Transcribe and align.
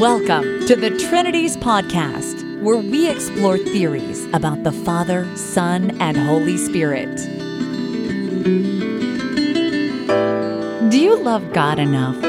Welcome 0.00 0.66
to 0.66 0.76
the 0.76 0.90
Trinities 1.08 1.56
Podcast, 1.56 2.60
where 2.60 2.76
we 2.76 3.08
explore 3.08 3.56
theories 3.56 4.26
about 4.34 4.62
the 4.62 4.70
Father, 4.70 5.26
Son, 5.38 5.98
and 6.02 6.18
Holy 6.18 6.58
Spirit. 6.58 7.16
Do 10.90 11.00
you 11.00 11.16
love 11.16 11.50
God 11.54 11.78
enough 11.78 12.20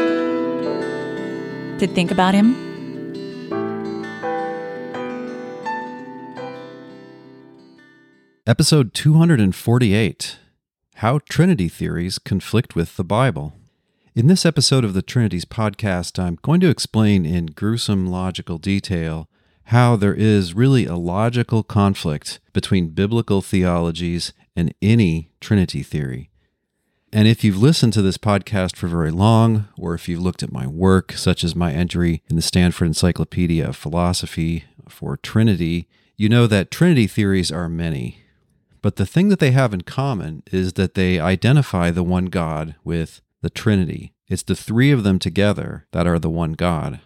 to 1.79 1.87
think 1.87 2.09
about 2.09 2.33
Him? 2.33 2.55
Episode 8.47 8.93
248 8.93 10.37
How 10.95 11.19
Trinity 11.27 11.67
Theories 11.67 12.17
Conflict 12.17 12.77
with 12.77 12.95
the 12.95 13.03
Bible. 13.03 13.51
In 14.17 14.25
this 14.25 14.47
episode 14.47 14.83
of 14.83 14.95
the 14.95 15.03
Trinities 15.03 15.45
podcast, 15.45 16.17
I'm 16.17 16.39
going 16.41 16.59
to 16.61 16.71
explain 16.71 17.23
in 17.23 17.45
gruesome 17.45 18.07
logical 18.07 18.57
detail 18.57 19.29
how 19.65 19.95
there 19.95 20.15
is 20.15 20.55
really 20.55 20.87
a 20.87 20.95
logical 20.95 21.61
conflict 21.61 22.39
between 22.51 22.95
biblical 22.95 23.43
theologies 23.43 24.33
and 24.55 24.73
any 24.81 25.29
Trinity 25.39 25.83
theory. 25.83 26.31
And 27.13 27.27
if 27.27 27.43
you've 27.43 27.61
listened 27.61 27.93
to 27.93 28.01
this 28.01 28.17
podcast 28.17 28.75
for 28.75 28.87
very 28.87 29.11
long, 29.11 29.67
or 29.77 29.93
if 29.93 30.09
you've 30.09 30.23
looked 30.23 30.41
at 30.41 30.51
my 30.51 30.65
work, 30.65 31.11
such 31.11 31.43
as 31.43 31.55
my 31.55 31.71
entry 31.71 32.23
in 32.27 32.35
the 32.35 32.41
Stanford 32.41 32.87
Encyclopedia 32.87 33.69
of 33.69 33.75
Philosophy 33.75 34.63
for 34.89 35.15
Trinity, 35.17 35.87
you 36.15 36.27
know 36.27 36.47
that 36.47 36.71
Trinity 36.71 37.05
theories 37.05 37.51
are 37.51 37.69
many. 37.69 38.23
But 38.81 38.95
the 38.95 39.05
thing 39.05 39.29
that 39.29 39.37
they 39.37 39.51
have 39.51 39.75
in 39.75 39.81
common 39.81 40.41
is 40.51 40.73
that 40.73 40.95
they 40.95 41.19
identify 41.19 41.91
the 41.91 42.03
one 42.03 42.25
God 42.25 42.73
with 42.83 43.21
the 43.47 43.51
Trinity. 43.51 44.13
It's 44.27 44.43
the 44.43 44.57
three 44.57 44.91
of 44.91 45.05
them 45.05 45.19
together 45.19 45.87
that 45.93 46.05
are 46.05 46.19
the 46.19 46.29
one 46.29 46.51
God. 46.51 46.99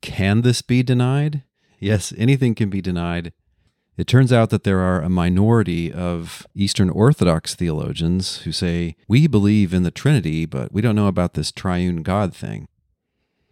Can 0.00 0.42
this 0.42 0.62
be 0.62 0.84
denied? 0.84 1.42
Yes, 1.80 2.14
anything 2.16 2.54
can 2.54 2.70
be 2.70 2.80
denied. 2.80 3.32
It 3.96 4.06
turns 4.06 4.32
out 4.32 4.50
that 4.50 4.62
there 4.62 4.78
are 4.78 5.02
a 5.02 5.08
minority 5.08 5.92
of 5.92 6.46
Eastern 6.54 6.88
Orthodox 6.88 7.56
theologians 7.56 8.42
who 8.42 8.52
say, 8.52 8.94
We 9.08 9.26
believe 9.26 9.74
in 9.74 9.82
the 9.82 9.90
Trinity, 9.90 10.46
but 10.46 10.70
we 10.72 10.82
don't 10.82 10.94
know 10.94 11.08
about 11.08 11.34
this 11.34 11.50
triune 11.50 12.04
God 12.04 12.32
thing. 12.32 12.68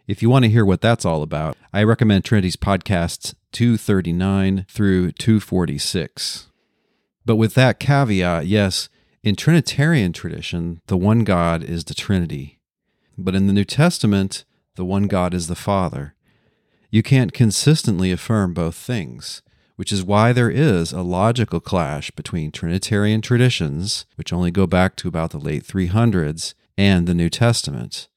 If 0.07 0.23
you 0.23 0.31
want 0.31 0.45
to 0.45 0.51
hear 0.51 0.65
what 0.65 0.81
that's 0.81 1.05
all 1.05 1.25
about, 1.25 1.57
I 1.73 1.83
recommend 1.83 2.25
Trinities 2.25 2.55
podcasts 2.55 3.35
239 3.51 4.67
through 4.69 5.11
246. 5.11 6.47
But 7.27 7.37
with 7.37 7.55
that 7.55 7.81
caveat, 7.81 8.47
yes, 8.47 8.89
in 9.23 9.35
Trinitarian 9.35 10.13
tradition, 10.13 10.81
the 10.87 10.97
one 10.97 11.25
God 11.25 11.63
is 11.63 11.85
the 11.85 11.95
Trinity. 11.95 12.61
But 13.17 13.35
in 13.35 13.47
the 13.47 13.53
New 13.53 13.65
Testament, 13.65 14.45
the 14.77 14.85
one 14.85 15.09
God 15.09 15.35
is 15.35 15.49
the 15.49 15.57
Father. 15.57 16.15
You 16.91 17.03
can't 17.03 17.33
consistently 17.33 18.13
affirm 18.13 18.55
both 18.55 18.77
things, 18.77 19.43
which 19.77 19.93
is 19.93 20.05
why 20.05 20.33
there 20.33 20.51
is 20.51 20.93
a 20.93 21.03
logical 21.03 21.61
clash 21.61 22.11
between 22.13 22.53
Trinitarian 22.53 23.21
traditions, 23.21 24.07
which 24.15 24.33
only 24.33 24.51
go 24.51 24.67
back 24.67 24.97
to 24.97 25.09
about 25.09 25.33
the 25.33 25.39
late 25.39 25.65
300s, 25.65 26.55
and 26.77 27.07
the 27.07 27.15
New 27.15 27.29
Testament. 27.29 28.09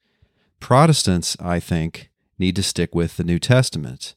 Protestants, 0.60 1.36
I 1.40 1.58
think, 1.58 2.10
need 2.38 2.54
to 2.56 2.62
stick 2.62 2.94
with 2.94 3.16
the 3.16 3.24
New 3.24 3.40
Testament. 3.40 4.14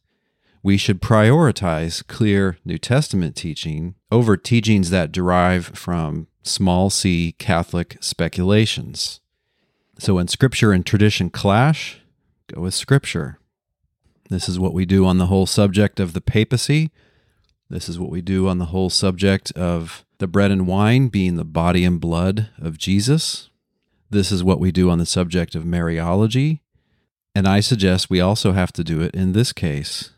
We 0.62 0.78
should 0.78 1.02
prioritize 1.02 2.06
clear 2.06 2.58
New 2.64 2.78
Testament 2.78 3.36
teaching 3.36 3.96
over 4.12 4.38
teachings 4.38 4.92
that 4.92 5.12
derive 5.12 5.66
from 5.66 6.28
small 6.46 6.90
c 6.90 7.34
Catholic 7.34 7.98
speculations. 8.00 9.20
So 9.98 10.16
when 10.16 10.28
scripture 10.28 10.72
and 10.72 10.86
tradition 10.86 11.30
clash, 11.30 12.02
go 12.54 12.62
with 12.62 12.74
scripture. 12.74 13.40
This 14.30 14.50
is 14.50 14.60
what 14.60 14.74
we 14.74 14.86
do 14.86 15.06
on 15.06 15.18
the 15.18 15.28
whole 15.28 15.46
subject 15.46 16.00
of 16.00 16.14
the 16.14 16.22
papacy. 16.22 16.92
This 17.70 17.90
is 17.90 18.00
what 18.00 18.12
we 18.12 18.22
do 18.22 18.48
on 18.48 18.58
the 18.58 18.66
whole 18.66 18.90
subject 18.90 19.52
of 19.54 20.06
the 20.20 20.28
bread 20.28 20.52
and 20.52 20.68
wine 20.68 21.08
being 21.08 21.36
the 21.36 21.46
body 21.46 21.84
and 21.84 22.00
blood 22.00 22.50
of 22.60 22.78
Jesus. 22.78 23.50
This 24.10 24.32
is 24.32 24.44
what 24.44 24.60
we 24.60 24.72
do 24.72 24.90
on 24.90 25.00
the 25.00 25.06
subject 25.06 25.56
of 25.56 25.64
Mariology. 25.64 26.60
And 27.34 27.48
I 27.48 27.60
suggest 27.60 28.10
we 28.10 28.22
also 28.22 28.54
have 28.54 28.72
to 28.74 28.84
do 28.84 29.02
it 29.02 29.14
in 29.14 29.34
this 29.34 29.52
case. 29.52 30.12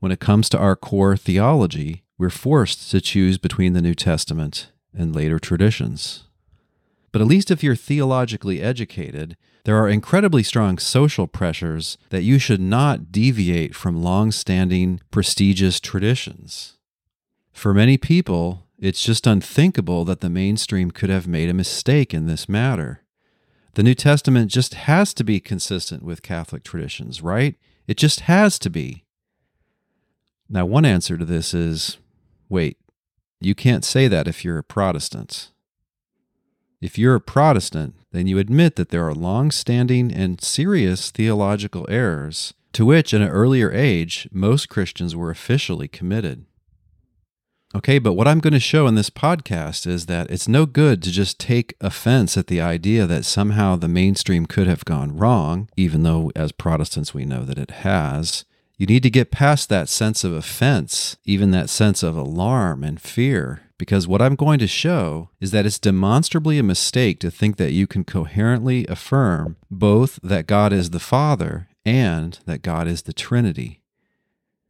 When 0.00 0.12
it 0.12 0.20
comes 0.20 0.48
to 0.50 0.58
our 0.58 0.76
core 0.76 1.16
theology, 1.16 2.02
we're 2.18 2.30
forced 2.30 2.90
to 2.90 3.00
choose 3.00 3.38
between 3.38 3.72
the 3.72 3.82
New 3.82 3.94
Testament 3.94 4.70
and 4.96 5.14
later 5.14 5.38
traditions. 5.38 6.24
But 7.12 7.22
at 7.22 7.28
least 7.28 7.50
if 7.50 7.62
you're 7.62 7.76
theologically 7.76 8.60
educated, 8.60 9.36
there 9.64 9.76
are 9.76 9.88
incredibly 9.88 10.42
strong 10.42 10.78
social 10.78 11.26
pressures 11.26 11.98
that 12.10 12.22
you 12.22 12.38
should 12.38 12.60
not 12.60 13.10
deviate 13.12 13.74
from 13.74 14.02
long 14.02 14.30
standing, 14.32 15.00
prestigious 15.10 15.80
traditions. 15.80 16.78
For 17.52 17.74
many 17.74 17.96
people, 17.98 18.66
it's 18.78 19.02
just 19.02 19.26
unthinkable 19.26 20.04
that 20.04 20.20
the 20.20 20.30
mainstream 20.30 20.90
could 20.90 21.10
have 21.10 21.26
made 21.26 21.48
a 21.48 21.54
mistake 21.54 22.14
in 22.14 22.26
this 22.26 22.48
matter. 22.48 23.02
The 23.74 23.82
New 23.82 23.94
Testament 23.94 24.50
just 24.50 24.74
has 24.74 25.12
to 25.14 25.24
be 25.24 25.40
consistent 25.40 26.02
with 26.02 26.22
Catholic 26.22 26.62
traditions, 26.62 27.22
right? 27.22 27.56
It 27.86 27.96
just 27.96 28.20
has 28.20 28.58
to 28.60 28.70
be. 28.70 29.04
Now, 30.48 30.64
one 30.66 30.84
answer 30.84 31.18
to 31.18 31.24
this 31.24 31.52
is 31.52 31.98
wait, 32.48 32.78
you 33.40 33.54
can't 33.54 33.84
say 33.84 34.08
that 34.08 34.28
if 34.28 34.44
you're 34.44 34.58
a 34.58 34.64
Protestant. 34.64 35.50
If 36.80 36.98
you're 36.98 37.14
a 37.14 37.20
Protestant, 37.20 37.94
then 38.12 38.26
you 38.26 38.38
admit 38.38 38.76
that 38.76 38.90
there 38.90 39.06
are 39.06 39.14
long 39.14 39.50
standing 39.50 40.12
and 40.12 40.40
serious 40.40 41.10
theological 41.10 41.86
errors 41.88 42.54
to 42.72 42.84
which, 42.84 43.12
in 43.12 43.22
an 43.22 43.28
earlier 43.28 43.72
age, 43.72 44.28
most 44.30 44.68
Christians 44.68 45.16
were 45.16 45.30
officially 45.30 45.88
committed. 45.88 46.44
Okay, 47.74 47.98
but 47.98 48.14
what 48.14 48.26
I'm 48.26 48.40
going 48.40 48.54
to 48.54 48.60
show 48.60 48.86
in 48.86 48.94
this 48.94 49.10
podcast 49.10 49.86
is 49.86 50.06
that 50.06 50.30
it's 50.30 50.48
no 50.48 50.64
good 50.64 51.02
to 51.02 51.10
just 51.10 51.38
take 51.38 51.74
offense 51.80 52.36
at 52.36 52.46
the 52.46 52.60
idea 52.60 53.06
that 53.06 53.24
somehow 53.24 53.76
the 53.76 53.88
mainstream 53.88 54.46
could 54.46 54.66
have 54.66 54.86
gone 54.86 55.16
wrong, 55.16 55.68
even 55.76 56.02
though 56.02 56.32
as 56.34 56.50
Protestants 56.50 57.12
we 57.12 57.26
know 57.26 57.44
that 57.44 57.58
it 57.58 57.70
has. 57.70 58.44
You 58.78 58.86
need 58.86 59.02
to 59.02 59.10
get 59.10 59.32
past 59.32 59.68
that 59.68 59.88
sense 59.88 60.22
of 60.22 60.32
offense, 60.32 61.16
even 61.24 61.50
that 61.50 61.68
sense 61.68 62.04
of 62.04 62.16
alarm 62.16 62.84
and 62.84 63.00
fear, 63.00 63.62
because 63.76 64.06
what 64.06 64.22
I'm 64.22 64.36
going 64.36 64.60
to 64.60 64.68
show 64.68 65.30
is 65.40 65.50
that 65.50 65.66
it's 65.66 65.80
demonstrably 65.80 66.60
a 66.60 66.62
mistake 66.62 67.18
to 67.20 67.30
think 67.30 67.56
that 67.56 67.72
you 67.72 67.88
can 67.88 68.04
coherently 68.04 68.86
affirm 68.86 69.56
both 69.68 70.20
that 70.22 70.46
God 70.46 70.72
is 70.72 70.90
the 70.90 71.00
Father 71.00 71.66
and 71.84 72.38
that 72.46 72.62
God 72.62 72.86
is 72.86 73.02
the 73.02 73.12
Trinity. 73.12 73.82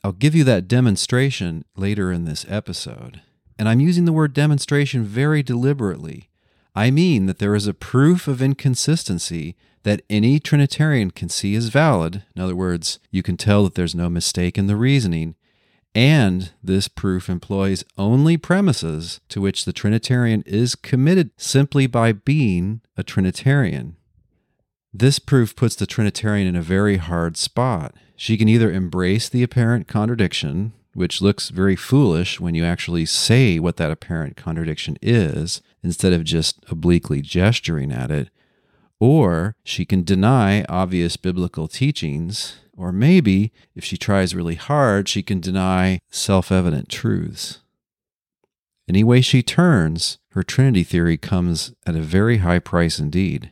I'll 0.03 0.13
give 0.13 0.35
you 0.35 0.45
that 0.45 0.69
demonstration 0.69 1.67
later 1.77 2.11
in 2.11 2.25
this 2.25 2.47
episode. 2.49 3.21
And 3.59 3.69
I'm 3.69 3.81
using 3.81 4.07
the 4.07 4.13
word 4.13 4.33
demonstration 4.33 5.05
very 5.05 5.43
deliberately. 5.43 6.31
I 6.75 6.91
mean 6.91 7.27
that 7.27 7.41
there 7.41 7.55
is 7.55 7.67
a 7.67 7.75
proof 7.75 8.27
of 8.27 8.41
inconsistency 8.41 9.55
that 9.89 10.03
any 10.11 10.39
Trinitarian 10.39 11.11
can 11.11 11.31
see 11.31 11.55
as 11.55 11.71
valid. 11.71 12.23
In 12.37 12.43
other 12.43 12.55
words, 12.55 12.99
you 13.11 13.23
can 13.23 13.39
tell 13.39 13.65
that 13.65 13.75
there's 13.75 13.95
no 13.95 14.11
mistake 14.11 14.59
in 14.59 14.67
the 14.67 14.77
reasoning. 14.77 15.35
And 15.95 16.51
this 16.63 16.89
proof 16.89 17.31
employs 17.31 17.87
only 17.97 18.37
premises 18.37 19.23
to 19.31 19.41
which 19.41 19.65
the 19.65 19.73
Trinitarian 19.73 20.43
is 20.45 20.75
committed 20.75 21.31
simply 21.39 21.87
by 21.87 22.13
being 22.13 22.83
a 22.99 23.03
Trinitarian. 23.03 23.97
This 24.93 25.19
proof 25.19 25.57
puts 25.57 25.75
the 25.75 25.87
Trinitarian 25.87 26.47
in 26.47 26.55
a 26.55 26.61
very 26.61 26.99
hard 26.99 27.39
spot. 27.39 27.95
She 28.15 28.37
can 28.37 28.47
either 28.47 28.71
embrace 28.71 29.31
the 29.31 29.43
apparent 29.43 29.89
contradiction, 29.89 30.75
which 30.93 31.23
looks 31.23 31.49
very 31.49 31.77
foolish 31.77 32.39
when 32.39 32.55
you 32.55 32.63
actually 32.63 33.07
say 33.07 33.59
what 33.59 33.79
that 33.79 33.91
apparent 33.91 34.37
contradiction 34.37 34.99
is, 35.01 35.63
instead 35.83 36.13
of 36.13 36.25
just 36.25 36.63
obliquely 36.69 37.23
gesturing 37.23 37.91
at 37.91 38.11
it, 38.11 38.29
or 39.01 39.57
she 39.65 39.85
can 39.85 40.03
deny 40.03 40.65
obvious 40.65 41.17
biblical 41.17 41.69
teachings, 41.69 42.59
or 42.77 42.93
maybe, 42.93 43.53
if 43.75 43.85
she 43.85 43.97
tries 43.97 44.35
really 44.35 44.55
hard, 44.55 45.09
she 45.09 45.23
can 45.23 45.41
deny 45.41 46.01
self 46.11 46.53
evident 46.53 46.89
truths. 46.89 47.61
Any 48.89 49.05
way 49.05 49.21
she 49.21 49.43
turns, 49.43 50.19
her 50.31 50.43
Trinity 50.43 50.85
theory 50.85 51.17
comes 51.17 51.75
at 51.87 51.97
a 51.97 52.01
very 52.01 52.39
high 52.39 52.59
price 52.59 52.99
indeed. 52.99 53.51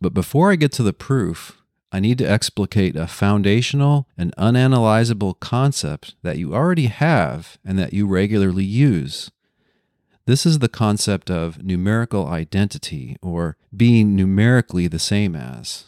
But 0.00 0.12
before 0.12 0.50
I 0.50 0.56
get 0.56 0.72
to 0.72 0.82
the 0.82 0.92
proof, 0.92 1.62
I 1.92 2.00
need 2.00 2.18
to 2.18 2.28
explicate 2.28 2.96
a 2.96 3.06
foundational 3.06 4.08
and 4.16 4.34
unanalyzable 4.36 5.38
concept 5.40 6.16
that 6.22 6.38
you 6.38 6.54
already 6.54 6.86
have 6.86 7.58
and 7.64 7.78
that 7.78 7.92
you 7.92 8.06
regularly 8.06 8.64
use. 8.64 9.30
This 10.24 10.46
is 10.46 10.60
the 10.60 10.68
concept 10.68 11.30
of 11.30 11.64
numerical 11.64 12.28
identity, 12.28 13.16
or 13.20 13.56
being 13.76 14.14
numerically 14.14 14.86
the 14.86 15.00
same 15.00 15.34
as. 15.34 15.86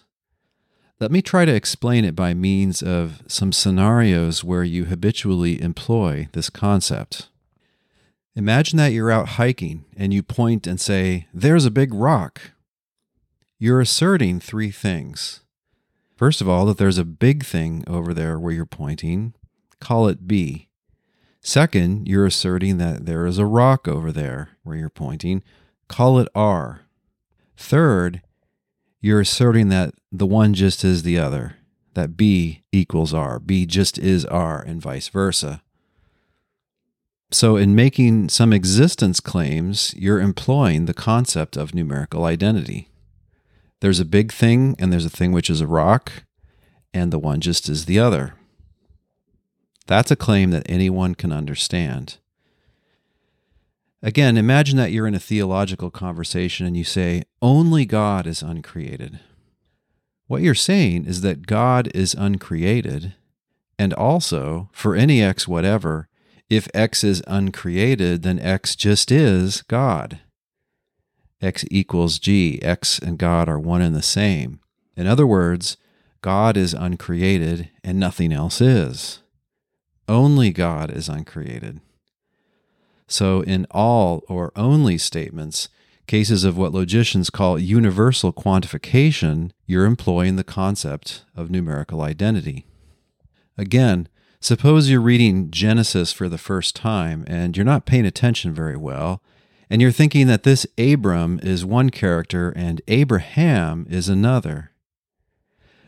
Let 0.98 1.12
me 1.12 1.22
try 1.22 1.44
to 1.44 1.54
explain 1.54 2.04
it 2.04 2.16
by 2.16 2.34
means 2.34 2.82
of 2.82 3.22
some 3.28 3.52
scenarios 3.52 4.42
where 4.42 4.64
you 4.64 4.86
habitually 4.86 5.60
employ 5.60 6.28
this 6.32 6.50
concept. 6.50 7.28
Imagine 8.34 8.78
that 8.78 8.92
you're 8.92 9.10
out 9.10 9.30
hiking 9.30 9.84
and 9.96 10.12
you 10.12 10.22
point 10.22 10.66
and 10.66 10.80
say, 10.80 11.28
There's 11.32 11.64
a 11.64 11.70
big 11.70 11.94
rock. 11.94 12.52
You're 13.58 13.80
asserting 13.80 14.40
three 14.40 14.72
things. 14.72 15.40
First 16.16 16.40
of 16.40 16.48
all, 16.48 16.66
that 16.66 16.78
there's 16.78 16.98
a 16.98 17.04
big 17.04 17.44
thing 17.44 17.84
over 17.86 18.12
there 18.12 18.38
where 18.38 18.52
you're 18.52 18.66
pointing, 18.66 19.34
call 19.80 20.08
it 20.08 20.26
B. 20.26 20.68
Second, 21.46 22.08
you're 22.08 22.24
asserting 22.24 22.78
that 22.78 23.04
there 23.04 23.26
is 23.26 23.36
a 23.36 23.44
rock 23.44 23.86
over 23.86 24.10
there 24.10 24.56
where 24.62 24.76
you're 24.76 24.88
pointing, 24.88 25.42
call 25.88 26.18
it 26.18 26.26
R. 26.34 26.86
Third, 27.54 28.22
you're 29.02 29.20
asserting 29.20 29.68
that 29.68 29.92
the 30.10 30.24
one 30.24 30.54
just 30.54 30.82
is 30.86 31.02
the 31.02 31.18
other, 31.18 31.56
that 31.92 32.16
B 32.16 32.62
equals 32.72 33.12
R, 33.12 33.38
B 33.38 33.66
just 33.66 33.98
is 33.98 34.24
R, 34.24 34.62
and 34.62 34.80
vice 34.80 35.08
versa. 35.08 35.60
So, 37.30 37.56
in 37.58 37.74
making 37.74 38.30
some 38.30 38.54
existence 38.54 39.20
claims, 39.20 39.92
you're 39.98 40.22
employing 40.22 40.86
the 40.86 40.94
concept 40.94 41.58
of 41.58 41.74
numerical 41.74 42.24
identity. 42.24 42.88
There's 43.80 44.00
a 44.00 44.06
big 44.06 44.32
thing, 44.32 44.76
and 44.78 44.90
there's 44.90 45.04
a 45.04 45.10
thing 45.10 45.30
which 45.30 45.50
is 45.50 45.60
a 45.60 45.66
rock, 45.66 46.24
and 46.94 47.12
the 47.12 47.18
one 47.18 47.42
just 47.42 47.68
is 47.68 47.84
the 47.84 47.98
other. 47.98 48.32
That's 49.86 50.10
a 50.10 50.16
claim 50.16 50.50
that 50.50 50.66
anyone 50.66 51.14
can 51.14 51.32
understand. 51.32 52.18
Again, 54.02 54.36
imagine 54.36 54.76
that 54.76 54.92
you're 54.92 55.06
in 55.06 55.14
a 55.14 55.20
theological 55.20 55.90
conversation 55.90 56.66
and 56.66 56.76
you 56.76 56.84
say, 56.84 57.22
only 57.40 57.86
God 57.86 58.26
is 58.26 58.42
uncreated. 58.42 59.18
What 60.26 60.42
you're 60.42 60.54
saying 60.54 61.06
is 61.06 61.20
that 61.20 61.46
God 61.46 61.90
is 61.94 62.14
uncreated, 62.14 63.14
and 63.78 63.92
also, 63.92 64.70
for 64.72 64.94
any 64.94 65.22
x 65.22 65.48
whatever, 65.48 66.08
if 66.48 66.68
x 66.72 67.02
is 67.02 67.22
uncreated, 67.26 68.22
then 68.22 68.38
x 68.38 68.76
just 68.76 69.10
is 69.10 69.62
God. 69.62 70.20
x 71.42 71.64
equals 71.70 72.18
g. 72.18 72.62
x 72.62 72.98
and 72.98 73.18
God 73.18 73.48
are 73.48 73.58
one 73.58 73.82
and 73.82 73.94
the 73.94 74.02
same. 74.02 74.60
In 74.96 75.06
other 75.06 75.26
words, 75.26 75.76
God 76.22 76.56
is 76.56 76.72
uncreated 76.72 77.70
and 77.82 77.98
nothing 77.98 78.32
else 78.32 78.60
is. 78.60 79.20
Only 80.08 80.50
God 80.50 80.90
is 80.90 81.08
uncreated. 81.08 81.80
So, 83.06 83.42
in 83.42 83.66
all 83.70 84.22
or 84.28 84.52
only 84.56 84.98
statements, 84.98 85.68
cases 86.06 86.44
of 86.44 86.56
what 86.56 86.72
logicians 86.72 87.30
call 87.30 87.58
universal 87.58 88.32
quantification, 88.32 89.50
you're 89.66 89.86
employing 89.86 90.36
the 90.36 90.44
concept 90.44 91.24
of 91.36 91.50
numerical 91.50 92.00
identity. 92.00 92.66
Again, 93.56 94.08
Suppose 94.44 94.90
you're 94.90 95.00
reading 95.00 95.50
Genesis 95.50 96.12
for 96.12 96.28
the 96.28 96.36
first 96.36 96.76
time 96.76 97.24
and 97.26 97.56
you're 97.56 97.64
not 97.64 97.86
paying 97.86 98.04
attention 98.04 98.52
very 98.52 98.76
well, 98.76 99.22
and 99.70 99.80
you're 99.80 99.90
thinking 99.90 100.26
that 100.26 100.42
this 100.42 100.66
Abram 100.76 101.40
is 101.42 101.64
one 101.64 101.88
character 101.88 102.52
and 102.54 102.82
Abraham 102.86 103.86
is 103.88 104.10
another. 104.10 104.72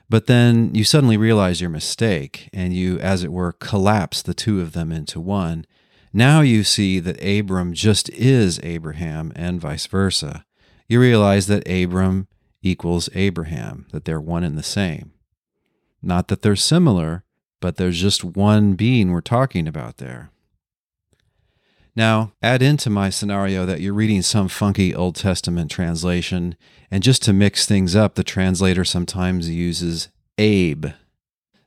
But 0.09 0.27
then 0.27 0.75
you 0.75 0.85
suddenly 0.85 1.17
realize 1.17 1.61
your 1.61 1.71
mistake 1.71 2.49
and 2.53 2.73
you, 2.73 2.99
as 3.01 3.25
it 3.25 3.33
were, 3.33 3.53
collapse 3.53 4.23
the 4.23 4.35
two 4.35 4.61
of 4.61 4.73
them 4.73 4.93
into 4.93 5.21
one. 5.21 5.67
Now 6.13 6.41
you 6.41 6.63
see 6.65 7.01
that 7.01 7.23
Abram 7.23 7.73
just 7.73 8.09
is 8.11 8.61
Abraham 8.63 9.33
and 9.35 9.61
vice 9.61 9.87
versa. 9.87 10.45
You 10.89 11.01
realize 11.01 11.49
that 11.49 11.69
Abram 11.69 12.29
equals 12.63 13.09
Abraham, 13.15 13.87
that 13.93 14.05
they're 14.05 14.21
one 14.21 14.45
and 14.45 14.57
the 14.57 14.63
same. 14.63 15.13
Not 16.01 16.29
that 16.29 16.43
they're 16.43 16.57
similar, 16.57 17.25
but 17.61 17.77
there's 17.77 18.01
just 18.01 18.23
one 18.23 18.75
being 18.75 19.11
we're 19.11 19.21
talking 19.21 19.67
about 19.67 19.97
there. 19.97 20.31
Now, 21.97 22.33
add 22.43 22.61
into 22.61 22.91
my 22.91 23.09
scenario 23.09 23.65
that 23.65 23.81
you're 23.81 23.95
reading 23.95 24.21
some 24.21 24.49
funky 24.49 24.95
Old 24.95 25.17
Testament 25.17 25.71
translation, 25.71 26.55
and 26.91 27.03
just 27.03 27.23
to 27.23 27.33
mix 27.33 27.65
things 27.65 27.97
up, 27.97 28.15
the 28.15 28.23
translator 28.23 28.85
sometimes 28.85 29.49
uses 29.49 30.11
Abe. 30.37 30.89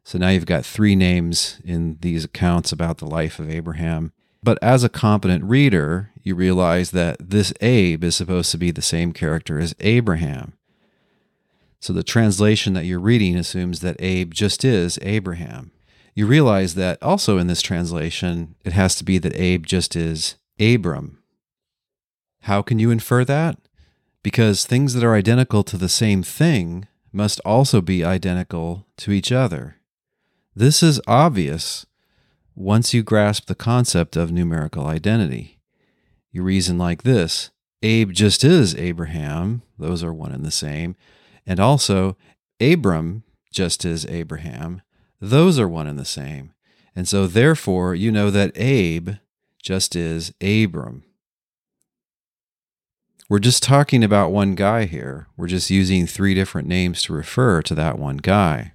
So 0.04 0.20
now 0.20 0.30
you've 0.30 0.46
got 0.46 0.68
three 0.68 0.96
names 0.96 1.60
in 1.66 1.98
these 2.02 2.24
accounts 2.24 2.72
about 2.72 3.00
the 3.00 3.08
life 3.08 3.40
of 3.40 3.50
Abraham. 3.50 4.14
But 4.44 4.60
as 4.62 4.84
a 4.84 4.90
competent 4.90 5.44
reader, 5.46 6.12
you 6.22 6.36
realize 6.36 6.92
that 6.92 7.18
this 7.32 7.52
Abe 7.60 8.04
is 8.04 8.16
supposed 8.16 8.52
to 8.52 8.58
be 8.60 8.70
the 8.70 8.84
same 8.84 9.14
character 9.14 9.60
as 9.60 9.76
Abraham. 9.80 10.54
So 11.80 11.92
the 11.92 12.04
translation 12.04 12.74
that 12.74 12.86
you're 12.86 13.00
reading 13.00 13.36
assumes 13.36 13.80
that 13.80 13.96
Abe 14.00 14.34
just 14.34 14.64
is 14.64 15.00
Abraham 15.02 15.72
you 16.20 16.26
realize 16.26 16.76
that 16.76 17.02
also 17.02 17.38
in 17.38 17.48
this 17.48 17.62
translation, 17.62 18.54
it 18.66 18.74
has 18.74 18.94
to 18.94 19.06
be 19.06 19.18
that 19.20 19.34
Abe 19.38 19.66
just 19.66 19.96
is 19.96 20.36
Abram. 20.60 21.24
How 22.42 22.62
can 22.62 22.78
you 22.78 22.92
infer 22.92 23.24
that? 23.24 23.58
Because 24.22 24.66
things 24.66 24.94
that 24.94 25.04
are 25.06 25.16
identical 25.16 25.64
to 25.64 25.78
the 25.78 25.88
same 25.88 26.22
thing 26.22 26.90
must 27.14 27.40
also 27.46 27.80
be 27.80 28.04
identical 28.04 28.86
to 28.98 29.14
each 29.14 29.32
other. 29.32 29.78
This 30.54 30.84
is 30.84 31.00
obvious 31.08 31.86
once 32.54 32.94
you 32.94 33.02
grasp 33.02 33.46
the 33.46 33.56
concept 33.56 34.18
of 34.18 34.30
numerical 34.30 34.88
identity. 34.88 35.62
You 36.34 36.44
reason 36.44 36.78
like 36.78 37.04
this 37.04 37.50
Abe 37.82 38.12
just 38.12 38.44
is 38.44 38.76
Abraham, 38.76 39.62
those 39.78 40.04
are 40.04 40.14
one 40.14 40.34
and 40.34 40.44
the 40.44 40.52
same, 40.52 40.98
and 41.48 41.62
also 41.62 42.18
Abram 42.60 43.24
just 43.54 43.86
is 43.86 44.06
Abraham, 44.08 44.82
those 45.22 45.60
are 45.60 45.68
one 45.68 45.88
and 45.88 46.00
the 46.00 46.06
same. 46.06 46.54
And 46.96 47.08
so, 47.08 47.28
therefore, 47.28 47.96
you 47.96 48.12
know 48.12 48.30
that 48.32 48.52
Abe 48.56 49.12
just 49.62 49.96
is 49.96 50.34
Abram. 50.42 51.04
We're 53.30 53.40
just 53.40 53.62
talking 53.62 54.04
about 54.04 54.32
one 54.32 54.56
guy 54.56 54.86
here. 54.86 55.28
We're 55.38 55.48
just 55.48 55.70
using 55.70 56.08
three 56.08 56.34
different 56.34 56.68
names 56.68 57.04
to 57.04 57.14
refer 57.14 57.62
to 57.62 57.76
that 57.76 58.00
one 58.00 58.18
guy. 58.18 58.74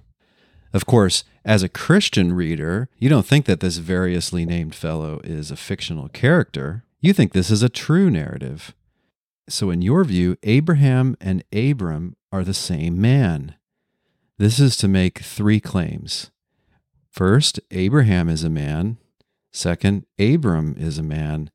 Of 0.71 0.85
course, 0.85 1.25
as 1.43 1.61
a 1.61 1.69
Christian 1.69 2.33
reader, 2.33 2.89
you 2.97 3.09
don't 3.09 3.25
think 3.25 3.45
that 3.45 3.59
this 3.59 3.77
variously 3.77 4.45
named 4.45 4.73
fellow 4.73 5.19
is 5.23 5.51
a 5.51 5.57
fictional 5.57 6.07
character. 6.09 6.85
You 7.01 7.11
think 7.11 7.33
this 7.33 7.51
is 7.51 7.63
a 7.63 7.69
true 7.69 8.09
narrative. 8.09 8.73
So, 9.49 9.69
in 9.69 9.81
your 9.81 10.03
view, 10.03 10.37
Abraham 10.43 11.17
and 11.19 11.43
Abram 11.53 12.15
are 12.31 12.43
the 12.43 12.53
same 12.53 12.99
man. 12.99 13.55
This 14.37 14.59
is 14.59 14.75
to 14.77 14.87
make 14.87 15.19
three 15.19 15.59
claims. 15.59 16.31
First, 17.15 17.61
Abraham 17.71 18.27
is 18.27 18.43
a 18.43 18.49
man. 18.49 18.97
Second, 19.53 20.05
Abram 20.19 20.75
is 20.77 20.97
a 20.97 21.03
man. 21.03 21.49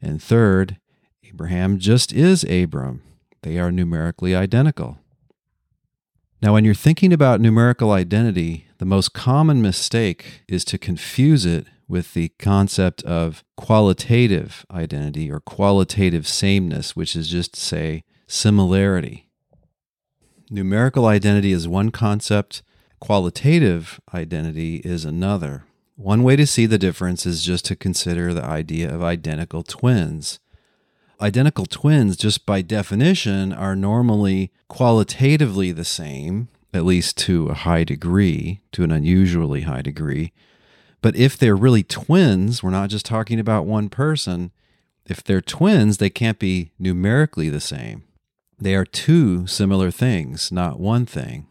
And 0.00 0.22
third, 0.22 0.78
Abraham 1.22 1.78
just 1.78 2.14
is 2.14 2.44
Abram. 2.44 3.02
They 3.42 3.58
are 3.58 3.70
numerically 3.70 4.34
identical. 4.34 5.00
Now, 6.40 6.54
when 6.54 6.64
you're 6.64 6.72
thinking 6.72 7.12
about 7.12 7.42
numerical 7.42 7.90
identity, 7.90 8.68
the 8.78 8.86
most 8.86 9.12
common 9.12 9.60
mistake 9.60 10.44
is 10.48 10.64
to 10.64 10.78
confuse 10.78 11.44
it 11.44 11.66
with 11.86 12.14
the 12.14 12.30
concept 12.38 13.02
of 13.02 13.44
qualitative 13.54 14.64
identity 14.70 15.30
or 15.30 15.40
qualitative 15.40 16.26
sameness, 16.26 16.96
which 16.96 17.14
is 17.14 17.28
just 17.28 17.54
say 17.54 18.02
similarity. 18.26 19.28
Numerical 20.48 21.04
identity 21.04 21.52
is 21.52 21.68
one 21.68 21.90
concept, 21.90 22.62
Qualitative 23.02 24.00
identity 24.14 24.76
is 24.76 25.04
another. 25.04 25.64
One 25.96 26.22
way 26.22 26.36
to 26.36 26.46
see 26.46 26.66
the 26.66 26.78
difference 26.78 27.26
is 27.26 27.44
just 27.44 27.64
to 27.64 27.74
consider 27.74 28.32
the 28.32 28.44
idea 28.44 28.94
of 28.94 29.02
identical 29.02 29.64
twins. 29.64 30.38
Identical 31.20 31.66
twins, 31.66 32.16
just 32.16 32.46
by 32.46 32.62
definition, 32.62 33.52
are 33.52 33.74
normally 33.74 34.52
qualitatively 34.68 35.72
the 35.72 35.84
same, 35.84 36.46
at 36.72 36.84
least 36.84 37.18
to 37.18 37.48
a 37.48 37.54
high 37.54 37.82
degree, 37.82 38.60
to 38.70 38.84
an 38.84 38.92
unusually 38.92 39.62
high 39.62 39.82
degree. 39.82 40.32
But 41.00 41.16
if 41.16 41.36
they're 41.36 41.56
really 41.56 41.82
twins, 41.82 42.62
we're 42.62 42.70
not 42.70 42.90
just 42.90 43.04
talking 43.04 43.40
about 43.40 43.66
one 43.66 43.88
person. 43.88 44.52
If 45.06 45.24
they're 45.24 45.40
twins, 45.40 45.98
they 45.98 46.08
can't 46.08 46.38
be 46.38 46.70
numerically 46.78 47.48
the 47.48 47.60
same. 47.60 48.04
They 48.60 48.76
are 48.76 48.84
two 48.84 49.48
similar 49.48 49.90
things, 49.90 50.52
not 50.52 50.78
one 50.78 51.04
thing 51.04 51.48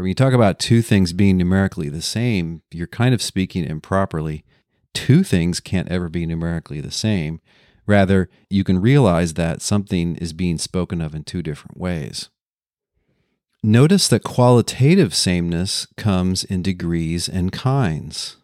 or 0.00 0.04
when 0.04 0.08
you 0.08 0.14
talk 0.14 0.32
about 0.32 0.58
two 0.58 0.80
things 0.80 1.12
being 1.12 1.36
numerically 1.36 1.90
the 1.90 2.00
same, 2.00 2.62
you're 2.70 2.86
kind 2.86 3.12
of 3.12 3.20
speaking 3.20 3.64
improperly. 3.64 4.46
Two 4.94 5.22
things 5.22 5.60
can't 5.60 5.90
ever 5.90 6.08
be 6.08 6.24
numerically 6.24 6.80
the 6.80 6.90
same. 6.90 7.42
Rather, 7.86 8.30
you 8.48 8.64
can 8.64 8.80
realize 8.80 9.34
that 9.34 9.60
something 9.60 10.16
is 10.16 10.32
being 10.32 10.56
spoken 10.56 11.02
of 11.02 11.14
in 11.14 11.22
two 11.24 11.42
different 11.42 11.76
ways. 11.76 12.30
Notice 13.62 14.08
that 14.08 14.22
qualitative 14.22 15.14
sameness 15.14 15.86
comes 15.98 16.44
in 16.44 16.62
degrees 16.62 17.28
and 17.28 17.52
kinds. 17.52 18.38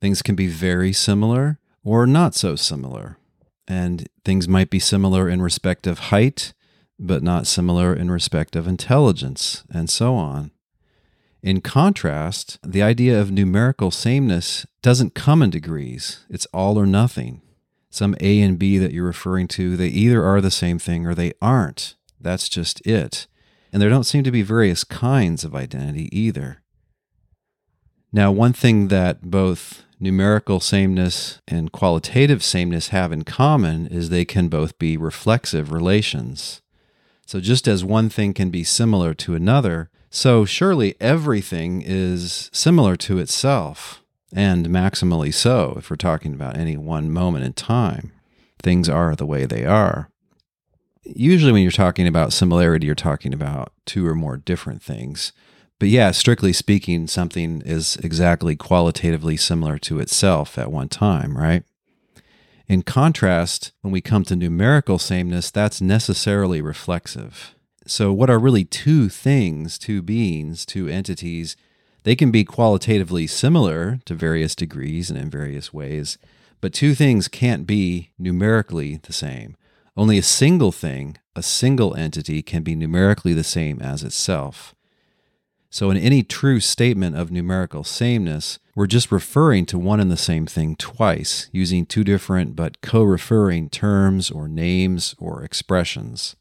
Things 0.00 0.22
can 0.22 0.34
be 0.34 0.48
very 0.48 0.92
similar 0.92 1.60
or 1.84 2.04
not 2.04 2.34
so 2.34 2.56
similar. 2.56 3.16
And 3.68 4.08
things 4.24 4.48
might 4.48 4.70
be 4.70 4.80
similar 4.80 5.28
in 5.28 5.40
respect 5.40 5.86
of 5.86 5.98
height 6.10 6.52
but 6.98 7.22
not 7.22 7.46
similar 7.46 7.94
in 7.94 8.10
respect 8.10 8.56
of 8.56 8.66
intelligence, 8.66 9.64
and 9.70 9.88
so 9.88 10.14
on. 10.14 10.50
In 11.42 11.60
contrast, 11.60 12.58
the 12.64 12.82
idea 12.82 13.20
of 13.20 13.30
numerical 13.30 13.90
sameness 13.90 14.66
doesn't 14.82 15.14
come 15.14 15.42
in 15.42 15.50
degrees, 15.50 16.24
it's 16.28 16.46
all 16.46 16.78
or 16.78 16.86
nothing. 16.86 17.42
Some 17.90 18.16
A 18.20 18.40
and 18.40 18.58
B 18.58 18.78
that 18.78 18.92
you're 18.92 19.06
referring 19.06 19.48
to, 19.48 19.76
they 19.76 19.88
either 19.88 20.24
are 20.24 20.40
the 20.40 20.50
same 20.50 20.78
thing 20.78 21.06
or 21.06 21.14
they 21.14 21.32
aren't. 21.40 21.94
That's 22.20 22.48
just 22.48 22.84
it. 22.86 23.26
And 23.72 23.80
there 23.80 23.90
don't 23.90 24.04
seem 24.04 24.24
to 24.24 24.30
be 24.30 24.42
various 24.42 24.84
kinds 24.84 25.44
of 25.44 25.54
identity 25.54 26.08
either. 26.16 26.62
Now, 28.12 28.32
one 28.32 28.52
thing 28.52 28.88
that 28.88 29.30
both 29.30 29.84
numerical 30.00 30.60
sameness 30.60 31.40
and 31.46 31.72
qualitative 31.72 32.42
sameness 32.42 32.88
have 32.88 33.12
in 33.12 33.24
common 33.24 33.86
is 33.86 34.08
they 34.08 34.24
can 34.24 34.48
both 34.48 34.78
be 34.78 34.96
reflexive 34.96 35.72
relations. 35.72 36.62
So, 37.28 37.40
just 37.40 37.68
as 37.68 37.84
one 37.84 38.08
thing 38.08 38.32
can 38.32 38.48
be 38.48 38.64
similar 38.64 39.12
to 39.12 39.34
another, 39.34 39.90
so 40.08 40.46
surely 40.46 40.94
everything 40.98 41.82
is 41.84 42.48
similar 42.54 42.96
to 42.96 43.18
itself, 43.18 44.02
and 44.32 44.68
maximally 44.68 45.34
so 45.34 45.74
if 45.76 45.90
we're 45.90 45.96
talking 45.96 46.32
about 46.32 46.56
any 46.56 46.78
one 46.78 47.10
moment 47.10 47.44
in 47.44 47.52
time. 47.52 48.12
Things 48.62 48.88
are 48.88 49.14
the 49.14 49.26
way 49.26 49.44
they 49.44 49.66
are. 49.66 50.08
Usually, 51.04 51.52
when 51.52 51.60
you're 51.60 51.70
talking 51.70 52.06
about 52.06 52.32
similarity, 52.32 52.86
you're 52.86 52.94
talking 52.94 53.34
about 53.34 53.74
two 53.84 54.06
or 54.06 54.14
more 54.14 54.38
different 54.38 54.82
things. 54.82 55.34
But 55.78 55.90
yeah, 55.90 56.12
strictly 56.12 56.54
speaking, 56.54 57.08
something 57.08 57.60
is 57.60 57.96
exactly 57.96 58.56
qualitatively 58.56 59.36
similar 59.36 59.76
to 59.80 60.00
itself 60.00 60.56
at 60.56 60.72
one 60.72 60.88
time, 60.88 61.36
right? 61.36 61.62
In 62.68 62.82
contrast, 62.82 63.72
when 63.80 63.92
we 63.92 64.02
come 64.02 64.24
to 64.24 64.36
numerical 64.36 64.98
sameness, 64.98 65.50
that's 65.50 65.80
necessarily 65.80 66.60
reflexive. 66.60 67.54
So, 67.86 68.12
what 68.12 68.28
are 68.28 68.38
really 68.38 68.64
two 68.64 69.08
things, 69.08 69.78
two 69.78 70.02
beings, 70.02 70.66
two 70.66 70.86
entities? 70.86 71.56
They 72.02 72.14
can 72.14 72.30
be 72.30 72.44
qualitatively 72.44 73.26
similar 73.26 74.00
to 74.04 74.14
various 74.14 74.54
degrees 74.54 75.08
and 75.08 75.18
in 75.18 75.30
various 75.30 75.72
ways, 75.72 76.18
but 76.60 76.74
two 76.74 76.94
things 76.94 77.26
can't 77.26 77.66
be 77.66 78.10
numerically 78.18 78.96
the 78.96 79.14
same. 79.14 79.56
Only 79.96 80.18
a 80.18 80.22
single 80.22 80.70
thing, 80.70 81.16
a 81.34 81.42
single 81.42 81.94
entity, 81.94 82.42
can 82.42 82.62
be 82.62 82.74
numerically 82.74 83.32
the 83.32 83.44
same 83.44 83.80
as 83.80 84.02
itself. 84.02 84.74
So, 85.70 85.90
in 85.90 85.96
any 85.96 86.22
true 86.22 86.60
statement 86.60 87.16
of 87.16 87.30
numerical 87.30 87.82
sameness, 87.82 88.58
we're 88.78 88.86
just 88.86 89.10
referring 89.10 89.66
to 89.66 89.76
one 89.76 89.98
and 89.98 90.08
the 90.08 90.16
same 90.16 90.46
thing 90.46 90.76
twice, 90.76 91.48
using 91.50 91.84
two 91.84 92.04
different 92.04 92.54
but 92.54 92.80
co 92.80 93.02
referring 93.02 93.68
terms 93.68 94.30
or 94.30 94.46
names 94.46 95.16
or 95.18 95.42
expressions. 95.42 96.36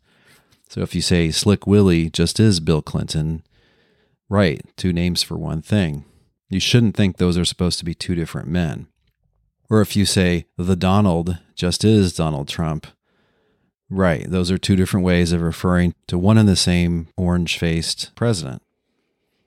So, 0.70 0.82
if 0.82 0.94
you 0.94 1.02
say 1.02 1.32
Slick 1.32 1.66
Willie 1.66 2.12
just 2.12 2.40
is 2.40 2.60
Bill 2.60 2.84
Clinton, 2.84 3.42
right, 4.30 4.62
two 4.76 4.94
names 4.94 5.24
for 5.24 5.36
one 5.36 5.64
thing. 5.64 6.06
You 6.48 6.60
shouldn't 6.60 6.96
think 6.96 7.18
those 7.18 7.40
are 7.40 7.44
supposed 7.44 7.80
to 7.80 7.86
be 7.86 7.96
two 7.96 8.14
different 8.14 8.50
men. 8.50 8.86
Or 9.68 9.82
if 9.82 9.96
you 9.96 10.06
say 10.06 10.46
the 10.60 10.76
Donald 10.76 11.40
just 11.56 11.84
is 11.84 12.14
Donald 12.16 12.48
Trump, 12.48 12.86
right, 13.90 14.30
those 14.30 14.52
are 14.52 14.60
two 14.60 14.76
different 14.76 15.08
ways 15.08 15.32
of 15.32 15.42
referring 15.42 15.96
to 16.06 16.20
one 16.20 16.38
and 16.38 16.48
the 16.48 16.56
same 16.56 17.08
orange 17.18 17.58
faced 17.58 18.12
president. 18.14 18.62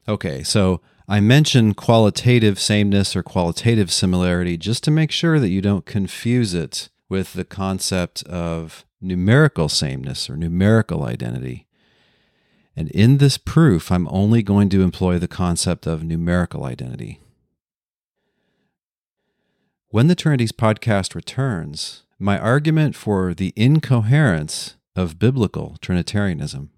Okay, 0.09 0.43
so 0.43 0.81
I 1.11 1.19
mention 1.19 1.75
qualitative 1.75 2.61
sameness 2.61 3.17
or 3.17 3.25
qualitative 3.25 3.91
similarity 3.91 4.57
just 4.57 4.85
to 4.85 4.93
make 4.93 5.11
sure 5.11 5.41
that 5.41 5.49
you 5.49 5.61
don't 5.61 5.85
confuse 5.85 6.55
it 6.55 6.89
with 7.09 7.33
the 7.33 7.45
concept 7.45 8.23
of 8.29 8.85
numerical 9.01 9.69
sameness 9.69 10.31
or 10.31 10.37
numerical 10.37 11.03
identity. 11.03 11.67
And 12.77 12.89
in 12.93 13.19
this 13.19 13.39
proof, 13.39 13.91
I'm 13.91 14.07
only 14.09 14.45
going 14.45 14.69
to 14.69 14.83
employ 14.83 15.19
the 15.19 15.27
concept 15.27 15.85
of 15.85 16.05
numerical 16.05 16.63
identity. 16.63 17.19
When 19.89 20.07
the 20.07 20.15
Trinities 20.15 20.53
podcast 20.53 21.17
returns, 21.17 22.05
my 22.21 22.39
argument 22.39 22.95
for 22.95 23.35
the 23.35 23.53
incoherence 23.57 24.77
of 24.95 25.19
biblical 25.19 25.77
Trinitarianism. 25.81 26.71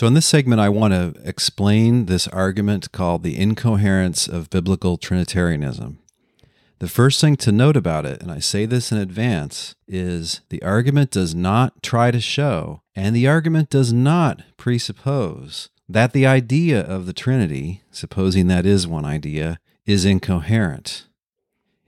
So, 0.00 0.06
in 0.06 0.14
this 0.14 0.24
segment, 0.24 0.62
I 0.62 0.70
want 0.70 0.94
to 0.94 1.12
explain 1.28 2.06
this 2.06 2.26
argument 2.26 2.90
called 2.90 3.22
the 3.22 3.38
incoherence 3.38 4.26
of 4.26 4.48
biblical 4.48 4.96
Trinitarianism. 4.96 5.98
The 6.78 6.88
first 6.88 7.20
thing 7.20 7.36
to 7.36 7.52
note 7.52 7.76
about 7.76 8.06
it, 8.06 8.22
and 8.22 8.32
I 8.32 8.38
say 8.38 8.64
this 8.64 8.90
in 8.90 8.96
advance, 8.96 9.74
is 9.86 10.40
the 10.48 10.62
argument 10.62 11.10
does 11.10 11.34
not 11.34 11.82
try 11.82 12.10
to 12.12 12.18
show, 12.18 12.80
and 12.96 13.14
the 13.14 13.28
argument 13.28 13.68
does 13.68 13.92
not 13.92 14.42
presuppose 14.56 15.68
that 15.86 16.14
the 16.14 16.24
idea 16.24 16.80
of 16.80 17.04
the 17.04 17.12
Trinity, 17.12 17.82
supposing 17.90 18.46
that 18.46 18.64
is 18.64 18.86
one 18.86 19.04
idea, 19.04 19.60
is 19.84 20.06
incoherent. 20.06 21.08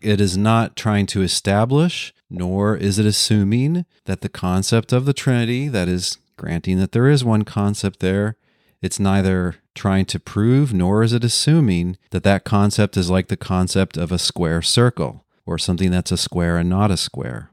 It 0.03 0.21
is 0.21 0.37
not 0.37 0.77
trying 0.77 1.07
to 1.07 1.23
establish, 1.23 2.13
nor 2.29 2.77
is 2.77 2.99
it 2.99 3.07
assuming 3.07 3.87
that 4.05 4.21
the 4.21 4.29
concept 4.29 4.93
of 4.93 5.07
the 5.07 5.15
Trinity, 5.15 5.69
that 5.69 5.89
is, 5.89 6.19
granting 6.43 6.77
that 6.77 6.91
there 6.91 7.09
is 7.09 7.25
one 7.25 7.45
concept 7.45 8.01
there, 8.01 8.37
it's 8.81 8.99
neither 8.99 9.55
trying 9.77 10.05
to 10.05 10.19
prove 10.19 10.75
nor 10.75 11.05
is 11.05 11.13
it 11.13 11.23
assuming 11.23 11.97
that 12.11 12.25
that 12.25 12.43
concept 12.43 12.97
is 12.97 13.09
like 13.09 13.29
the 13.29 13.37
concept 13.37 13.97
of 13.97 14.11
a 14.11 14.19
square 14.19 14.61
circle 14.61 15.25
or 15.47 15.57
something 15.57 15.93
that's 15.93 16.11
a 16.11 16.17
square 16.17 16.59
and 16.59 16.69
not 16.69 16.91
a 16.91 16.97
square. 16.97 17.51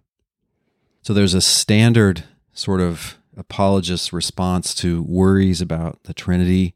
So 1.04 1.14
there's 1.14 1.36
a 1.36 1.42
standard 1.42 2.24
sort 2.52 2.82
of 2.82 3.20
apologist 3.38 4.12
response 4.12 4.74
to 4.76 5.04
worries 5.04 5.62
about 5.62 6.04
the 6.06 6.14
Trinity. 6.16 6.74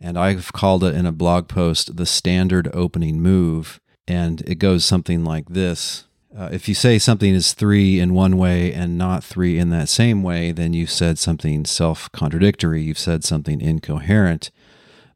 And 0.00 0.18
I've 0.18 0.54
called 0.54 0.82
it 0.82 0.96
in 0.96 1.04
a 1.04 1.12
blog 1.12 1.48
post 1.48 1.98
the 1.98 2.06
standard 2.06 2.70
opening 2.72 3.20
move. 3.20 3.78
And 4.08 4.40
it 4.46 4.54
goes 4.54 4.86
something 4.86 5.22
like 5.22 5.50
this 5.50 6.04
uh, 6.36 6.48
if 6.50 6.68
you 6.68 6.74
say 6.74 6.98
something 6.98 7.34
is 7.34 7.52
three 7.52 8.00
in 8.00 8.14
one 8.14 8.36
way 8.38 8.72
and 8.72 8.96
not 8.96 9.22
three 9.22 9.58
in 9.58 9.70
that 9.70 9.88
same 9.88 10.22
way, 10.22 10.50
then 10.52 10.72
you've 10.72 10.90
said 10.90 11.18
something 11.18 11.64
self 11.64 12.10
contradictory. 12.12 12.82
You've 12.82 12.98
said 12.98 13.24
something 13.24 13.60
incoherent. 13.60 14.50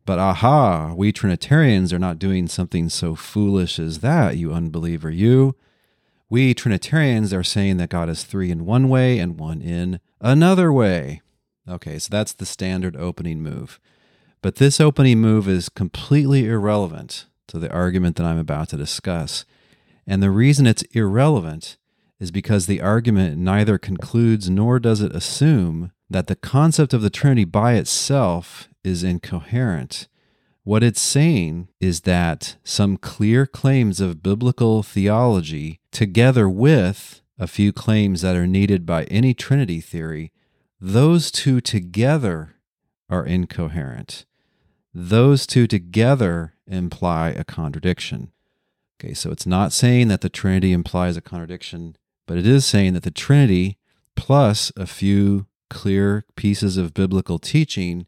But 0.05 0.19
aha, 0.19 0.95
we 0.95 1.13
Trinitarians 1.13 1.93
are 1.93 1.99
not 1.99 2.19
doing 2.19 2.47
something 2.47 2.89
so 2.89 3.15
foolish 3.15 3.79
as 3.79 4.01
that, 4.01 4.37
you 4.37 4.53
unbeliever, 4.53 5.11
you. 5.11 5.57
We 6.29 6.55
Trinitarians 6.55 7.33
are 7.33 7.43
saying 7.43 7.79
that 7.79 7.91
God 7.91 8.09
is 8.09 8.25
three 8.25 8.51
in 8.51 8.67
one 8.67 8.89
way 8.89 9.19
and 9.19 9.39
one 9.39 9.63
in 9.63 10.01
another 10.21 10.73
way. 10.73 11.23
Okay, 11.69 11.99
so 11.99 12.09
that's 12.11 12.33
the 12.33 12.47
standard 12.47 12.95
opening 12.97 13.43
move. 13.43 13.81
But 14.43 14.57
this 14.57 14.81
opening 14.81 15.21
move 15.21 15.49
is 15.49 15.69
completely 15.69 16.47
irrelevant 16.47 17.27
to 17.49 17.59
the 17.59 17.73
argument 17.73 18.17
that 18.17 18.27
I'm 18.27 18.39
about 18.39 18.69
to 18.69 18.77
discuss. 18.77 19.45
And 20.07 20.23
the 20.23 20.31
reason 20.31 20.67
it's 20.67 20.83
irrelevant 20.93 21.77
is 22.21 22.31
because 22.31 22.67
the 22.67 22.81
argument 22.81 23.39
neither 23.39 23.79
concludes 23.79 24.49
nor 24.49 24.79
does 24.79 25.01
it 25.01 25.15
assume 25.15 25.93
that 26.09 26.29
the 26.29 26.37
concept 26.37 26.95
of 26.95 27.03
the 27.03 27.11
Trinity 27.11 27.45
by 27.45 27.75
itself 27.75 28.69
is 28.85 29.03
incoherent. 29.03 30.09
What 30.63 30.83
it's 30.83 31.01
saying 31.01 31.69
is 31.81 32.03
that 32.03 32.57
some 32.65 32.97
clear 32.97 33.47
claims 33.47 34.01
of 34.01 34.23
biblical 34.23 34.83
theology, 34.83 35.81
together 35.91 36.49
with 36.49 37.21
a 37.39 37.47
few 37.47 37.73
claims 37.73 38.23
that 38.23 38.37
are 38.37 38.47
needed 38.47 38.87
by 38.87 39.05
any 39.05 39.35
Trinity 39.35 39.81
theory, 39.81 40.33
those 40.81 41.31
two 41.31 41.61
together 41.61 42.55
are 43.09 43.25
incoherent. 43.25 44.25
Those 44.93 45.47
two 45.47 45.67
together 45.67 46.55
imply 46.67 47.31
a 47.31 47.45
contradiction. 47.45 48.33
Okay, 48.99 49.13
so 49.13 49.31
it's 49.31 49.47
not 49.47 49.73
saying 49.73 50.09
that 50.09 50.23
the 50.23 50.29
Trinity 50.29 50.73
implies 50.73 51.17
a 51.17 51.21
contradiction, 51.21 51.97
but 52.27 52.39
it 52.39 52.47
is 52.47 52.65
saying 52.65 52.95
that 52.95 53.03
the 53.03 53.11
Trinity 53.11 53.77
plus 54.15 54.73
a 54.77 54.87
few 54.87 55.47
clear 55.69 56.25
pieces 56.37 56.77
of 56.77 56.95
biblical 56.95 57.39
teaching, 57.39 58.07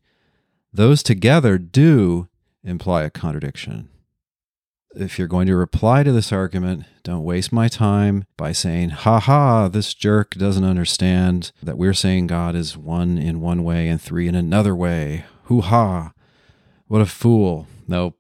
those 0.73 1.03
together 1.03 1.59
do 1.59 2.29
imply 2.65 3.03
a 3.03 3.11
contradiction. 3.11 3.89
If 4.95 5.19
you're 5.19 5.29
going 5.29 5.47
to 5.47 5.57
reply 5.57 6.03
to 6.03 6.13
this 6.13 6.33
argument, 6.33 6.85
don't 7.03 7.23
waste 7.23 7.53
my 7.53 7.69
time 7.69 8.25
by 8.37 8.53
saying, 8.53 8.91
ha 8.91 9.21
ha, 9.21 9.69
this 9.69 9.93
jerk 9.93 10.35
doesn't 10.35 10.65
understand 10.65 11.53
that 11.63 11.77
we're 11.77 11.95
saying 11.95 12.27
God 12.27 12.57
is 12.57 12.77
one 12.77 13.19
in 13.19 13.41
one 13.41 13.63
way 13.63 13.89
and 13.89 14.01
three 14.01 14.27
in 14.27 14.35
another 14.35 14.75
way. 14.75 15.25
Hoo 15.45 15.61
ha. 15.61 16.13
What 16.87 17.03
a 17.03 17.07
fool. 17.07 17.67
Nope. 17.87 18.18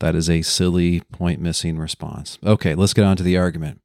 That 0.00 0.14
is 0.14 0.28
a 0.28 0.42
silly, 0.42 1.00
point 1.12 1.40
missing 1.40 1.78
response. 1.78 2.38
Okay, 2.44 2.74
let's 2.74 2.94
get 2.94 3.04
on 3.04 3.16
to 3.16 3.22
the 3.22 3.36
argument. 3.36 3.80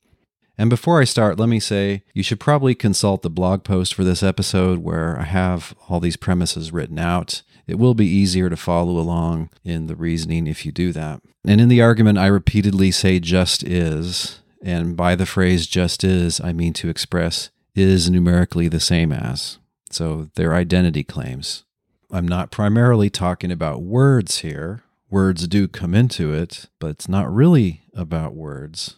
And 0.58 0.70
before 0.70 1.02
I 1.02 1.06
start, 1.06 1.40
let 1.40 1.50
me 1.50 1.60
say 1.60 2.04
you 2.14 2.22
should 2.22 2.40
probably 2.40 2.76
consult 2.76 3.22
the 3.22 3.30
blog 3.30 3.64
post 3.64 3.94
for 3.94 4.04
this 4.04 4.22
episode 4.22 4.80
where 4.80 5.18
I 5.18 5.24
have 5.24 5.74
all 5.90 6.00
these 6.00 6.18
premises 6.18 6.72
written 6.72 7.00
out. 7.00 7.42
It 7.66 7.80
will 7.80 7.94
be 7.94 8.06
easier 8.06 8.50
to 8.50 8.58
follow 8.58 9.00
along 9.00 9.50
in 9.64 9.88
the 9.88 9.96
reasoning 9.96 10.46
if 10.46 10.66
you 10.66 10.72
do 10.72 10.92
that. 10.92 11.22
And 11.46 11.62
in 11.62 11.70
the 11.70 11.82
argument, 11.82 12.18
I 12.18 12.28
repeatedly 12.28 12.92
say 12.92 13.20
just 13.20 13.64
is. 13.64 14.42
And 14.62 14.96
by 14.96 15.16
the 15.16 15.26
phrase 15.26 15.66
just 15.66 16.04
is, 16.04 16.40
I 16.42 16.54
mean 16.54 16.74
to 16.74 16.90
express 16.90 17.50
is 17.74 18.10
numerically 18.10 18.68
the 18.68 18.80
same 18.80 19.12
as. 19.12 19.58
So 19.90 20.30
they're 20.36 20.54
identity 20.54 21.04
claims. 21.04 21.64
I'm 22.12 22.28
not 22.28 22.52
primarily 22.52 23.10
talking 23.10 23.52
about 23.52 23.82
words 23.82 24.40
here. 24.40 24.84
Words 25.12 25.46
do 25.50 25.68
come 25.68 25.94
into 25.94 26.34
it, 26.34 26.68
but 26.80 26.92
it's 26.92 27.10
not 27.10 27.32
really 27.32 27.82
about 27.94 28.34
words, 28.34 28.96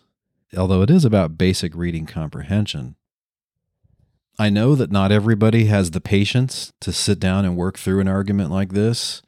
although 0.55 0.83
it 0.83 0.91
is 0.91 1.03
about 1.03 1.39
basic 1.39 1.75
reading 1.75 2.05
comprehension. 2.05 2.95
I 4.37 4.51
know 4.51 4.75
that 4.75 4.91
not 4.91 5.11
everybody 5.11 5.65
has 5.65 5.89
the 5.89 5.99
patience 5.99 6.71
to 6.81 6.93
sit 6.93 7.19
down 7.19 7.45
and 7.45 7.57
work 7.57 7.79
through 7.79 7.99
an 7.99 8.07
argument 8.07 8.51
like 8.51 8.73
this. 8.73 9.23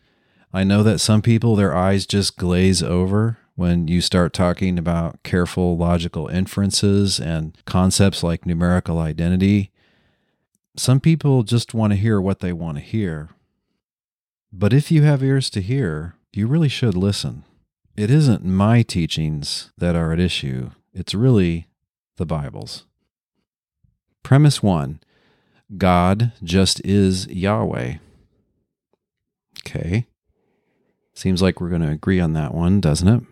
I 0.53 0.63
know 0.63 0.83
that 0.83 0.99
some 0.99 1.23
people, 1.23 1.55
their 1.55 1.75
eyes 1.75 2.05
just 2.05 2.37
glaze 2.37 2.83
over 2.83 3.39
when 3.55 3.87
you 3.87 3.99
start 3.99 4.31
talking 4.31 4.77
about 4.77 5.23
careful 5.23 5.77
logical 5.77 6.27
inferences 6.27 7.19
and 7.19 7.57
concepts 7.65 8.21
like 8.21 8.45
numerical 8.45 8.99
identity. 8.99 9.71
Some 10.77 10.99
people 10.99 11.41
just 11.41 11.73
want 11.73 11.93
to 11.93 11.97
hear 11.97 12.21
what 12.21 12.41
they 12.41 12.53
want 12.53 12.77
to 12.77 12.83
hear. 12.83 13.29
But 14.53 14.71
if 14.71 14.91
you 14.91 15.01
have 15.01 15.23
ears 15.23 15.49
to 15.49 15.61
hear, 15.61 16.14
you 16.35 16.47
really 16.47 16.69
should 16.69 16.95
listen. 16.95 17.43
It 17.95 18.11
isn't 18.11 18.43
my 18.43 18.81
teachings 18.81 19.71
that 19.77 19.95
are 19.95 20.11
at 20.11 20.19
issue, 20.19 20.71
it's 20.93 21.13
really 21.13 21.67
the 22.17 22.25
Bible's. 22.25 22.85
Premise 24.23 24.63
one 24.63 24.99
God 25.77 26.31
just 26.43 26.81
is 26.85 27.27
Yahweh. 27.27 27.95
Okay. 29.65 30.05
Seems 31.13 31.41
like 31.41 31.61
we're 31.61 31.69
going 31.69 31.81
to 31.81 31.91
agree 31.91 32.19
on 32.19 32.33
that 32.33 32.53
one, 32.53 32.81
doesn't 32.81 33.07
it? 33.07 33.23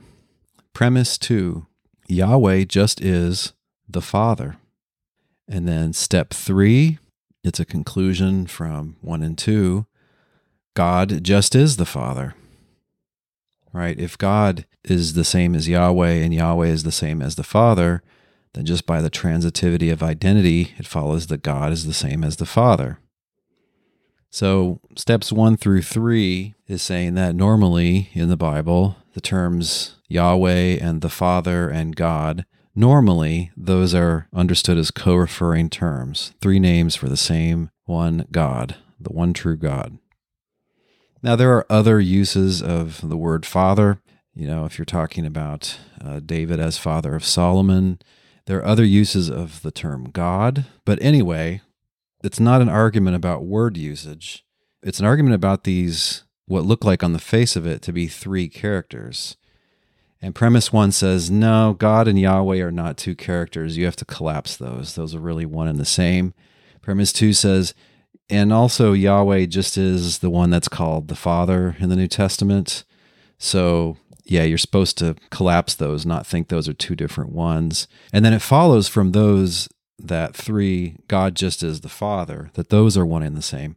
Premise 0.74 1.18
two 1.18 1.68
Yahweh 2.08 2.64
just 2.64 3.02
is 3.02 3.54
the 3.88 4.02
Father. 4.02 4.58
And 5.48 5.68
then 5.68 5.94
step 5.94 6.34
three, 6.34 7.00
it's 7.44 7.60
a 7.60 7.66
conclusion 7.66 8.48
from 8.48 8.96
one 9.02 9.22
and 9.22 9.38
two. 9.38 9.86
God 10.74 11.24
just 11.24 11.54
is 11.54 11.78
the 11.78 11.86
Father. 11.86 12.36
Right? 13.74 14.00
If 14.00 14.18
God 14.18 14.66
is 14.84 15.14
the 15.14 15.24
same 15.24 15.56
as 15.56 15.68
Yahweh 15.68 16.14
and 16.14 16.34
Yahweh 16.34 16.68
is 16.68 16.84
the 16.84 16.92
same 16.92 17.22
as 17.22 17.36
the 17.36 17.44
Father, 17.44 18.04
then 18.54 18.66
just 18.66 18.86
by 18.86 19.02
the 19.02 19.10
transitivity 19.10 19.92
of 19.92 20.04
identity, 20.04 20.74
it 20.78 20.86
follows 20.86 21.28
that 21.28 21.42
God 21.42 21.72
is 21.72 21.86
the 21.86 21.94
same 21.94 22.24
as 22.24 22.38
the 22.38 22.46
Father. 22.46 23.00
So, 24.30 24.80
steps 24.96 25.32
one 25.32 25.58
through 25.58 25.84
three 25.84 26.56
is 26.68 26.82
saying 26.82 27.14
that 27.16 27.36
normally 27.36 28.10
in 28.14 28.30
the 28.30 28.38
Bible, 28.38 28.98
the 29.14 29.22
terms 29.22 29.98
Yahweh 30.08 30.78
and 30.82 31.02
the 31.02 31.10
Father 31.10 31.70
and 31.70 31.96
God, 31.96 32.46
normally 32.76 33.52
those 33.56 33.94
are 33.94 34.28
understood 34.34 34.78
as 34.78 34.90
co 34.92 35.16
referring 35.16 35.70
terms, 35.70 36.34
three 36.42 36.60
names 36.60 36.96
for 36.96 37.10
the 37.10 37.18
same 37.18 37.70
one 37.86 38.26
God, 38.32 38.76
the 39.00 39.14
one 39.14 39.34
true 39.34 39.58
God. 39.58 40.00
Now, 41.24 41.38
there 41.38 41.54
are 41.54 41.66
other 41.72 42.02
uses 42.02 42.62
of 42.62 43.08
the 43.08 43.16
word 43.16 43.46
father. 43.46 44.02
You 44.36 44.46
know, 44.46 44.66
if 44.66 44.78
you're 44.78 44.84
talking 44.84 45.26
about 45.26 45.80
uh, 46.04 46.20
David 46.20 46.60
as 46.60 46.78
father 46.78 47.16
of 47.16 47.24
Solomon, 47.24 48.00
there 48.46 48.60
are 48.60 48.66
other 48.66 48.84
uses 48.84 49.30
of 49.30 49.62
the 49.62 49.72
term 49.72 50.10
God. 50.12 50.66
But 50.84 51.02
anyway, 51.02 51.62
it's 52.24 52.42
not 52.42 52.62
an 52.62 52.68
argument 52.68 53.16
about 53.16 53.46
word 53.46 53.78
usage. 53.78 54.44
It's 54.82 55.00
an 55.00 55.06
argument 55.06 55.36
about 55.36 55.64
these, 55.64 56.24
what 56.46 56.66
look 56.66 56.84
like 56.84 57.04
on 57.04 57.14
the 57.14 57.20
face 57.20 57.56
of 57.56 57.66
it 57.66 57.82
to 57.84 57.94
be 57.94 58.08
three 58.08 58.50
characters. 58.50 59.38
And 60.22 60.36
premise 60.36 60.74
one 60.74 60.92
says, 60.92 61.32
no, 61.32 61.74
God 61.78 62.08
and 62.10 62.20
Yahweh 62.20 62.60
are 62.60 62.72
not 62.72 62.98
two 62.98 63.16
characters. 63.16 63.78
You 63.78 63.86
have 63.86 63.96
to 63.98 64.06
collapse 64.06 64.58
those. 64.58 64.96
Those 64.96 65.16
are 65.16 65.20
really 65.20 65.46
one 65.46 65.70
and 65.70 65.80
the 65.80 65.86
same. 65.86 66.34
Premise 66.82 67.14
two 67.14 67.32
says, 67.32 67.74
and 68.34 68.52
also 68.52 68.94
Yahweh 68.94 69.46
just 69.46 69.78
is 69.78 70.20
the 70.20 70.30
one 70.30 70.50
that's 70.50 70.68
called 70.68 71.08
the 71.08 71.16
Father 71.16 71.76
in 71.80 71.90
the 71.90 71.96
New 71.96 72.08
Testament. 72.08 72.84
So, 73.38 73.98
yeah, 74.26 74.44
you're 74.44 74.58
supposed 74.58 74.98
to 74.98 75.16
collapse 75.30 75.76
those, 75.76 76.04
not 76.04 76.26
think 76.26 76.48
those 76.48 76.68
are 76.68 76.74
two 76.74 76.96
different 76.96 77.32
ones. 77.32 77.88
And 78.12 78.26
then 78.26 78.34
it 78.34 78.42
follows 78.42 78.88
from 78.88 79.12
those 79.12 79.70
that 80.00 80.36
three, 80.36 80.96
God 81.08 81.36
just 81.36 81.62
is 81.62 81.82
the 81.82 81.90
Father, 81.90 82.50
that 82.56 82.70
those 82.70 82.98
are 82.98 83.06
one 83.06 83.22
and 83.22 83.38
the 83.38 83.44
same. 83.44 83.76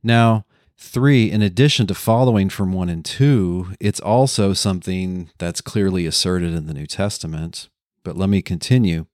Now, 0.00 0.44
three, 0.78 1.28
in 1.28 1.42
addition 1.42 1.88
to 1.88 1.94
following 1.94 2.48
from 2.48 2.72
one 2.72 2.88
and 2.88 3.04
two, 3.04 3.74
it's 3.80 4.00
also 4.00 4.52
something 4.52 5.30
that's 5.38 5.60
clearly 5.60 6.06
asserted 6.06 6.54
in 6.54 6.66
the 6.66 6.74
New 6.74 6.86
Testament. 6.86 7.68
But 8.04 8.16
let 8.16 8.28
me 8.28 8.42
continue. 8.42 9.06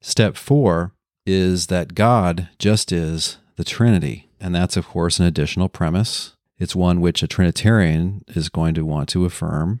Step 0.00 0.36
four 0.36 0.92
is 1.26 1.66
that 1.66 1.94
God 1.94 2.48
just 2.58 2.90
is 2.90 3.36
the 3.62 3.70
Trinity. 3.70 4.28
And 4.40 4.52
that's, 4.52 4.76
of 4.76 4.88
course, 4.88 5.20
an 5.20 5.26
additional 5.26 5.68
premise. 5.68 6.34
It's 6.58 6.74
one 6.74 7.00
which 7.00 7.22
a 7.22 7.28
Trinitarian 7.28 8.24
is 8.26 8.48
going 8.48 8.74
to 8.74 8.84
want 8.84 9.08
to 9.10 9.24
affirm. 9.24 9.78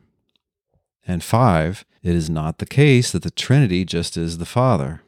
And 1.04 1.24
five, 1.24 1.84
it 2.00 2.14
is 2.14 2.30
not 2.30 2.58
the 2.58 2.66
case 2.66 3.10
that 3.10 3.24
the 3.24 3.30
Trinity 3.32 3.84
just 3.84 4.16
is 4.16 4.38
the 4.38 4.46
Father. 4.46 5.02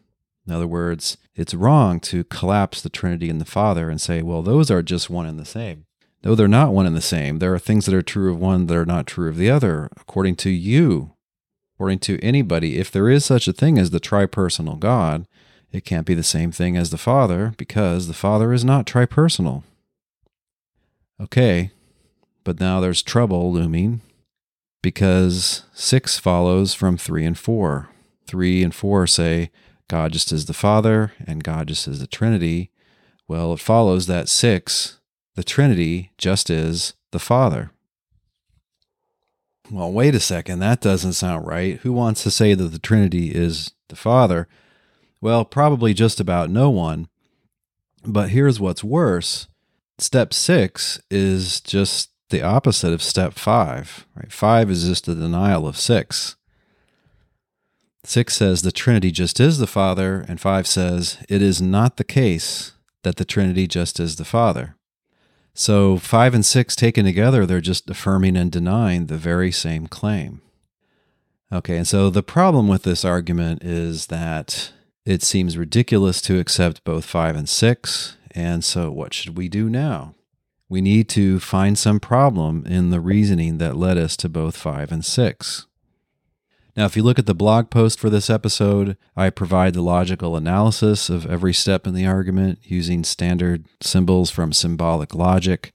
In 0.45 0.53
other 0.53 0.67
words, 0.67 1.19
it's 1.37 1.55
wrong 1.55 2.01
to 2.01 2.25
collapse 2.25 2.83
the 2.83 2.89
Trinity 2.89 3.31
and 3.31 3.41
the 3.41 3.45
Father 3.45 3.89
and 3.89 4.01
say, 4.01 4.23
well, 4.23 4.43
those 4.43 4.73
are 4.73 4.83
just 4.83 5.09
one 5.09 5.27
and 5.27 5.39
the 5.39 5.45
same. 5.45 5.87
No, 6.25 6.35
they're 6.35 6.49
not 6.49 6.73
one 6.73 6.87
and 6.87 6.97
the 6.97 7.01
same. 7.01 7.39
There 7.39 7.55
are 7.55 7.61
things 7.61 7.87
that 7.87 7.95
are 7.95 8.03
true 8.03 8.33
of 8.33 8.41
one 8.41 8.67
that 8.67 8.77
are 8.77 8.85
not 8.85 9.07
true 9.07 9.29
of 9.29 9.37
the 9.37 9.51
other, 9.51 9.89
according 9.97 10.35
to 10.37 10.51
you, 10.51 11.13
according 11.77 12.01
to 12.01 12.19
anybody. 12.25 12.79
If 12.79 12.91
there 12.91 13.09
is 13.09 13.25
such 13.25 13.47
a 13.47 13.53
thing 13.53 13.79
as 13.79 13.91
the 13.91 14.01
tripersonal 14.01 14.81
God, 14.81 15.29
it 15.75 15.85
can't 15.85 16.07
be 16.07 16.15
the 16.15 16.23
same 16.23 16.53
thing 16.53 16.77
as 16.77 16.91
the 16.91 16.97
Father 16.97 17.53
because 17.57 18.07
the 18.07 18.15
Father 18.15 18.53
is 18.53 18.65
not 18.65 18.87
tripersonal. 18.87 19.65
Okay, 21.21 21.73
but 22.45 22.61
now 22.61 22.79
there's 22.79 23.03
trouble 23.03 23.53
looming 23.53 24.01
because 24.83 25.65
6 25.75 26.19
follows 26.21 26.75
from 26.75 26.97
3 26.97 27.25
and 27.25 27.37
4. 27.37 27.89
3 28.29 28.63
and 28.63 28.73
4 28.73 29.07
say 29.09 29.51
God 29.89 30.13
just 30.13 30.33
is 30.33 30.47
the 30.47 30.55
Father 30.55 31.13
and 31.27 31.43
God 31.43 31.67
just 31.67 31.89
is 31.89 31.99
the 31.99 32.07
Trinity. 32.07 32.71
Well, 33.27 33.55
it 33.55 33.61
follows 33.61 34.07
that 34.07 34.29
6, 34.29 35.01
the 35.35 35.43
Trinity, 35.43 36.13
just 36.17 36.51
is 36.51 36.95
the 37.11 37.19
Father. 37.19 37.73
Well, 39.73 39.91
wait 39.91 40.15
a 40.15 40.21
second, 40.21 40.61
that 40.61 40.81
doesn't 40.81 41.15
sound 41.15 41.49
right. 41.49 41.81
Who 41.81 41.93
wants 41.93 42.23
to 42.23 42.31
say 42.31 42.55
that 42.55 42.69
the 42.69 42.79
Trinity 42.79 43.35
is 43.35 43.73
the 43.89 43.97
Father? 43.97 44.47
Well, 45.25 45.47
probably 45.47 45.95
just 45.95 46.21
about 46.21 46.51
no 46.51 46.69
one. 46.69 47.09
But 48.05 48.29
here's 48.29 48.61
what's 48.61 48.85
worse 48.85 49.49
step 49.97 50.35
six 50.35 51.01
is 51.11 51.63
just 51.63 52.11
the 52.29 52.43
opposite 52.43 52.93
of 52.93 53.03
step 53.03 53.33
five. 53.33 54.07
Right? 54.15 54.31
Five 54.31 54.71
is 54.71 54.87
just 54.87 55.09
a 55.09 55.15
denial 55.15 55.67
of 55.67 55.79
six. 55.79 56.37
Six 58.05 58.37
says 58.37 58.61
the 58.61 58.71
Trinity 58.71 59.11
just 59.11 59.41
is 59.41 59.57
the 59.57 59.67
Father, 59.67 60.27
and 60.29 60.39
five 60.39 60.67
says 60.67 61.17
it 61.27 61.41
is 61.41 61.63
not 61.63 61.97
the 61.97 62.05
case 62.05 62.73
that 63.03 63.17
the 63.17 63.25
Trinity 63.25 63.67
just 63.67 63.99
is 63.99 64.17
the 64.17 64.27
Father. 64.27 64.77
So 65.55 65.97
five 65.97 66.35
and 66.35 66.45
six 66.45 66.77
taken 66.77 67.07
together, 67.07 67.47
they're 67.47 67.63
just 67.63 67.89
affirming 67.89 68.37
and 68.37 68.53
denying 68.53 69.07
the 69.07 69.17
very 69.17 69.53
same 69.53 69.87
claim. 69.87 70.43
Okay, 71.51 71.79
and 71.79 71.89
so 71.89 72.11
the 72.11 72.23
problem 72.23 72.69
with 72.69 72.83
this 72.83 73.07
argument 73.07 73.65
is 73.65 74.09
that 74.09 74.71
it 75.07 75.23
seems 75.23 75.59
ridiculous 75.59 76.21
to 76.23 76.39
accept 76.39 76.85
both 76.85 77.05
5 77.05 77.37
and 77.37 77.49
6, 77.49 78.17
and 78.31 78.65
so 78.65 78.91
what 78.91 79.13
should 79.13 79.37
we 79.37 79.49
do 79.49 79.69
now? 79.69 80.15
We 80.69 80.81
need 80.81 81.09
to 81.11 81.39
find 81.41 81.79
some 81.79 82.01
problem 82.01 82.65
in 82.67 82.91
the 82.91 83.01
reasoning 83.01 83.59
that 83.59 83.77
led 83.77 83.99
us 83.99 84.17
to 84.19 84.29
both 84.29 84.57
5 84.57 84.91
and 84.91 85.05
6. 85.05 85.67
Now, 86.77 86.87
if 86.87 86.97
you 86.97 87.05
look 87.05 87.21
at 87.21 87.27
the 87.27 87.35
blog 87.35 87.71
post 87.71 88.01
for 88.01 88.11
this 88.11 88.29
episode, 88.29 88.97
I 89.17 89.31
provide 89.31 89.75
the 89.75 89.83
logical 89.83 90.35
analysis 90.35 91.09
of 91.09 91.27
every 91.27 91.53
step 91.53 91.87
in 91.87 91.95
the 91.95 92.07
argument 92.07 92.59
using 92.65 93.05
standard 93.05 93.67
symbols 93.81 94.31
from 94.31 94.53
symbolic 94.53 95.15
logic, 95.15 95.73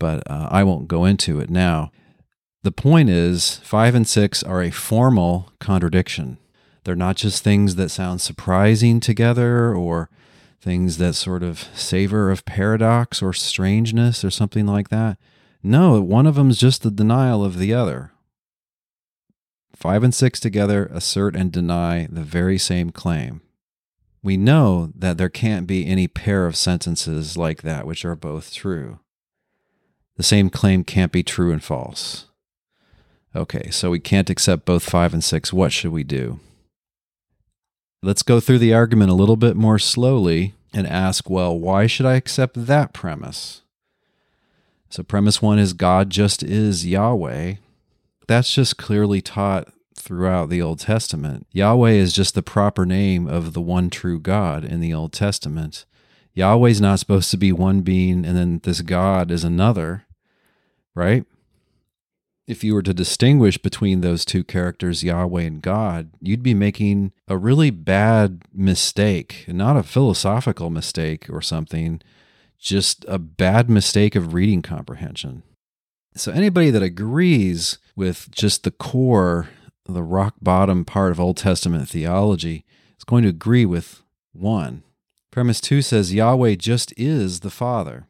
but 0.00 0.28
uh, 0.28 0.48
I 0.50 0.64
won't 0.64 0.88
go 0.88 1.04
into 1.04 1.38
it 1.38 1.50
now. 1.50 1.92
The 2.64 2.72
point 2.72 3.10
is, 3.10 3.58
5 3.58 3.94
and 3.94 4.08
6 4.08 4.42
are 4.42 4.62
a 4.62 4.70
formal 4.70 5.52
contradiction. 5.60 6.38
They're 6.84 6.94
not 6.94 7.16
just 7.16 7.42
things 7.42 7.76
that 7.76 7.88
sound 7.88 8.20
surprising 8.20 9.00
together 9.00 9.74
or 9.74 10.10
things 10.60 10.98
that 10.98 11.14
sort 11.14 11.42
of 11.42 11.68
savor 11.74 12.30
of 12.30 12.44
paradox 12.44 13.22
or 13.22 13.32
strangeness 13.32 14.24
or 14.24 14.30
something 14.30 14.66
like 14.66 14.90
that. 14.90 15.18
No, 15.62 16.00
one 16.00 16.26
of 16.26 16.34
them 16.34 16.50
is 16.50 16.58
just 16.58 16.82
the 16.82 16.90
denial 16.90 17.44
of 17.44 17.58
the 17.58 17.72
other. 17.72 18.12
5 19.74 20.04
and 20.04 20.14
6 20.14 20.40
together 20.40 20.86
assert 20.92 21.34
and 21.34 21.50
deny 21.50 22.06
the 22.10 22.22
very 22.22 22.58
same 22.58 22.90
claim. 22.90 23.40
We 24.22 24.36
know 24.36 24.92
that 24.94 25.18
there 25.18 25.28
can't 25.28 25.66
be 25.66 25.86
any 25.86 26.08
pair 26.08 26.46
of 26.46 26.56
sentences 26.56 27.36
like 27.36 27.62
that 27.62 27.86
which 27.86 28.04
are 28.04 28.16
both 28.16 28.54
true. 28.54 29.00
The 30.16 30.22
same 30.22 30.48
claim 30.48 30.84
can't 30.84 31.12
be 31.12 31.22
true 31.22 31.52
and 31.52 31.62
false. 31.62 32.26
Okay, 33.36 33.70
so 33.70 33.90
we 33.90 34.00
can't 34.00 34.30
accept 34.30 34.64
both 34.64 34.88
5 34.88 35.12
and 35.12 35.24
6. 35.24 35.52
What 35.52 35.72
should 35.72 35.92
we 35.92 36.04
do? 36.04 36.40
Let's 38.04 38.22
go 38.22 38.38
through 38.38 38.58
the 38.58 38.74
argument 38.74 39.10
a 39.10 39.14
little 39.14 39.34
bit 39.34 39.56
more 39.56 39.78
slowly 39.78 40.52
and 40.74 40.86
ask, 40.86 41.30
well, 41.30 41.58
why 41.58 41.86
should 41.86 42.04
I 42.04 42.16
accept 42.16 42.66
that 42.66 42.92
premise? 42.92 43.62
So, 44.90 45.02
premise 45.02 45.40
one 45.40 45.58
is 45.58 45.72
God 45.72 46.10
just 46.10 46.42
is 46.42 46.86
Yahweh. 46.86 47.54
That's 48.28 48.54
just 48.54 48.76
clearly 48.76 49.22
taught 49.22 49.72
throughout 49.98 50.50
the 50.50 50.60
Old 50.60 50.80
Testament. 50.80 51.46
Yahweh 51.50 51.92
is 51.92 52.12
just 52.12 52.34
the 52.34 52.42
proper 52.42 52.84
name 52.84 53.26
of 53.26 53.54
the 53.54 53.62
one 53.62 53.88
true 53.88 54.20
God 54.20 54.66
in 54.66 54.80
the 54.80 54.92
Old 54.92 55.14
Testament. 55.14 55.86
Yahweh's 56.34 56.82
not 56.82 56.98
supposed 56.98 57.30
to 57.30 57.38
be 57.38 57.52
one 57.52 57.80
being 57.80 58.26
and 58.26 58.36
then 58.36 58.60
this 58.64 58.82
God 58.82 59.30
is 59.30 59.44
another, 59.44 60.04
right? 60.94 61.24
If 62.46 62.62
you 62.62 62.74
were 62.74 62.82
to 62.82 62.92
distinguish 62.92 63.56
between 63.58 64.00
those 64.00 64.24
two 64.24 64.44
characters, 64.44 65.02
Yahweh 65.02 65.42
and 65.42 65.62
God, 65.62 66.10
you'd 66.20 66.42
be 66.42 66.54
making 66.54 67.12
a 67.26 67.38
really 67.38 67.70
bad 67.70 68.42
mistake, 68.52 69.44
not 69.48 69.76
a 69.76 69.82
philosophical 69.82 70.68
mistake 70.70 71.28
or 71.30 71.40
something, 71.40 72.00
just 72.58 73.04
a 73.08 73.18
bad 73.18 73.70
mistake 73.70 74.14
of 74.14 74.34
reading 74.34 74.62
comprehension. 74.62 75.42
So, 76.16 76.32
anybody 76.32 76.70
that 76.70 76.82
agrees 76.82 77.78
with 77.96 78.30
just 78.30 78.62
the 78.62 78.70
core, 78.70 79.48
the 79.86 80.02
rock 80.02 80.34
bottom 80.40 80.84
part 80.84 81.10
of 81.10 81.20
Old 81.20 81.36
Testament 81.36 81.88
theology 81.88 82.64
is 82.96 83.04
going 83.04 83.24
to 83.24 83.28
agree 83.30 83.66
with 83.66 84.02
one. 84.32 84.82
Premise 85.30 85.60
two 85.60 85.82
says 85.82 86.14
Yahweh 86.14 86.54
just 86.54 86.92
is 86.96 87.40
the 87.40 87.50
Father. 87.50 88.06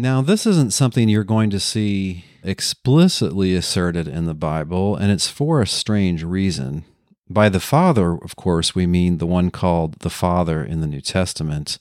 Now, 0.00 0.22
this 0.22 0.46
isn't 0.46 0.72
something 0.72 1.10
you're 1.10 1.24
going 1.24 1.50
to 1.50 1.60
see 1.60 2.24
explicitly 2.42 3.54
asserted 3.54 4.08
in 4.08 4.24
the 4.24 4.32
Bible, 4.32 4.96
and 4.96 5.12
it's 5.12 5.28
for 5.28 5.60
a 5.60 5.66
strange 5.66 6.24
reason. 6.24 6.86
By 7.28 7.50
the 7.50 7.60
Father, 7.60 8.12
of 8.12 8.34
course, 8.34 8.74
we 8.74 8.86
mean 8.86 9.18
the 9.18 9.26
one 9.26 9.50
called 9.50 9.98
the 9.98 10.08
Father 10.08 10.64
in 10.64 10.80
the 10.80 10.86
New 10.86 11.02
Testament, 11.02 11.78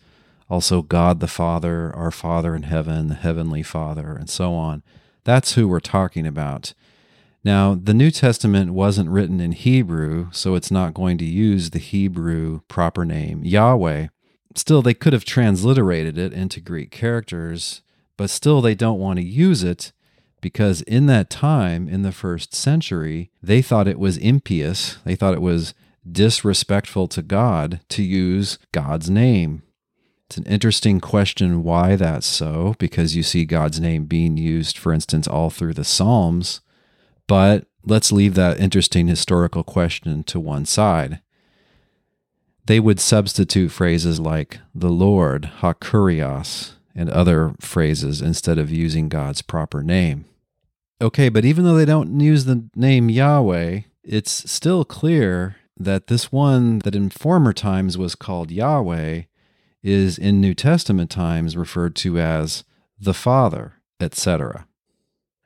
also 0.50 0.82
God 0.82 1.22
the 1.22 1.30
Father, 1.30 1.96
our 1.96 2.12
Father 2.12 2.56
in 2.56 2.64
heaven, 2.64 3.08
the 3.08 3.16
Heavenly 3.16 3.64
Father, 3.64 4.12
and 4.12 4.30
so 4.30 4.54
on. 4.54 4.84
That's 5.24 5.54
who 5.54 5.70
we're 5.70 5.80
talking 5.80 6.28
about. 6.28 6.74
Now, 7.46 7.74
the 7.74 7.94
New 7.94 8.12
Testament 8.12 8.74
wasn't 8.74 9.10
written 9.10 9.40
in 9.40 9.54
Hebrew, 9.54 10.28
so 10.34 10.56
it's 10.56 10.72
not 10.72 10.94
going 10.94 11.18
to 11.20 11.26
use 11.26 11.70
the 11.70 11.80
Hebrew 11.80 12.60
proper 12.68 13.06
name, 13.06 13.46
Yahweh. 13.46 14.08
Still, 14.56 14.82
they 14.82 14.94
could 14.94 15.14
have 15.14 15.24
transliterated 15.24 16.18
it 16.18 16.34
into 16.34 16.60
Greek 16.60 16.92
characters, 16.92 17.82
but 18.20 18.30
still 18.30 18.60
they 18.60 18.76
don't 18.76 19.00
want 19.00 19.18
to 19.18 19.24
use 19.24 19.64
it 19.64 19.94
because 20.42 20.82
in 20.82 21.06
that 21.06 21.30
time, 21.30 21.88
in 21.88 22.02
the 22.02 22.12
first 22.12 22.54
century, 22.54 23.32
they 23.42 23.62
thought 23.62 23.88
it 23.88 23.98
was 23.98 24.18
impious. 24.18 24.98
They 25.06 25.16
thought 25.16 25.36
it 25.36 25.42
was 25.42 25.74
disrespectful 26.06 27.08
to 27.08 27.22
God 27.22 27.80
to 27.88 28.04
use 28.04 28.60
God's 28.74 29.10
name. 29.10 29.64
It's 30.28 30.36
an 30.36 30.44
interesting 30.48 31.00
question 31.00 31.64
why 31.64 31.96
that's 31.96 32.28
so, 32.28 32.76
because 32.78 33.16
you 33.16 33.24
see 33.24 33.46
God's 33.46 33.80
name 33.80 34.04
being 34.04 34.36
used, 34.36 34.78
for 34.78 34.92
instance, 34.92 35.26
all 35.26 35.50
through 35.50 35.76
the 35.76 35.86
Psalms. 35.86 36.60
But 37.26 37.68
let's 37.86 38.12
leave 38.12 38.36
that 38.36 38.60
interesting 38.60 39.08
historical 39.08 39.64
question 39.64 40.26
to 40.26 40.42
one 40.42 40.66
side. 40.66 41.22
They 42.66 42.82
would 42.82 43.00
substitute 43.00 43.72
phrases 43.72 44.20
like 44.20 44.60
the 44.76 44.90
Lord, 44.90 45.50
Hakurios, 45.62 46.74
and 46.96 47.10
other 47.10 47.54
phrases 47.60 48.22
instead 48.22 48.58
of 48.58 48.72
using 48.72 49.10
God's 49.10 49.42
proper 49.42 49.84
name. 49.84 50.26
Okay, 51.02 51.30
but 51.30 51.46
even 51.46 51.64
though 51.64 51.76
they 51.76 51.86
don't 51.86 52.20
use 52.20 52.46
the 52.46 52.70
name 52.76 53.10
Yahweh, 53.10 53.82
it's 54.04 54.52
still 54.52 54.84
clear 54.84 55.56
that 55.78 56.08
this 56.08 56.32
one 56.32 56.80
that 56.80 56.96
in 56.96 57.10
former 57.10 57.54
times 57.54 57.98
was 57.98 58.16
called 58.16 58.52
Yahweh 58.52 59.22
is 59.82 60.18
in 60.18 60.42
New 60.42 60.54
Testament 60.54 61.10
times 61.10 61.56
referred 61.56 61.96
to 61.98 62.20
as 62.20 62.66
the 63.00 63.14
Father, 63.14 63.76
etc. 64.02 64.68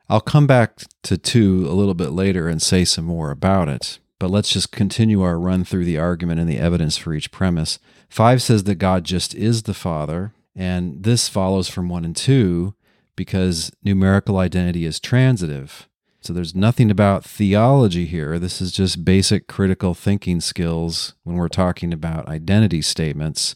I'll 0.09 0.21
come 0.21 0.47
back 0.47 0.79
to 1.03 1.17
2 1.17 1.67
a 1.69 1.73
little 1.73 1.93
bit 1.93 2.09
later 2.09 2.47
and 2.47 2.61
say 2.61 2.83
some 2.83 3.05
more 3.05 3.29
about 3.29 3.69
it, 3.69 3.99
but 4.19 4.31
let's 4.31 4.51
just 4.51 4.71
continue 4.71 5.21
our 5.21 5.39
run 5.39 5.63
through 5.63 5.85
the 5.85 5.99
argument 5.99 6.39
and 6.39 6.49
the 6.49 6.57
evidence 6.57 6.97
for 6.97 7.13
each 7.13 7.29
premise. 7.29 7.77
5 8.09 8.41
says 8.41 8.63
that 8.63 8.75
God 8.75 9.03
just 9.03 9.35
is 9.35 9.63
the 9.63 9.73
Father, 9.75 10.33
and 10.55 11.03
this 11.03 11.27
follows 11.27 11.67
from 11.67 11.89
1 11.89 12.05
and 12.05 12.15
2 12.15 12.73
because 13.15 13.71
numerical 13.83 14.37
identity 14.37 14.85
is 14.85 14.99
transitive. 14.99 15.87
So 16.21 16.31
there's 16.31 16.55
nothing 16.55 16.89
about 16.89 17.25
theology 17.25 18.05
here. 18.05 18.39
This 18.39 18.61
is 18.61 18.71
just 18.71 19.03
basic 19.03 19.47
critical 19.47 19.93
thinking 19.93 20.39
skills 20.39 21.15
when 21.23 21.35
we're 21.35 21.49
talking 21.49 21.91
about 21.91 22.29
identity 22.29 22.81
statements. 22.81 23.55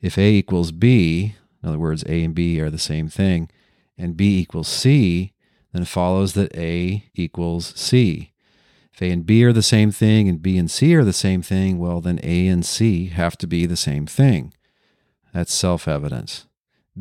If 0.00 0.16
A 0.16 0.30
equals 0.30 0.72
B, 0.72 1.34
in 1.62 1.68
other 1.68 1.78
words, 1.78 2.04
A 2.06 2.24
and 2.24 2.34
B 2.34 2.60
are 2.60 2.70
the 2.70 2.78
same 2.78 3.08
thing, 3.08 3.50
and 3.98 4.16
B 4.16 4.38
equals 4.38 4.68
C, 4.68 5.32
then 5.72 5.82
it 5.82 5.88
follows 5.88 6.32
that 6.32 6.54
A 6.56 7.04
equals 7.14 7.74
C. 7.76 8.32
If 8.92 9.02
A 9.02 9.10
and 9.10 9.26
B 9.26 9.44
are 9.44 9.52
the 9.52 9.62
same 9.62 9.90
thing 9.90 10.28
and 10.28 10.40
B 10.40 10.56
and 10.56 10.70
C 10.70 10.94
are 10.96 11.04
the 11.04 11.12
same 11.12 11.42
thing, 11.42 11.78
well, 11.78 12.00
then 12.00 12.18
A 12.22 12.48
and 12.48 12.64
C 12.64 13.06
have 13.08 13.36
to 13.38 13.46
be 13.46 13.66
the 13.66 13.76
same 13.76 14.06
thing. 14.06 14.54
That's 15.38 15.54
self 15.54 15.86
evident 15.86 16.46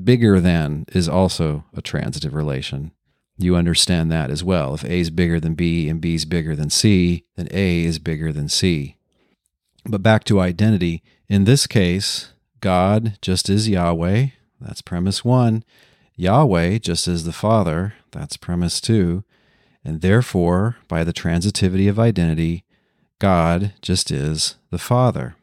bigger 0.04 0.39
than 0.39 0.86
is 0.89 1.10
also 1.10 1.65
a 1.76 1.82
transitive 1.82 2.36
relation. 2.36 2.91
You 3.36 3.56
understand 3.56 4.12
that 4.12 4.30
as 4.30 4.43
well. 4.43 4.76
If 4.76 4.84
A 4.84 5.00
is 5.00 5.10
bigger 5.10 5.39
than 5.39 5.56
B 5.56 5.89
and 5.89 6.00
B 6.00 6.13
is 6.13 6.26
bigger 6.26 6.56
than 6.56 6.69
C, 6.69 7.26
then 7.36 7.47
A 7.50 7.84
is 7.84 7.97
bigger 7.97 8.32
than 8.32 8.47
C. 8.47 8.95
But 9.88 10.04
back 10.04 10.23
to 10.26 10.39
identity. 10.39 11.02
In 11.28 11.45
this 11.45 11.65
case, 11.65 12.32
God 12.62 13.17
just 13.23 13.50
is 13.50 13.69
Yahweh. 13.69 14.28
That's 14.62 14.84
premise 14.84 15.26
one. 15.26 15.63
Yahweh 16.15 16.78
just 16.78 17.08
is 17.08 17.23
the 17.23 17.34
Father. 17.34 17.95
That's 18.12 18.38
premise 18.38 18.80
two. 18.80 19.23
And 19.84 20.02
therefore, 20.02 20.78
by 20.88 21.04
the 21.04 21.12
transitivity 21.12 21.89
of 21.89 21.97
identity, 21.97 22.65
God 23.17 23.73
just 23.82 24.12
is 24.12 24.58
the 24.69 24.78
Father. 24.78 25.38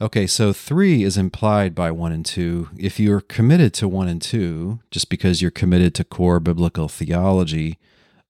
Okay, 0.00 0.28
so 0.28 0.52
three 0.52 1.02
is 1.02 1.16
implied 1.16 1.74
by 1.74 1.90
one 1.90 2.12
and 2.12 2.24
two. 2.24 2.68
If 2.78 3.00
you're 3.00 3.20
committed 3.20 3.74
to 3.74 3.88
one 3.88 4.06
and 4.06 4.22
two, 4.22 4.78
just 4.92 5.08
because 5.08 5.42
you're 5.42 5.50
committed 5.50 5.92
to 5.96 6.04
core 6.04 6.38
biblical 6.38 6.88
theology, 6.88 7.78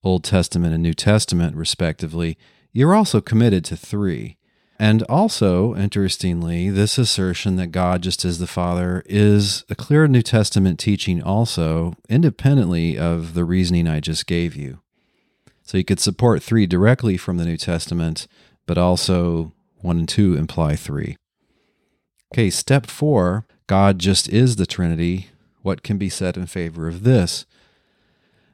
Old 0.03 0.23
Testament 0.23 0.73
and 0.73 0.81
New 0.81 0.95
Testament, 0.95 1.55
respectively, 1.55 2.39
you're 2.73 2.95
also 2.95 3.21
committed 3.21 3.63
to 3.65 3.77
three. 3.77 4.37
And 4.79 5.03
also, 5.03 5.75
interestingly, 5.75 6.71
this 6.71 6.97
assertion 6.97 7.55
that 7.57 7.67
God 7.67 8.01
just 8.01 8.25
is 8.25 8.39
the 8.39 8.47
Father 8.47 9.03
is 9.05 9.63
a 9.69 9.75
clear 9.75 10.07
New 10.07 10.23
Testament 10.23 10.79
teaching, 10.79 11.21
also, 11.21 11.93
independently 12.09 12.97
of 12.97 13.35
the 13.35 13.45
reasoning 13.45 13.87
I 13.87 13.99
just 13.99 14.25
gave 14.25 14.55
you. 14.55 14.79
So 15.61 15.77
you 15.77 15.85
could 15.85 15.99
support 15.99 16.41
three 16.41 16.65
directly 16.65 17.15
from 17.15 17.37
the 17.37 17.45
New 17.45 17.57
Testament, 17.57 18.25
but 18.65 18.79
also 18.79 19.53
one 19.81 19.99
and 19.99 20.09
two 20.09 20.35
imply 20.35 20.75
three. 20.75 21.18
Okay, 22.33 22.49
step 22.49 22.85
four 22.85 23.45
God 23.65 23.99
just 23.99 24.29
is 24.29 24.55
the 24.55 24.65
Trinity. 24.65 25.29
What 25.61 25.83
can 25.83 25.97
be 25.97 26.09
said 26.09 26.37
in 26.37 26.45
favor 26.45 26.87
of 26.87 27.03
this? 27.03 27.45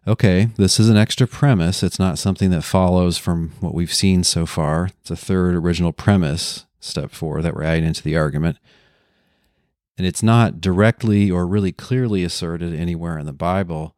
Okay, 0.08 0.50
this 0.58 0.80
is 0.80 0.88
an 0.90 0.98
extra 0.98 1.26
premise. 1.26 1.84
It's 1.84 2.00
not 2.00 2.18
something 2.18 2.52
that 2.52 2.64
follows 2.64 3.18
from 3.18 3.54
what 3.60 3.74
we've 3.74 3.94
seen 3.94 4.24
so 4.24 4.46
far. 4.46 4.92
It's 5.02 5.12
a 5.12 5.16
third 5.16 5.56
original 5.56 5.94
premise, 5.94 6.66
step 6.80 7.12
four, 7.12 7.42
that 7.42 7.56
we're 7.56 7.64
adding 7.64 7.86
into 7.86 8.04
the 8.04 8.16
argument. 8.16 8.58
And 9.98 10.06
it's 10.06 10.22
not 10.22 10.62
directly 10.62 11.32
or 11.32 11.48
really 11.48 11.72
clearly 11.72 12.24
asserted 12.24 12.74
anywhere 12.74 13.18
in 13.18 13.26
the 13.26 13.34
Bible. 13.34 13.96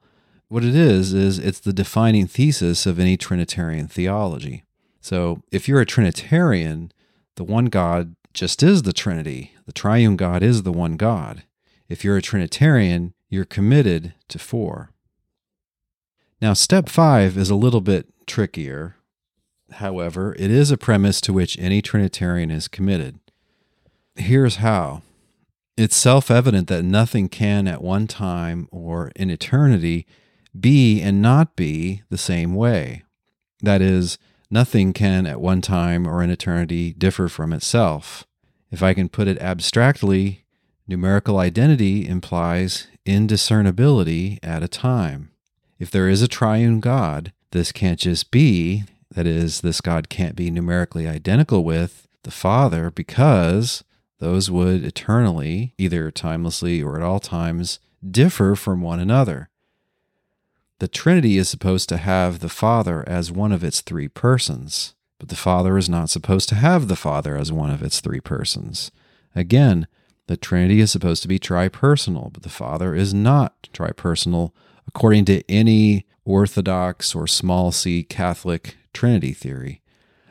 What 0.48 0.63
it 0.63 0.76
is, 0.76 1.13
is 1.13 1.40
it's 1.40 1.60
the 1.60 1.74
defining 1.74 2.28
thesis 2.28 2.86
of 2.86 3.00
any 3.00 3.18
Trinitarian 3.18 3.88
theology. 3.88 4.63
So 5.02 5.44
if 5.52 5.68
you're 5.68 5.82
a 5.82 5.86
Trinitarian, 5.86 6.92
the 7.36 7.44
one 7.44 7.66
God 7.66 8.16
just 8.34 8.63
is 8.63 8.84
the 8.84 8.94
Trinity. 8.94 9.54
The 9.68 9.72
triune 9.72 10.16
God 10.16 10.42
is 10.42 10.64
the 10.64 10.72
one 10.72 10.98
God. 10.98 11.44
If 11.88 12.04
you're 12.04 12.18
a 12.18 12.22
Trinitarian, 12.22 13.14
you're 13.30 13.46
committed 13.46 14.16
to 14.30 14.40
four. 14.40 14.90
Now, 16.42 16.54
step 16.54 16.90
five 16.90 17.38
is 17.38 17.52
a 17.52 17.56
little 17.56 17.82
bit 17.82 18.08
trickier. 18.26 18.96
However, 19.74 20.36
it 20.40 20.50
is 20.50 20.72
a 20.72 20.78
premise 20.78 21.22
to 21.22 21.34
which 21.34 21.60
any 21.60 21.84
Trinitarian 21.84 22.50
is 22.50 22.68
committed. 22.68 23.20
Here's 24.16 24.56
how 24.56 25.04
it's 25.78 25.96
self 25.96 26.32
evident 26.32 26.68
that 26.70 26.84
nothing 26.84 27.30
can 27.30 27.68
at 27.68 27.84
one 27.84 28.08
time 28.08 28.68
or 28.72 29.12
in 29.16 29.30
eternity 29.30 30.08
be 30.60 31.00
and 31.02 31.22
not 31.22 31.56
be 31.56 32.02
the 32.10 32.18
same 32.18 32.56
way. 32.56 33.04
That 33.62 33.84
is, 33.84 34.18
Nothing 34.50 34.94
can 34.94 35.26
at 35.26 35.42
one 35.42 35.62
time 35.62 36.08
or 36.08 36.24
in 36.24 36.30
eternity 36.30 36.94
differ 36.94 37.28
from 37.28 37.52
itself. 37.52 38.26
If 38.72 38.84
I 38.84 38.94
can 38.94 39.10
put 39.10 39.28
it 39.28 39.40
abstractly, 39.40 40.44
numerical 40.88 41.40
identity 41.40 42.08
implies 42.08 42.88
indiscernibility 43.06 44.40
at 44.44 44.64
a 44.64 44.68
time. 44.68 45.32
If 45.80 45.92
there 45.92 46.10
is 46.10 46.22
a 46.22 46.28
triune 46.28 46.80
God, 46.80 47.32
this 47.52 47.72
can't 47.72 48.00
just 48.00 48.32
be, 48.32 48.84
that 49.12 49.26
is, 49.26 49.62
this 49.62 49.80
God 49.80 50.10
can't 50.10 50.36
be 50.36 50.52
numerically 50.52 51.08
identical 51.08 51.64
with 51.64 52.08
the 52.24 52.32
Father 52.32 52.92
because 52.92 53.84
those 54.20 54.52
would 54.52 54.84
eternally, 54.84 55.74
either 55.78 56.12
timelessly 56.12 56.84
or 56.84 56.98
at 56.98 57.04
all 57.04 57.20
times, 57.20 57.80
differ 58.10 58.56
from 58.56 58.82
one 58.82 59.00
another. 59.00 59.50
The 60.80 60.88
Trinity 60.88 61.38
is 61.38 61.50
supposed 61.50 61.90
to 61.90 61.98
have 61.98 62.40
the 62.40 62.50
Father 62.50 63.04
as 63.08 63.32
one 63.32 63.52
of 63.52 63.64
its 63.64 63.82
three 63.82 64.08
persons, 64.08 64.94
but 65.20 65.30
the 65.30 65.36
Father 65.36 65.78
is 65.78 65.90
not 65.90 66.10
supposed 66.10 66.50
to 66.50 66.56
have 66.56 66.88
the 66.88 66.96
Father 66.96 67.38
as 67.38 67.52
one 67.52 67.70
of 67.70 67.82
its 67.82 68.00
three 68.00 68.20
persons. 68.20 68.92
Again, 69.36 69.88
the 70.28 70.38
Trinity 70.38 70.80
is 70.80 70.92
supposed 70.92 71.22
to 71.22 71.28
be 71.28 71.40
tripersonal, 71.40 72.32
but 72.32 72.44
the 72.44 72.50
Father 72.50 72.94
is 72.94 73.14
not 73.14 73.70
tripersonal 73.74 74.52
according 74.88 75.26
to 75.26 75.44
any 75.50 76.06
Orthodox 76.26 77.16
or 77.16 77.28
small 77.28 77.72
c 77.72 78.04
Catholic 78.04 78.76
Trinity 78.94 79.34
theory. 79.34 79.82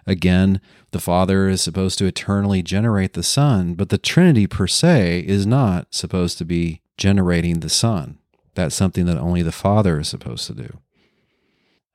Again, 0.07 0.61
the 0.93 1.01
Father 1.01 1.49
is 1.49 1.61
supposed 1.61 1.99
to 1.99 2.07
eternally 2.07 2.63
generate 2.63 3.15
the 3.15 3.23
Son, 3.23 3.75
but 3.75 3.89
the 3.89 3.99
Trinity 3.99 4.47
per 4.47 4.67
se 4.67 5.21
is 5.27 5.47
not 5.47 5.95
supposed 5.95 6.39
to 6.39 6.45
be 6.45 6.81
generating 6.97 7.61
the 7.61 7.69
Son. 7.69 8.19
That's 8.55 8.75
something 8.75 9.07
that 9.07 9.19
only 9.19 9.43
the 9.43 9.53
Father 9.53 9.99
is 9.99 10.09
supposed 10.09 10.47
to 10.47 10.55
do. 10.55 10.79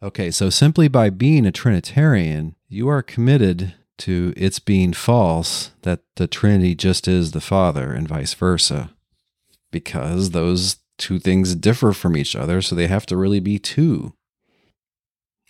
Okay, 0.03 0.31
so 0.31 0.49
simply 0.49 0.87
by 0.87 1.09
being 1.09 1.45
a 1.45 1.51
Trinitarian, 1.51 2.55
you 2.67 2.87
are 2.87 3.03
committed 3.03 3.75
to 3.99 4.33
its 4.35 4.57
being 4.57 4.93
false 4.93 5.71
that 5.83 6.01
the 6.15 6.27
Trinity 6.27 6.73
just 6.73 7.07
is 7.07 7.31
the 7.31 7.41
Father 7.41 7.93
and 7.93 8.07
vice 8.07 8.33
versa, 8.33 8.91
because 9.69 10.31
those 10.31 10.77
two 10.97 11.19
things 11.19 11.53
differ 11.53 11.93
from 11.93 12.17
each 12.17 12.35
other, 12.35 12.61
so 12.61 12.75
they 12.75 12.87
have 12.87 13.05
to 13.07 13.17
really 13.17 13.39
be 13.39 13.59
two. 13.59 14.13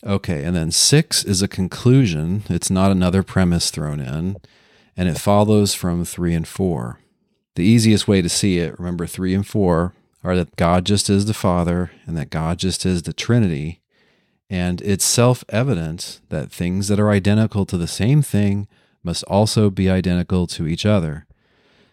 Okay, 0.05 0.43
and 0.43 0.55
then 0.55 0.71
six 0.71 1.23
is 1.23 1.41
a 1.41 1.47
conclusion. 1.47 2.43
It's 2.49 2.69
not 2.69 2.91
another 2.91 3.23
premise 3.23 3.69
thrown 3.69 4.01
in, 4.01 4.37
and 4.97 5.07
it 5.07 5.17
follows 5.17 5.73
from 5.73 6.03
three 6.03 6.33
and 6.33 6.47
four. 6.47 6.99
The 7.55 7.63
easiest 7.63 8.07
way 8.07 8.21
to 8.21 8.29
see 8.29 8.57
it, 8.57 8.77
remember, 8.77 9.07
three 9.07 9.33
and 9.33 9.47
four 9.47 9.93
are 10.23 10.35
that 10.35 10.55
God 10.55 10.85
just 10.85 11.09
is 11.09 11.25
the 11.25 11.33
Father 11.33 11.91
and 12.05 12.17
that 12.17 12.29
God 12.29 12.59
just 12.59 12.85
is 12.85 13.03
the 13.03 13.13
Trinity. 13.13 13.80
And 14.51 14.81
it's 14.81 15.05
self 15.05 15.45
evident 15.47 16.19
that 16.27 16.51
things 16.51 16.89
that 16.89 16.99
are 16.99 17.09
identical 17.09 17.65
to 17.65 17.77
the 17.77 17.87
same 17.87 18.21
thing 18.21 18.67
must 19.01 19.23
also 19.23 19.69
be 19.69 19.89
identical 19.89 20.45
to 20.47 20.67
each 20.67 20.85
other. 20.85 21.25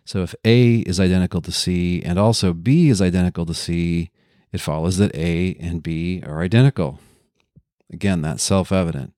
So 0.04 0.24
if 0.24 0.34
A 0.44 0.78
is 0.78 0.98
identical 0.98 1.40
to 1.42 1.52
C 1.52 2.02
and 2.02 2.18
also 2.18 2.52
B 2.52 2.88
is 2.88 3.00
identical 3.00 3.46
to 3.46 3.54
C, 3.54 4.10
it 4.50 4.60
follows 4.60 4.96
that 4.96 5.14
A 5.14 5.54
and 5.60 5.84
B 5.84 6.20
are 6.26 6.42
identical. 6.42 6.98
Again, 7.92 8.22
that's 8.22 8.42
self 8.42 8.72
evident. 8.72 9.12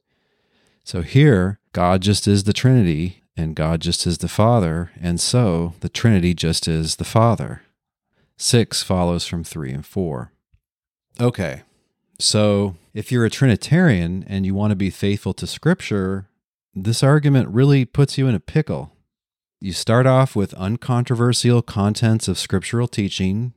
So 0.84 1.00
here, 1.00 1.60
God 1.72 2.02
just 2.02 2.28
is 2.28 2.44
the 2.44 2.52
Trinity, 2.52 3.22
and 3.38 3.56
God 3.56 3.80
just 3.80 4.06
is 4.06 4.18
the 4.18 4.28
Father, 4.28 4.90
and 5.00 5.18
so 5.18 5.72
the 5.80 5.88
Trinity 5.88 6.34
just 6.34 6.68
is 6.68 6.96
the 6.96 7.04
Father. 7.04 7.62
Six 8.36 8.82
follows 8.82 9.26
from 9.26 9.44
three 9.44 9.72
and 9.72 9.86
four. 9.86 10.32
Okay, 11.18 11.62
so 12.18 12.76
if 12.92 13.12
you're 13.12 13.24
a 13.24 13.30
Trinitarian 13.30 14.24
and 14.26 14.44
you 14.44 14.54
want 14.54 14.70
to 14.70 14.76
be 14.76 14.90
faithful 14.90 15.32
to 15.34 15.46
Scripture, 15.46 16.28
this 16.74 17.02
argument 17.02 17.48
really 17.48 17.84
puts 17.84 18.18
you 18.18 18.26
in 18.26 18.34
a 18.34 18.40
pickle. 18.40 18.92
You 19.60 19.72
start 19.72 20.06
off 20.06 20.34
with 20.34 20.54
uncontroversial 20.54 21.62
contents 21.62 22.28
of 22.28 22.38
scriptural 22.38 22.88
teaching, 22.88 23.52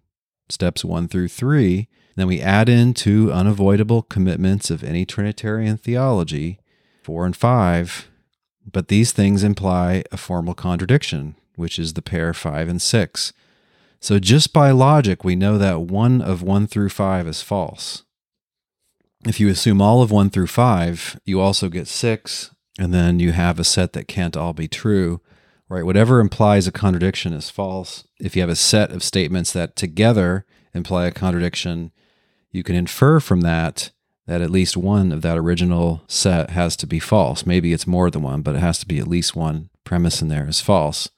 steps 0.49 0.83
one 0.83 1.07
through 1.07 1.29
three, 1.29 1.87
then 2.15 2.27
we 2.27 2.41
add 2.41 2.69
in 2.69 2.93
two 2.93 3.31
unavoidable 3.31 4.01
commitments 4.01 4.69
of 4.69 4.83
any 4.83 5.05
Trinitarian 5.05 5.77
theology, 5.77 6.59
four 7.03 7.25
and 7.25 7.35
five, 7.35 8.09
but 8.69 8.87
these 8.87 9.11
things 9.11 9.43
imply 9.43 10.03
a 10.11 10.17
formal 10.17 10.53
contradiction, 10.53 11.35
which 11.55 11.79
is 11.79 11.93
the 11.93 12.01
pair 12.01 12.33
five 12.33 12.67
and 12.67 12.81
six. 12.81 13.31
So 13.99 14.19
just 14.19 14.51
by 14.51 14.71
logic, 14.71 15.23
we 15.23 15.35
know 15.35 15.57
that 15.57 15.81
one 15.81 16.21
of 16.21 16.43
one 16.43 16.67
through 16.67 16.89
five 16.89 17.27
is 17.27 17.41
false. 17.41 18.03
If 19.25 19.39
you 19.39 19.47
assume 19.47 19.81
all 19.81 20.01
of 20.01 20.11
one 20.11 20.29
through 20.29 20.47
five, 20.47 21.19
you 21.25 21.39
also 21.39 21.69
get 21.69 21.87
six, 21.87 22.51
and 22.77 22.93
then 22.93 23.19
you 23.19 23.31
have 23.31 23.57
a 23.57 23.63
set 23.63 23.93
that 23.93 24.07
can't 24.07 24.35
all 24.35 24.53
be 24.53 24.67
true, 24.67 25.21
right? 25.69 25.85
Whatever 25.85 26.19
implies 26.19 26.67
a 26.67 26.71
contradiction 26.71 27.31
is 27.31 27.49
false. 27.49 28.05
If 28.19 28.35
you 28.35 28.41
have 28.41 28.49
a 28.49 28.55
set 28.55 28.91
of 28.91 29.03
statements 29.03 29.53
that 29.53 29.75
together 29.75 30.45
imply 30.73 31.05
a 31.05 31.11
contradiction, 31.11 31.91
you 32.51 32.63
can 32.63 32.75
infer 32.75 33.19
from 33.19 33.41
that 33.41 33.91
that 34.25 34.41
at 34.41 34.49
least 34.49 34.77
one 34.77 35.11
of 35.11 35.21
that 35.21 35.37
original 35.37 36.01
set 36.07 36.51
has 36.51 36.75
to 36.77 36.87
be 36.87 36.99
false. 36.99 37.45
Maybe 37.45 37.73
it's 37.73 37.87
more 37.87 38.09
than 38.09 38.21
one, 38.21 38.41
but 38.41 38.55
it 38.55 38.59
has 38.59 38.79
to 38.79 38.87
be 38.87 38.99
at 38.99 39.07
least 39.07 39.35
one 39.35 39.69
premise 39.83 40.21
in 40.21 40.29
there 40.29 40.47
is 40.47 40.61
false. 40.61 41.09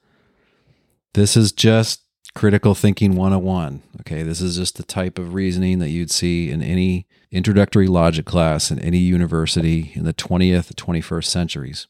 This 1.14 1.36
is 1.36 1.52
just 1.52 2.02
critical 2.34 2.74
thinking 2.74 3.14
101. 3.14 3.82
Okay, 4.06 4.22
this 4.22 4.40
is 4.40 4.56
just 4.56 4.76
the 4.76 4.84
type 4.84 5.18
of 5.18 5.34
reasoning 5.34 5.80
that 5.80 5.88
you'd 5.88 6.12
see 6.12 6.48
in 6.48 6.62
any 6.62 7.08
introductory 7.32 7.88
logic 7.88 8.24
class 8.24 8.70
in 8.70 8.78
any 8.78 8.98
university 8.98 9.90
in 9.96 10.04
the 10.04 10.14
20th, 10.14 10.72
21st 10.74 11.24
centuries. 11.24 11.88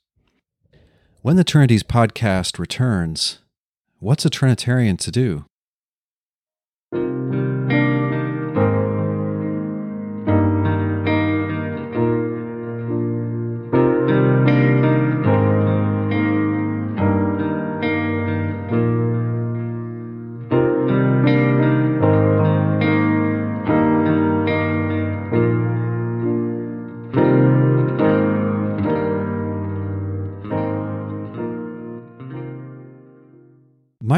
When 1.21 1.37
the 1.37 1.45
Trinities 1.45 1.83
podcast 1.83 2.59
returns, 2.59 3.41
what's 3.99 4.25
a 4.25 4.31
Trinitarian 4.31 4.97
to 4.97 5.11
do? 5.11 5.45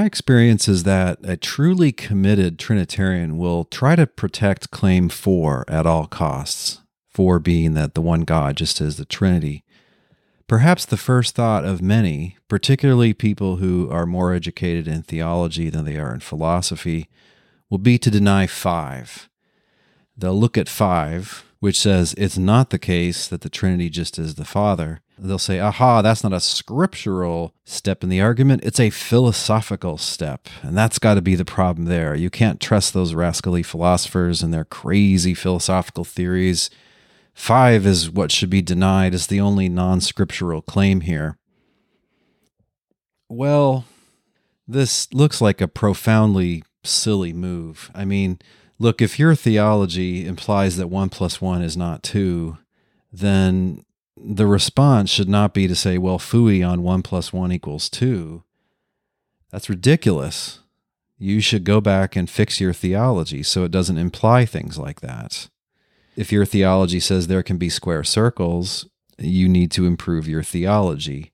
Experience 0.09 0.69
is 0.69 0.85
that 0.85 1.19
a 1.23 1.37
truly 1.37 1.93
committed 1.93 2.59
Trinitarian 2.59 3.37
will 3.37 3.65
try 3.65 3.95
to 3.95 4.07
protect 4.07 4.71
claim 4.71 5.11
four 5.11 5.67
at 5.69 5.85
all 5.85 6.07
costs, 6.07 6.81
four 7.07 7.39
being 7.39 7.75
that 7.75 7.93
the 7.93 8.01
one 8.01 8.23
God 8.23 8.57
just 8.57 8.81
is 8.81 8.97
the 8.97 9.05
Trinity. 9.05 9.65
Perhaps 10.47 10.87
the 10.87 10.97
first 10.97 11.35
thought 11.35 11.67
of 11.67 11.83
many, 11.83 12.39
particularly 12.49 13.13
people 13.13 13.57
who 13.57 13.91
are 13.91 14.07
more 14.07 14.33
educated 14.33 14.89
in 14.89 15.03
theology 15.03 15.69
than 15.69 15.85
they 15.85 15.99
are 15.99 16.15
in 16.15 16.21
philosophy, 16.21 17.11
will 17.69 17.77
be 17.77 17.99
to 17.99 18.11
deny 18.11 18.47
five. 18.47 19.29
They'll 20.17 20.41
look 20.41 20.57
at 20.57 20.71
five, 20.71 21.45
which 21.61 21.79
says 21.79 22.15
it's 22.17 22.39
not 22.39 22.71
the 22.71 22.79
case 22.79 23.29
that 23.29 23.43
the 23.43 23.51
Trinity 23.51 23.91
just 23.91 24.19
is 24.19 24.37
the 24.37 24.47
Father, 24.47 25.03
they'll 25.19 25.39
say, 25.39 25.59
aha, 25.59 26.03
that's 26.03 26.23
not 26.23 26.33
a 26.33 26.41
scriptural 26.41 27.55
step 27.65 28.03
in 28.03 28.09
the 28.09 28.21
argument. 28.21 28.65
It's 28.65 28.81
a 28.81 28.91
philosophical 28.91 29.99
step. 29.99 30.49
And 30.63 30.77
that's 30.77 30.99
got 30.99 31.15
to 31.15 31.23
be 31.23 31.35
the 31.35 31.45
problem 31.45 31.87
there. 31.87 32.15
You 32.15 32.31
can't 32.31 32.61
trust 32.61 32.95
those 32.95 33.15
rascally 33.15 33.63
philosophers 33.63 34.43
and 34.43 34.53
their 34.53 34.65
crazy 34.65 35.35
philosophical 35.35 36.05
theories. 36.05 36.71
Five 37.35 37.87
is 37.87 38.11
what 38.11 38.33
should 38.33 38.51
be 38.51 38.63
denied 38.63 39.15
as 39.15 39.27
the 39.27 39.41
only 39.41 39.69
non 39.69 40.01
scriptural 40.01 40.63
claim 40.63 41.03
here. 41.03 41.39
Well, 43.29 43.85
this 44.67 45.13
looks 45.13 45.41
like 45.41 45.61
a 45.61 45.69
profoundly 45.69 46.65
silly 46.83 47.33
move. 47.33 47.91
I 47.95 48.05
mean, 48.05 48.39
look, 48.79 49.01
if 49.01 49.19
your 49.19 49.35
theology 49.35 50.27
implies 50.27 50.77
that 50.77 50.89
one 50.89 51.09
plus 51.11 51.41
one 51.41 51.63
is 51.63 51.77
not 51.77 52.03
two, 52.03 52.59
then 53.13 53.85
the 54.23 54.47
response 54.47 55.11
should 55.11 55.29
not 55.29 55.55
be 55.55 55.67
to 55.67 55.75
say, 55.75 55.99
well, 55.99 56.19
fooey 56.19 56.67
on 56.67 56.83
one 56.83 57.03
plus 57.03 57.33
one 57.33 57.53
equals 57.53 57.89
two. 57.89 58.43
That's 59.51 59.71
ridiculous. 59.71 60.61
You 61.19 61.41
should 61.41 61.65
go 61.65 61.81
back 61.81 62.17
and 62.17 62.31
fix 62.31 62.61
your 62.61 62.73
theology 62.73 63.43
so 63.43 63.65
it 63.65 63.71
doesn't 63.71 63.99
imply 63.99 64.45
things 64.45 64.79
like 64.79 65.01
that. 65.01 65.49
If 66.17 66.33
your 66.33 66.45
theology 66.45 67.01
says 67.01 67.27
there 67.27 67.43
can 67.43 67.59
be 67.59 67.69
square 67.69 68.05
circles, 68.05 68.87
you 69.19 69.49
need 69.49 69.71
to 69.73 69.87
improve 69.87 70.29
your 70.29 70.43
theology. 70.43 71.33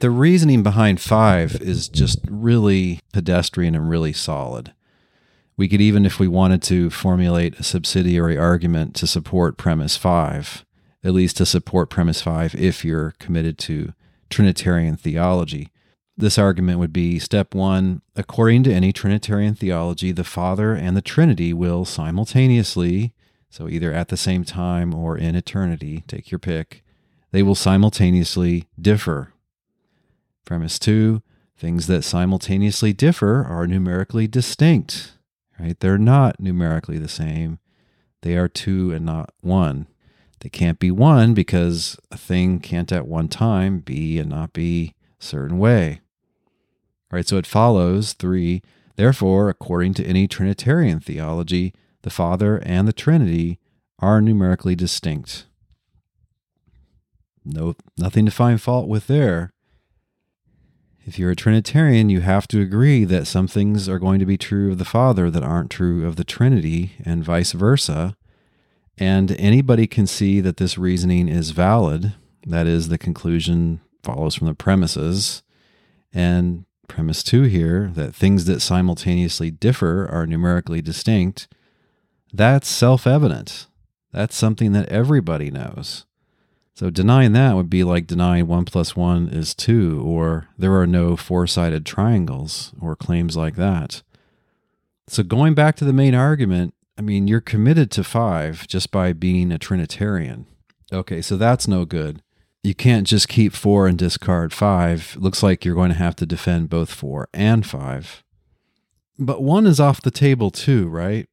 The 0.00 0.10
reasoning 0.10 0.62
behind 0.62 1.00
five 1.00 1.60
is 1.60 1.88
just 1.88 2.20
really 2.28 3.00
pedestrian 3.12 3.74
and 3.74 3.88
really 3.88 4.12
solid. 4.12 4.72
We 5.56 5.68
could 5.68 5.80
even, 5.80 6.06
if 6.06 6.18
we 6.18 6.28
wanted 6.28 6.62
to, 6.64 6.90
formulate 6.90 7.58
a 7.60 7.62
subsidiary 7.62 8.38
argument 8.38 8.94
to 8.96 9.06
support 9.06 9.58
premise 9.58 9.96
five 9.96 10.64
at 11.04 11.12
least 11.12 11.36
to 11.38 11.46
support 11.46 11.90
premise 11.90 12.20
five 12.22 12.54
if 12.54 12.84
you're 12.84 13.14
committed 13.18 13.58
to 13.58 13.92
Trinitarian 14.30 14.96
theology. 14.96 15.68
This 16.16 16.38
argument 16.38 16.78
would 16.78 16.92
be 16.92 17.18
step 17.18 17.54
one 17.54 18.02
according 18.14 18.64
to 18.64 18.72
any 18.72 18.92
Trinitarian 18.92 19.54
theology, 19.54 20.12
the 20.12 20.24
Father 20.24 20.74
and 20.74 20.96
the 20.96 21.02
Trinity 21.02 21.52
will 21.52 21.84
simultaneously, 21.84 23.12
so 23.50 23.68
either 23.68 23.92
at 23.92 24.08
the 24.08 24.16
same 24.16 24.44
time 24.44 24.94
or 24.94 25.16
in 25.16 25.34
eternity, 25.34 26.04
take 26.06 26.30
your 26.30 26.38
pick, 26.38 26.82
they 27.32 27.42
will 27.42 27.54
simultaneously 27.54 28.68
differ. 28.80 29.32
Premise 30.44 30.78
two 30.78 31.22
things 31.56 31.86
that 31.86 32.02
simultaneously 32.02 32.92
differ 32.92 33.44
are 33.48 33.66
numerically 33.66 34.26
distinct, 34.26 35.12
right? 35.58 35.78
They're 35.80 35.98
not 35.98 36.40
numerically 36.40 36.98
the 36.98 37.08
same, 37.08 37.58
they 38.20 38.36
are 38.36 38.48
two 38.48 38.92
and 38.92 39.06
not 39.06 39.32
one. 39.40 39.86
They 40.42 40.48
can't 40.48 40.80
be 40.80 40.90
one 40.90 41.34
because 41.34 41.96
a 42.10 42.16
thing 42.16 42.58
can't 42.58 42.90
at 42.90 43.06
one 43.06 43.28
time 43.28 43.78
be 43.78 44.18
and 44.18 44.28
not 44.28 44.52
be 44.52 44.92
a 45.20 45.24
certain 45.24 45.56
way. 45.56 46.00
All 47.12 47.16
right, 47.16 47.26
so 47.26 47.36
it 47.36 47.46
follows 47.46 48.12
three, 48.12 48.60
therefore, 48.96 49.48
according 49.48 49.94
to 49.94 50.04
any 50.04 50.26
Trinitarian 50.26 50.98
theology, 50.98 51.72
the 52.02 52.10
Father 52.10 52.56
and 52.64 52.88
the 52.88 52.92
Trinity 52.92 53.60
are 54.00 54.20
numerically 54.20 54.74
distinct. 54.74 55.46
No, 57.44 57.76
nothing 57.96 58.24
to 58.24 58.32
find 58.32 58.60
fault 58.60 58.88
with 58.88 59.06
there. 59.06 59.52
If 61.04 61.20
you're 61.20 61.30
a 61.30 61.36
Trinitarian, 61.36 62.10
you 62.10 62.20
have 62.20 62.48
to 62.48 62.60
agree 62.60 63.04
that 63.04 63.28
some 63.28 63.46
things 63.46 63.88
are 63.88 64.00
going 64.00 64.18
to 64.18 64.26
be 64.26 64.36
true 64.36 64.72
of 64.72 64.78
the 64.78 64.84
Father 64.84 65.30
that 65.30 65.44
aren't 65.44 65.70
true 65.70 66.04
of 66.04 66.16
the 66.16 66.24
Trinity, 66.24 66.94
and 67.04 67.22
vice 67.22 67.52
versa. 67.52 68.16
And 68.98 69.32
anybody 69.32 69.86
can 69.86 70.06
see 70.06 70.40
that 70.40 70.58
this 70.58 70.78
reasoning 70.78 71.28
is 71.28 71.50
valid. 71.50 72.14
That 72.46 72.66
is, 72.66 72.88
the 72.88 72.98
conclusion 72.98 73.80
follows 74.02 74.34
from 74.34 74.46
the 74.46 74.54
premises. 74.54 75.42
And 76.12 76.66
premise 76.88 77.22
two 77.22 77.44
here 77.44 77.90
that 77.94 78.14
things 78.14 78.44
that 78.44 78.60
simultaneously 78.60 79.50
differ 79.50 80.06
are 80.10 80.26
numerically 80.26 80.82
distinct, 80.82 81.48
that's 82.32 82.68
self 82.68 83.06
evident. 83.06 83.66
That's 84.12 84.36
something 84.36 84.72
that 84.72 84.88
everybody 84.90 85.50
knows. 85.50 86.04
So 86.74 86.90
denying 86.90 87.32
that 87.32 87.54
would 87.54 87.70
be 87.70 87.84
like 87.84 88.06
denying 88.06 88.46
1 88.46 88.64
plus 88.64 88.96
1 88.96 89.28
is 89.28 89.54
2, 89.54 90.02
or 90.04 90.48
there 90.58 90.74
are 90.74 90.86
no 90.86 91.16
four 91.16 91.46
sided 91.46 91.84
triangles, 91.84 92.72
or 92.80 92.96
claims 92.96 93.36
like 93.36 93.56
that. 93.56 94.02
So 95.06 95.22
going 95.22 95.54
back 95.54 95.76
to 95.76 95.84
the 95.84 95.92
main 95.92 96.14
argument, 96.14 96.74
I 96.98 97.02
mean, 97.02 97.26
you're 97.26 97.40
committed 97.40 97.90
to 97.92 98.04
five 98.04 98.66
just 98.68 98.90
by 98.90 99.12
being 99.12 99.50
a 99.50 99.58
Trinitarian. 99.58 100.46
Okay, 100.92 101.22
so 101.22 101.36
that's 101.36 101.66
no 101.66 101.84
good. 101.84 102.22
You 102.62 102.74
can't 102.74 103.06
just 103.06 103.28
keep 103.28 103.54
four 103.54 103.88
and 103.88 103.98
discard 103.98 104.52
five. 104.52 105.16
looks 105.18 105.42
like 105.42 105.64
you're 105.64 105.74
going 105.74 105.90
to 105.90 105.98
have 105.98 106.14
to 106.16 106.26
defend 106.26 106.70
both 106.70 106.92
four 106.92 107.28
and 107.32 107.66
five. 107.66 108.22
But 109.18 109.42
one 109.42 109.66
is 109.66 109.80
off 109.80 110.00
the 110.02 110.10
table 110.10 110.50
too, 110.50 110.88
right? 110.88 111.28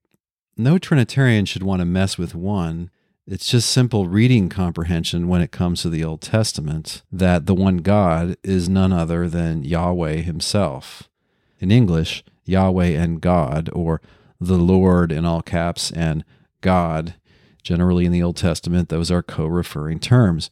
No 0.58 0.78
Trinitarian 0.78 1.45
should 1.45 1.63
want 1.63 1.82
to 1.82 1.86
mess 1.86 2.17
with 2.17 2.36
one. 2.36 2.89
It's 3.28 3.48
just 3.48 3.69
simple 3.69 4.08
reading 4.08 4.50
comprehension 4.50 5.28
when 5.28 5.41
it 5.41 5.52
comes 5.52 5.84
to 5.84 5.89
the 5.89 6.04
Old 6.04 6.22
Testament 6.22 7.04
that 7.12 7.45
the 7.45 7.54
one 7.54 7.78
God 7.78 8.36
is 8.43 8.67
none 8.67 8.91
other 8.91 9.30
than 9.30 9.63
Yahweh 9.63 10.17
himself. 10.17 11.10
In 11.60 11.69
English, 11.69 12.24
Yahweh 12.45 12.88
and 12.88 13.22
God, 13.22 13.69
or 13.72 14.02
the 14.39 14.58
Lord 14.58 15.12
in 15.12 15.25
all 15.25 15.41
caps 15.41 15.91
and 15.91 16.23
God. 16.62 17.15
Generally 17.62 18.06
in 18.06 18.12
the 18.12 18.23
Old 18.23 18.38
Testament, 18.38 18.89
those 18.89 19.12
are 19.12 19.21
co 19.21 19.45
referring 19.45 19.99
terms. 19.99 20.49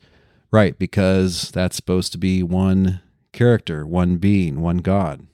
Right, 0.52 0.78
because 0.78 1.52
that's 1.52 1.76
supposed 1.76 2.12
to 2.14 2.18
be 2.18 2.42
one 2.42 3.02
character, 3.34 3.86
one 3.86 4.18
being, 4.18 4.62
one 4.62 4.78
God. 4.78 5.28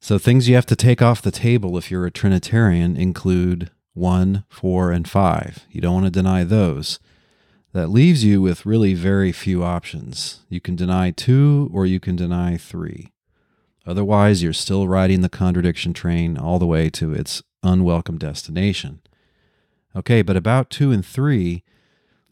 So 0.00 0.18
things 0.18 0.48
you 0.48 0.54
have 0.54 0.66
to 0.66 0.76
take 0.76 1.02
off 1.02 1.20
the 1.20 1.30
table 1.30 1.76
if 1.76 1.90
you're 1.90 2.06
a 2.06 2.10
Trinitarian 2.10 2.96
include 2.96 3.70
1, 3.94 4.44
4, 4.48 4.92
and 4.92 5.08
5. 5.08 5.66
You 5.70 5.80
don't 5.80 5.94
want 5.94 6.06
to 6.06 6.10
deny 6.10 6.44
those. 6.44 6.98
That 7.72 7.88
leaves 7.88 8.24
you 8.24 8.40
with 8.40 8.64
really 8.64 8.94
very 8.94 9.32
few 9.32 9.62
options. 9.64 10.40
You 10.48 10.60
can 10.60 10.76
deny 10.76 11.10
2 11.10 11.70
or 11.72 11.86
you 11.86 12.00
can 12.00 12.16
deny 12.16 12.56
3. 12.56 13.12
Otherwise, 13.86 14.42
you're 14.42 14.52
still 14.52 14.88
riding 14.88 15.20
the 15.20 15.28
contradiction 15.28 15.92
train 15.92 16.36
all 16.36 16.58
the 16.58 16.66
way 16.66 16.90
to 16.90 17.12
its 17.12 17.42
unwelcome 17.62 18.18
destination. 18.18 19.00
Okay, 19.94 20.22
but 20.22 20.36
about 20.36 20.70
2 20.70 20.92
and 20.92 21.04
3, 21.04 21.62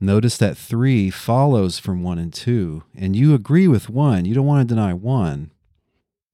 notice 0.00 0.36
that 0.36 0.56
3 0.56 1.10
follows 1.10 1.78
from 1.78 2.02
1 2.02 2.18
and 2.18 2.32
2, 2.32 2.82
and 2.94 3.16
you 3.16 3.34
agree 3.34 3.66
with 3.66 3.88
1. 3.88 4.24
You 4.24 4.34
don't 4.34 4.46
want 4.46 4.68
to 4.68 4.74
deny 4.74 4.92
1. 4.92 5.50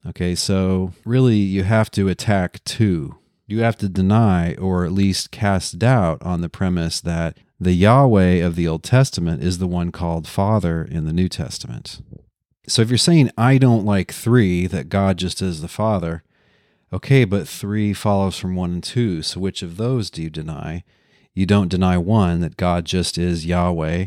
Okay, 0.09 0.35
so 0.35 0.93
really 1.05 1.37
you 1.37 1.63
have 1.63 1.91
to 1.93 2.09
attack 2.09 2.65
2. 2.65 3.17
You 3.47 3.61
have 3.61 3.77
to 3.79 3.89
deny 3.89 4.55
or 4.55 4.85
at 4.85 4.93
least 4.93 5.31
cast 5.31 5.79
doubt 5.79 6.23
on 6.23 6.41
the 6.41 6.49
premise 6.49 7.01
that 7.01 7.37
the 7.59 7.73
Yahweh 7.75 8.45
of 8.45 8.57
the 8.57 8.67
Old 8.67 8.83
Testament 8.83 9.43
is 9.43 9.59
the 9.59 9.67
one 9.67 9.93
called 9.93 10.27
Father 10.27 10.83
in 10.83 11.05
the 11.05 11.13
New 11.13 11.29
Testament. 11.29 12.01
So 12.67 12.81
if 12.81 12.89
you're 12.89 12.99
saying, 12.99 13.31
I 13.37 13.59
don't 13.59 13.85
like 13.85 14.13
three, 14.13 14.67
that 14.69 14.89
God 14.89 15.19
just 15.19 15.43
is 15.43 15.61
the 15.61 15.69
Father, 15.69 16.23
okay, 16.93 17.25
but 17.25 17.49
three 17.49 17.93
follows 17.93 18.37
from 18.37 18.57
one 18.57 18.73
and 18.73 18.83
two. 18.83 19.23
So 19.23 19.41
which 19.41 19.63
of 19.63 19.77
those 19.77 20.11
do 20.11 20.23
you 20.23 20.31
deny? 20.31 20.85
You 21.35 21.47
don't 21.47 21.69
deny 21.69 21.97
one, 21.97 22.41
that 22.41 22.57
God 22.57 22.85
just 22.85 23.17
is 23.17 23.47
Yahweh. 23.47 24.07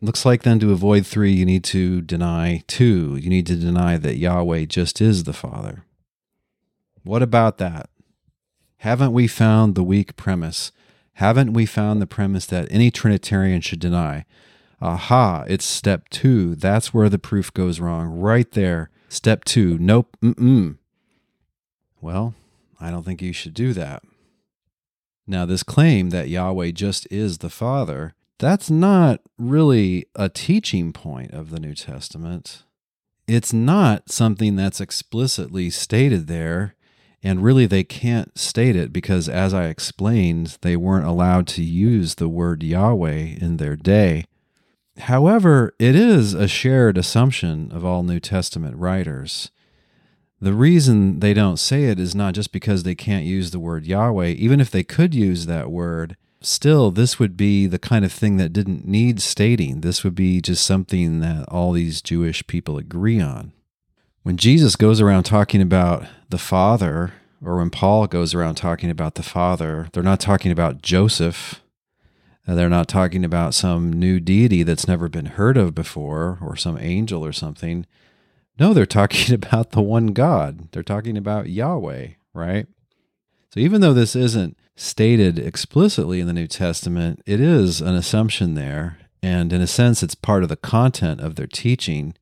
Looks 0.00 0.24
like 0.24 0.42
then 0.42 0.60
to 0.60 0.72
avoid 0.72 1.06
three, 1.06 1.32
you 1.32 1.44
need 1.44 1.64
to 1.64 2.00
deny 2.00 2.62
two. 2.66 3.16
You 3.16 3.30
need 3.30 3.46
to 3.46 3.56
deny 3.56 3.96
that 3.96 4.16
Yahweh 4.16 4.66
just 4.66 5.00
is 5.00 5.24
the 5.24 5.32
Father. 5.32 5.84
What 7.02 7.22
about 7.22 7.58
that? 7.58 7.90
Haven't 8.78 9.12
we 9.12 9.26
found 9.26 9.74
the 9.74 9.82
weak 9.82 10.14
premise? 10.16 10.70
Haven't 11.14 11.52
we 11.52 11.66
found 11.66 12.00
the 12.00 12.06
premise 12.06 12.46
that 12.46 12.68
any 12.70 12.92
Trinitarian 12.92 13.60
should 13.60 13.80
deny? 13.80 14.24
Aha, 14.80 15.44
it's 15.48 15.64
step 15.64 16.08
two. 16.10 16.54
That's 16.54 16.94
where 16.94 17.08
the 17.08 17.18
proof 17.18 17.52
goes 17.52 17.80
wrong. 17.80 18.06
Right 18.06 18.48
there. 18.52 18.90
Step 19.08 19.44
two. 19.44 19.78
Nope. 19.78 20.16
Mm-mm. 20.22 20.76
Well, 22.00 22.34
I 22.80 22.90
don't 22.90 23.04
think 23.04 23.22
you 23.22 23.32
should 23.32 23.54
do 23.54 23.72
that. 23.72 24.02
Now, 25.26 25.44
this 25.44 25.62
claim 25.62 26.10
that 26.10 26.28
Yahweh 26.28 26.70
just 26.70 27.06
is 27.10 27.38
the 27.38 27.50
Father, 27.50 28.14
that's 28.38 28.70
not 28.70 29.20
really 29.36 30.06
a 30.14 30.28
teaching 30.28 30.92
point 30.92 31.32
of 31.32 31.50
the 31.50 31.60
New 31.60 31.74
Testament. 31.74 32.62
It's 33.26 33.52
not 33.52 34.10
something 34.10 34.56
that's 34.56 34.80
explicitly 34.80 35.70
stated 35.70 36.28
there. 36.28 36.74
And 37.22 37.42
really, 37.42 37.66
they 37.66 37.82
can't 37.82 38.38
state 38.38 38.76
it 38.76 38.92
because, 38.92 39.28
as 39.28 39.52
I 39.52 39.66
explained, 39.66 40.56
they 40.62 40.76
weren't 40.76 41.04
allowed 41.06 41.48
to 41.48 41.64
use 41.64 42.14
the 42.14 42.28
word 42.28 42.62
Yahweh 42.62 43.36
in 43.40 43.56
their 43.56 43.74
day. 43.74 44.24
However, 44.98 45.74
it 45.80 45.96
is 45.96 46.32
a 46.32 46.46
shared 46.46 46.96
assumption 46.96 47.72
of 47.72 47.84
all 47.84 48.04
New 48.04 48.20
Testament 48.20 48.76
writers. 48.76 49.50
The 50.40 50.54
reason 50.54 51.20
they 51.20 51.34
don't 51.34 51.56
say 51.56 51.84
it 51.84 51.98
is 51.98 52.14
not 52.14 52.34
just 52.34 52.52
because 52.52 52.82
they 52.82 52.94
can't 52.94 53.24
use 53.24 53.50
the 53.50 53.58
word 53.58 53.86
Yahweh. 53.86 54.28
Even 54.28 54.60
if 54.60 54.70
they 54.70 54.84
could 54.84 55.14
use 55.14 55.46
that 55.46 55.70
word, 55.70 56.16
still, 56.40 56.90
this 56.90 57.18
would 57.18 57.36
be 57.36 57.66
the 57.66 57.78
kind 57.78 58.04
of 58.04 58.12
thing 58.12 58.36
that 58.36 58.52
didn't 58.52 58.86
need 58.86 59.20
stating. 59.20 59.80
This 59.80 60.04
would 60.04 60.14
be 60.14 60.40
just 60.40 60.64
something 60.64 61.20
that 61.20 61.48
all 61.48 61.72
these 61.72 62.00
Jewish 62.00 62.46
people 62.46 62.78
agree 62.78 63.20
on. 63.20 63.52
When 64.22 64.36
Jesus 64.36 64.76
goes 64.76 65.00
around 65.00 65.24
talking 65.24 65.60
about 65.60 66.06
the 66.28 66.38
Father, 66.38 67.14
or 67.44 67.56
when 67.56 67.70
Paul 67.70 68.06
goes 68.06 68.34
around 68.34 68.56
talking 68.56 68.90
about 68.90 69.16
the 69.16 69.22
Father, 69.22 69.88
they're 69.92 70.02
not 70.02 70.20
talking 70.20 70.52
about 70.52 70.82
Joseph 70.82 71.62
uh, 72.48 72.54
they're 72.54 72.70
not 72.70 72.88
talking 72.88 73.24
about 73.24 73.52
some 73.52 73.92
new 73.92 74.18
deity 74.18 74.62
that's 74.62 74.88
never 74.88 75.08
been 75.08 75.26
heard 75.26 75.58
of 75.58 75.74
before 75.74 76.38
or 76.40 76.56
some 76.56 76.78
angel 76.78 77.22
or 77.22 77.32
something. 77.32 77.84
No, 78.58 78.74
they're 78.74 78.86
talking 78.86 79.34
about 79.42 79.70
the 79.70 79.82
one 79.82 80.08
God. 80.08 80.70
They're 80.72 80.82
talking 80.82 81.16
about 81.16 81.50
Yahweh, 81.50 82.08
right? 82.34 82.66
So 83.54 83.60
even 83.60 83.80
though 83.80 83.94
this 83.94 84.14
isn't 84.14 84.56
stated 84.76 85.38
explicitly 85.38 86.20
in 86.20 86.26
the 86.26 86.32
New 86.32 86.46
Testament, 86.46 87.22
it 87.26 87.40
is 87.40 87.80
an 87.80 87.94
assumption 87.94 88.54
there. 88.54 88.98
And 89.22 89.52
in 89.52 89.60
a 89.60 89.66
sense, 89.66 90.02
it's 90.02 90.14
part 90.14 90.42
of 90.42 90.48
the 90.48 90.56
content 90.56 91.20
of 91.20 91.34
their 91.34 91.46
teaching. 91.46 92.14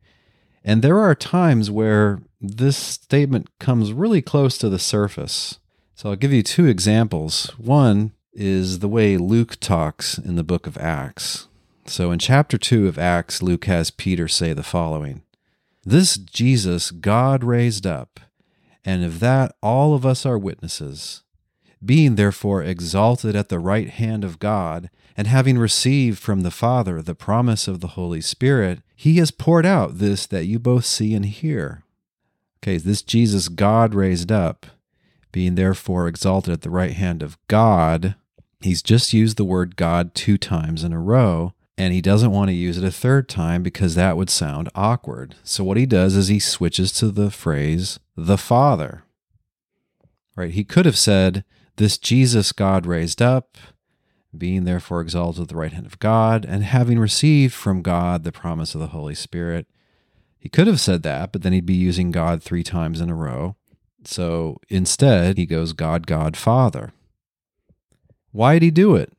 And 0.64 0.82
there 0.82 0.99
are 0.99 1.14
times 1.14 1.70
where 1.70 2.22
this 2.41 2.76
statement 2.76 3.51
comes 3.59 3.93
really 3.93 4.22
close 4.22 4.57
to 4.59 4.68
the 4.68 4.78
surface. 4.78 5.59
So 5.95 6.11
I'll 6.11 6.16
give 6.16 6.32
you 6.32 6.43
two 6.43 6.66
examples. 6.66 7.53
One 7.59 8.12
is 8.32 8.78
the 8.78 8.89
way 8.89 9.16
Luke 9.16 9.59
talks 9.61 10.18
in 10.18 10.37
the 10.37 10.45
book 10.45 10.66
of 10.66 10.78
Acts. 10.78 11.49
So 11.87 12.11
in 12.11 12.18
chapter 12.18 12.59
2 12.59 12.89
of 12.89 12.99
Acts, 12.99 13.43
Luke 13.43 13.66
has 13.66 13.91
Peter 13.91 14.28
say 14.28 14.53
the 14.53 14.62
following 14.62 15.22
This 15.89 16.16
Jesus 16.16 16.91
God 16.91 17.45
raised 17.45 17.87
up, 17.87 18.18
and 18.84 19.05
of 19.05 19.20
that 19.20 19.55
all 19.62 19.95
of 19.95 20.05
us 20.05 20.26
are 20.26 20.37
witnesses. 20.37 21.22
Being 21.84 22.16
therefore 22.16 22.64
exalted 22.64 23.37
at 23.37 23.51
the 23.51 23.61
right 23.61 23.89
hand 23.89 24.24
of 24.24 24.41
God, 24.41 24.91
And 25.16 25.26
having 25.26 25.57
received 25.57 26.18
from 26.18 26.43
the 26.43 26.51
Father 26.51 27.01
the 27.01 27.14
promise 27.14 27.66
of 27.66 27.80
the 27.80 27.89
Holy 27.89 28.20
Spirit, 28.20 28.80
he 28.95 29.16
has 29.16 29.30
poured 29.30 29.64
out 29.64 29.99
this 29.99 30.26
that 30.26 30.45
you 30.45 30.59
both 30.59 30.84
see 30.84 31.14
and 31.14 31.24
hear. 31.24 31.82
Okay, 32.62 32.76
this 32.76 33.01
Jesus 33.01 33.49
God 33.49 33.95
raised 33.95 34.30
up, 34.30 34.66
being 35.32 35.55
therefore 35.55 36.07
exalted 36.07 36.53
at 36.53 36.62
the 36.62 36.70
right 36.70 36.93
hand 36.93 37.22
of 37.22 37.39
God, 37.49 38.14
he's 38.61 38.82
just 38.82 39.14
used 39.14 39.39
the 39.39 39.45
word 39.45 39.76
God 39.76 40.14
two 40.14 40.37
times 40.37 40.84
in 40.84 40.93
a 40.93 41.01
row, 41.01 41.55
and 41.79 41.93
he 41.93 42.01
doesn't 42.01 42.31
want 42.31 42.49
to 42.49 42.55
use 42.55 42.79
it 42.79 42.85
a 42.85 42.91
third 42.91 43.29
time 43.29 43.62
because 43.62 43.95
that 43.95 44.16
would 44.16 44.31
sound 44.31 44.68
awkward. 44.74 45.35
So 45.45 45.62
what 45.62 45.77
he 45.77 45.87
does 45.87 46.16
is 46.16 46.29
he 46.29 46.39
switches 46.39 46.93
to 46.93 47.11
the 47.11 47.31
phrase 47.31 48.01
the 48.16 48.39
Father. 48.39 49.03
Right? 50.35 50.53
He 50.53 50.64
could 50.64 50.87
have 50.87 50.99
said, 50.99 51.45
This 51.77 51.99
Jesus 51.99 52.53
God 52.53 52.87
raised 52.87 53.20
up, 53.20 53.57
being 54.37 54.64
therefore 54.64 55.01
exalted 55.01 55.43
at 55.43 55.49
the 55.49 55.57
right 55.57 55.72
hand 55.72 55.87
of 55.87 55.99
God, 55.99 56.45
and 56.47 56.62
having 56.62 56.99
received 56.99 57.55
from 57.55 57.83
God 57.83 58.24
the 58.24 58.33
promise 58.33 58.74
of 58.74 58.81
the 58.81 58.89
Holy 58.89 59.14
Spirit. 59.14 59.66
He 60.39 60.49
could 60.49 60.66
have 60.66 60.81
said 60.81 61.03
that, 61.03 61.33
but 61.33 61.43
then 61.43 61.53
he'd 61.53 61.66
be 61.66 61.74
using 61.74 62.11
God 62.11 62.43
three 62.43 62.62
times 62.62 63.01
in 63.01 63.11
a 63.11 63.14
row. 63.14 63.57
So 64.05 64.61
instead, 64.68 65.37
he 65.37 65.47
goes 65.47 65.72
God, 65.72 66.07
God, 66.07 66.37
Father. 66.37 66.93
Why'd 68.31 68.62
he 68.62 68.70
do 68.70 68.95
it? 68.95 69.12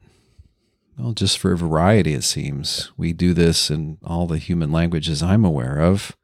Well, 0.97 1.13
just 1.13 1.37
for 1.37 1.55
variety, 1.55 2.13
it 2.13 2.23
seems. 2.23 2.91
We 2.97 3.13
do 3.13 3.33
this 3.33 3.69
in 3.69 3.99
all 4.03 4.25
the 4.25 4.39
human 4.39 4.71
languages 4.71 5.21
I'm 5.21 5.45
aware 5.45 5.79
of. 5.79 6.17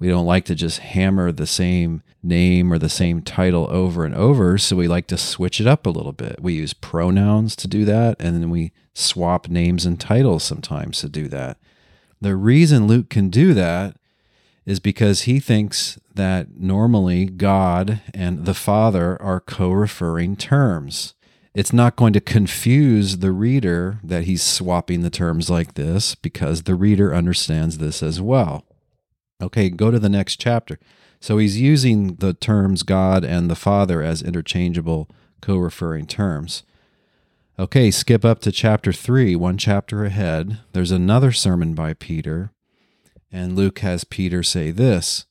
We 0.00 0.08
don't 0.08 0.26
like 0.26 0.44
to 0.46 0.56
just 0.56 0.80
hammer 0.80 1.30
the 1.30 1.46
same 1.46 2.02
name 2.20 2.72
or 2.72 2.78
the 2.78 2.88
same 2.88 3.22
title 3.22 3.68
over 3.70 4.04
and 4.04 4.14
over, 4.14 4.58
so 4.58 4.74
we 4.74 4.88
like 4.88 5.06
to 5.08 5.16
switch 5.16 5.60
it 5.60 5.68
up 5.68 5.86
a 5.86 5.90
little 5.90 6.12
bit. 6.12 6.40
We 6.40 6.54
use 6.54 6.74
pronouns 6.74 7.54
to 7.56 7.68
do 7.68 7.84
that, 7.84 8.16
and 8.18 8.42
then 8.42 8.50
we 8.50 8.72
swap 8.94 9.48
names 9.48 9.86
and 9.86 10.00
titles 10.00 10.42
sometimes 10.42 10.98
to 11.00 11.08
do 11.08 11.28
that. 11.28 11.58
The 12.20 12.34
reason 12.34 12.88
Luke 12.88 13.08
can 13.08 13.30
do 13.30 13.54
that 13.54 13.96
is 14.66 14.80
because 14.80 15.22
he 15.22 15.38
thinks 15.38 16.00
that 16.12 16.56
normally 16.58 17.26
God 17.26 18.00
and 18.12 18.44
the 18.44 18.54
Father 18.54 19.20
are 19.22 19.40
co 19.40 19.70
referring 19.70 20.34
terms. 20.34 21.14
It's 21.54 21.72
not 21.72 21.96
going 21.96 22.14
to 22.14 22.20
confuse 22.20 23.18
the 23.18 23.32
reader 23.32 23.98
that 24.02 24.24
he's 24.24 24.42
swapping 24.42 25.02
the 25.02 25.10
terms 25.10 25.50
like 25.50 25.74
this 25.74 26.14
because 26.14 26.62
the 26.62 26.74
reader 26.74 27.14
understands 27.14 27.78
this 27.78 28.02
as 28.02 28.20
well. 28.20 28.64
Okay, 29.40 29.68
go 29.68 29.90
to 29.90 29.98
the 29.98 30.08
next 30.08 30.36
chapter. 30.36 30.78
So 31.20 31.38
he's 31.38 31.60
using 31.60 32.14
the 32.16 32.32
terms 32.32 32.82
God 32.82 33.24
and 33.24 33.50
the 33.50 33.54
Father 33.54 34.02
as 34.02 34.22
interchangeable, 34.22 35.08
co 35.40 35.56
referring 35.56 36.06
terms. 36.06 36.62
Okay, 37.58 37.90
skip 37.90 38.24
up 38.24 38.40
to 38.40 38.50
chapter 38.50 38.92
3, 38.92 39.36
one 39.36 39.58
chapter 39.58 40.04
ahead. 40.04 40.60
There's 40.72 40.90
another 40.90 41.32
sermon 41.32 41.74
by 41.74 41.92
Peter, 41.92 42.50
and 43.30 43.54
Luke 43.54 43.80
has 43.80 44.04
Peter 44.04 44.42
say 44.42 44.70
this 44.70 45.26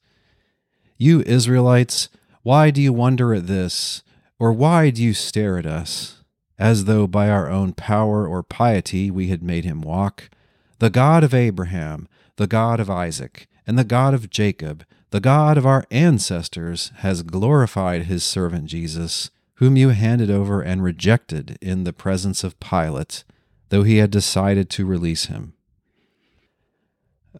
You 0.98 1.22
Israelites, 1.22 2.10
why 2.44 2.70
do 2.70 2.80
you 2.80 2.94
wonder 2.94 3.34
at 3.34 3.48
this? 3.48 4.04
Or 4.42 4.52
why 4.52 4.90
do 4.90 5.04
you 5.04 5.14
stare 5.14 5.60
at 5.60 5.68
us, 5.68 6.24
as 6.58 6.86
though 6.86 7.06
by 7.06 7.30
our 7.30 7.48
own 7.48 7.74
power 7.74 8.28
or 8.28 8.42
piety 8.42 9.12
we 9.12 9.28
had 9.28 9.44
made 9.44 9.66
him 9.66 9.84
walk? 9.84 10.32
The 10.80 10.90
God 10.90 11.24
of 11.24 11.36
Abraham, 11.36 12.08
the 12.38 12.48
God 12.48 12.80
of 12.80 12.90
Isaac, 12.90 13.48
and 13.68 13.78
the 13.78 13.84
God 13.84 14.16
of 14.16 14.32
Jacob, 14.32 14.84
the 15.12 15.20
God 15.20 15.60
of 15.60 15.68
our 15.68 15.86
ancestors, 15.92 16.92
has 17.02 17.22
glorified 17.22 18.06
his 18.06 18.24
servant 18.24 18.66
Jesus, 18.66 19.30
whom 19.58 19.78
you 19.78 19.90
handed 19.90 20.32
over 20.32 20.60
and 20.60 20.82
rejected 20.82 21.60
in 21.62 21.84
the 21.84 21.94
presence 21.94 22.44
of 22.44 22.60
Pilate, 22.60 23.24
though 23.70 23.84
he 23.84 23.98
had 23.98 24.10
decided 24.10 24.72
to 24.72 24.88
release 24.88 25.26
him. 25.26 25.54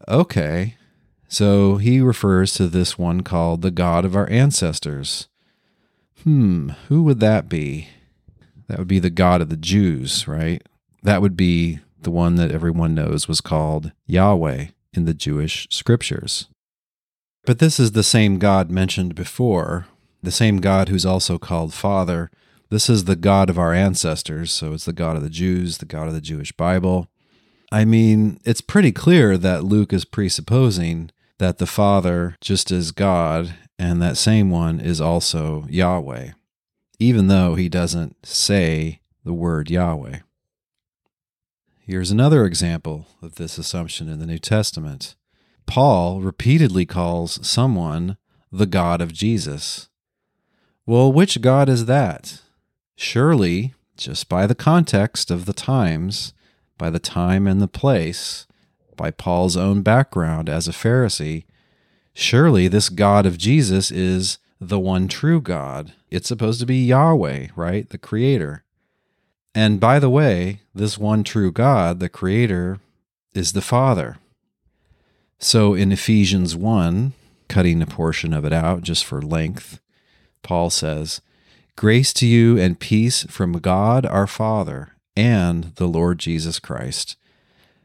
Okay, 0.06 0.76
so 1.26 1.78
he 1.78 2.00
refers 2.00 2.54
to 2.54 2.68
this 2.68 2.96
one 2.96 3.22
called 3.22 3.62
the 3.62 3.72
God 3.72 4.04
of 4.04 4.14
our 4.14 4.30
ancestors. 4.30 5.26
Hmm, 6.22 6.70
who 6.88 7.02
would 7.02 7.20
that 7.20 7.48
be? 7.48 7.88
That 8.68 8.78
would 8.78 8.88
be 8.88 8.98
the 8.98 9.10
God 9.10 9.40
of 9.40 9.48
the 9.48 9.56
Jews, 9.56 10.28
right? 10.28 10.62
That 11.02 11.20
would 11.20 11.36
be 11.36 11.80
the 12.00 12.10
one 12.10 12.36
that 12.36 12.52
everyone 12.52 12.94
knows 12.94 13.28
was 13.28 13.40
called 13.40 13.92
Yahweh 14.06 14.66
in 14.92 15.04
the 15.04 15.14
Jewish 15.14 15.66
scriptures. 15.70 16.48
But 17.44 17.58
this 17.58 17.80
is 17.80 17.92
the 17.92 18.04
same 18.04 18.38
God 18.38 18.70
mentioned 18.70 19.14
before, 19.14 19.86
the 20.22 20.30
same 20.30 20.58
God 20.58 20.88
who's 20.88 21.06
also 21.06 21.38
called 21.38 21.74
Father. 21.74 22.30
This 22.70 22.88
is 22.88 23.04
the 23.04 23.16
God 23.16 23.50
of 23.50 23.58
our 23.58 23.74
ancestors, 23.74 24.52
so 24.52 24.72
it's 24.72 24.84
the 24.84 24.92
God 24.92 25.16
of 25.16 25.22
the 25.22 25.30
Jews, 25.30 25.78
the 25.78 25.86
God 25.86 26.06
of 26.06 26.14
the 26.14 26.20
Jewish 26.20 26.52
Bible. 26.52 27.08
I 27.72 27.84
mean, 27.84 28.38
it's 28.44 28.60
pretty 28.60 28.92
clear 28.92 29.36
that 29.38 29.64
Luke 29.64 29.92
is 29.92 30.04
presupposing 30.04 31.10
that 31.38 31.58
the 31.58 31.66
Father 31.66 32.36
just 32.40 32.70
as 32.70 32.92
God 32.92 33.54
and 33.82 34.00
that 34.00 34.16
same 34.16 34.48
one 34.48 34.78
is 34.78 35.00
also 35.00 35.66
Yahweh, 35.68 36.30
even 37.00 37.26
though 37.26 37.56
he 37.56 37.68
doesn't 37.68 38.24
say 38.24 39.00
the 39.24 39.32
word 39.32 39.68
Yahweh. 39.72 40.20
Here's 41.80 42.12
another 42.12 42.44
example 42.44 43.08
of 43.20 43.34
this 43.34 43.58
assumption 43.58 44.08
in 44.08 44.20
the 44.20 44.26
New 44.26 44.38
Testament. 44.38 45.16
Paul 45.66 46.20
repeatedly 46.20 46.86
calls 46.86 47.44
someone 47.44 48.18
the 48.52 48.66
God 48.66 49.00
of 49.00 49.12
Jesus. 49.12 49.88
Well, 50.86 51.12
which 51.12 51.40
God 51.40 51.68
is 51.68 51.86
that? 51.86 52.40
Surely, 52.94 53.74
just 53.96 54.28
by 54.28 54.46
the 54.46 54.54
context 54.54 55.28
of 55.28 55.44
the 55.44 55.52
times, 55.52 56.34
by 56.78 56.88
the 56.88 57.00
time 57.00 57.48
and 57.48 57.60
the 57.60 57.66
place, 57.66 58.46
by 58.96 59.10
Paul's 59.10 59.56
own 59.56 59.82
background 59.82 60.48
as 60.48 60.68
a 60.68 60.72
Pharisee, 60.72 61.46
surely 62.14 62.68
this 62.68 62.88
God 62.88 63.26
of 63.26 63.38
Jesus 63.38 63.90
is 63.90 64.38
the 64.60 64.78
one 64.78 65.08
true 65.08 65.40
God. 65.40 65.92
It's 66.10 66.28
supposed 66.28 66.60
to 66.60 66.66
be 66.66 66.84
Yahweh, 66.84 67.48
right? 67.56 67.88
The 67.88 67.98
Creator. 67.98 68.64
And 69.54 69.80
by 69.80 69.98
the 69.98 70.10
way, 70.10 70.60
this 70.74 70.96
one 70.96 71.24
true 71.24 71.52
God, 71.52 72.00
the 72.00 72.08
Creator, 72.08 72.78
is 73.34 73.52
the 73.52 73.60
Father. 73.60 74.18
So 75.38 75.74
in 75.74 75.92
Ephesians 75.92 76.54
1, 76.54 77.12
cutting 77.48 77.82
a 77.82 77.86
portion 77.86 78.32
of 78.32 78.44
it 78.44 78.52
out 78.52 78.82
just 78.82 79.04
for 79.04 79.20
length, 79.20 79.80
Paul 80.42 80.70
says, 80.70 81.20
Grace 81.76 82.12
to 82.14 82.26
you 82.26 82.58
and 82.58 82.78
peace 82.78 83.24
from 83.24 83.54
God 83.54 84.06
our 84.06 84.26
Father 84.26 84.92
and 85.16 85.74
the 85.76 85.86
Lord 85.88 86.18
Jesus 86.18 86.58
Christ. 86.58 87.16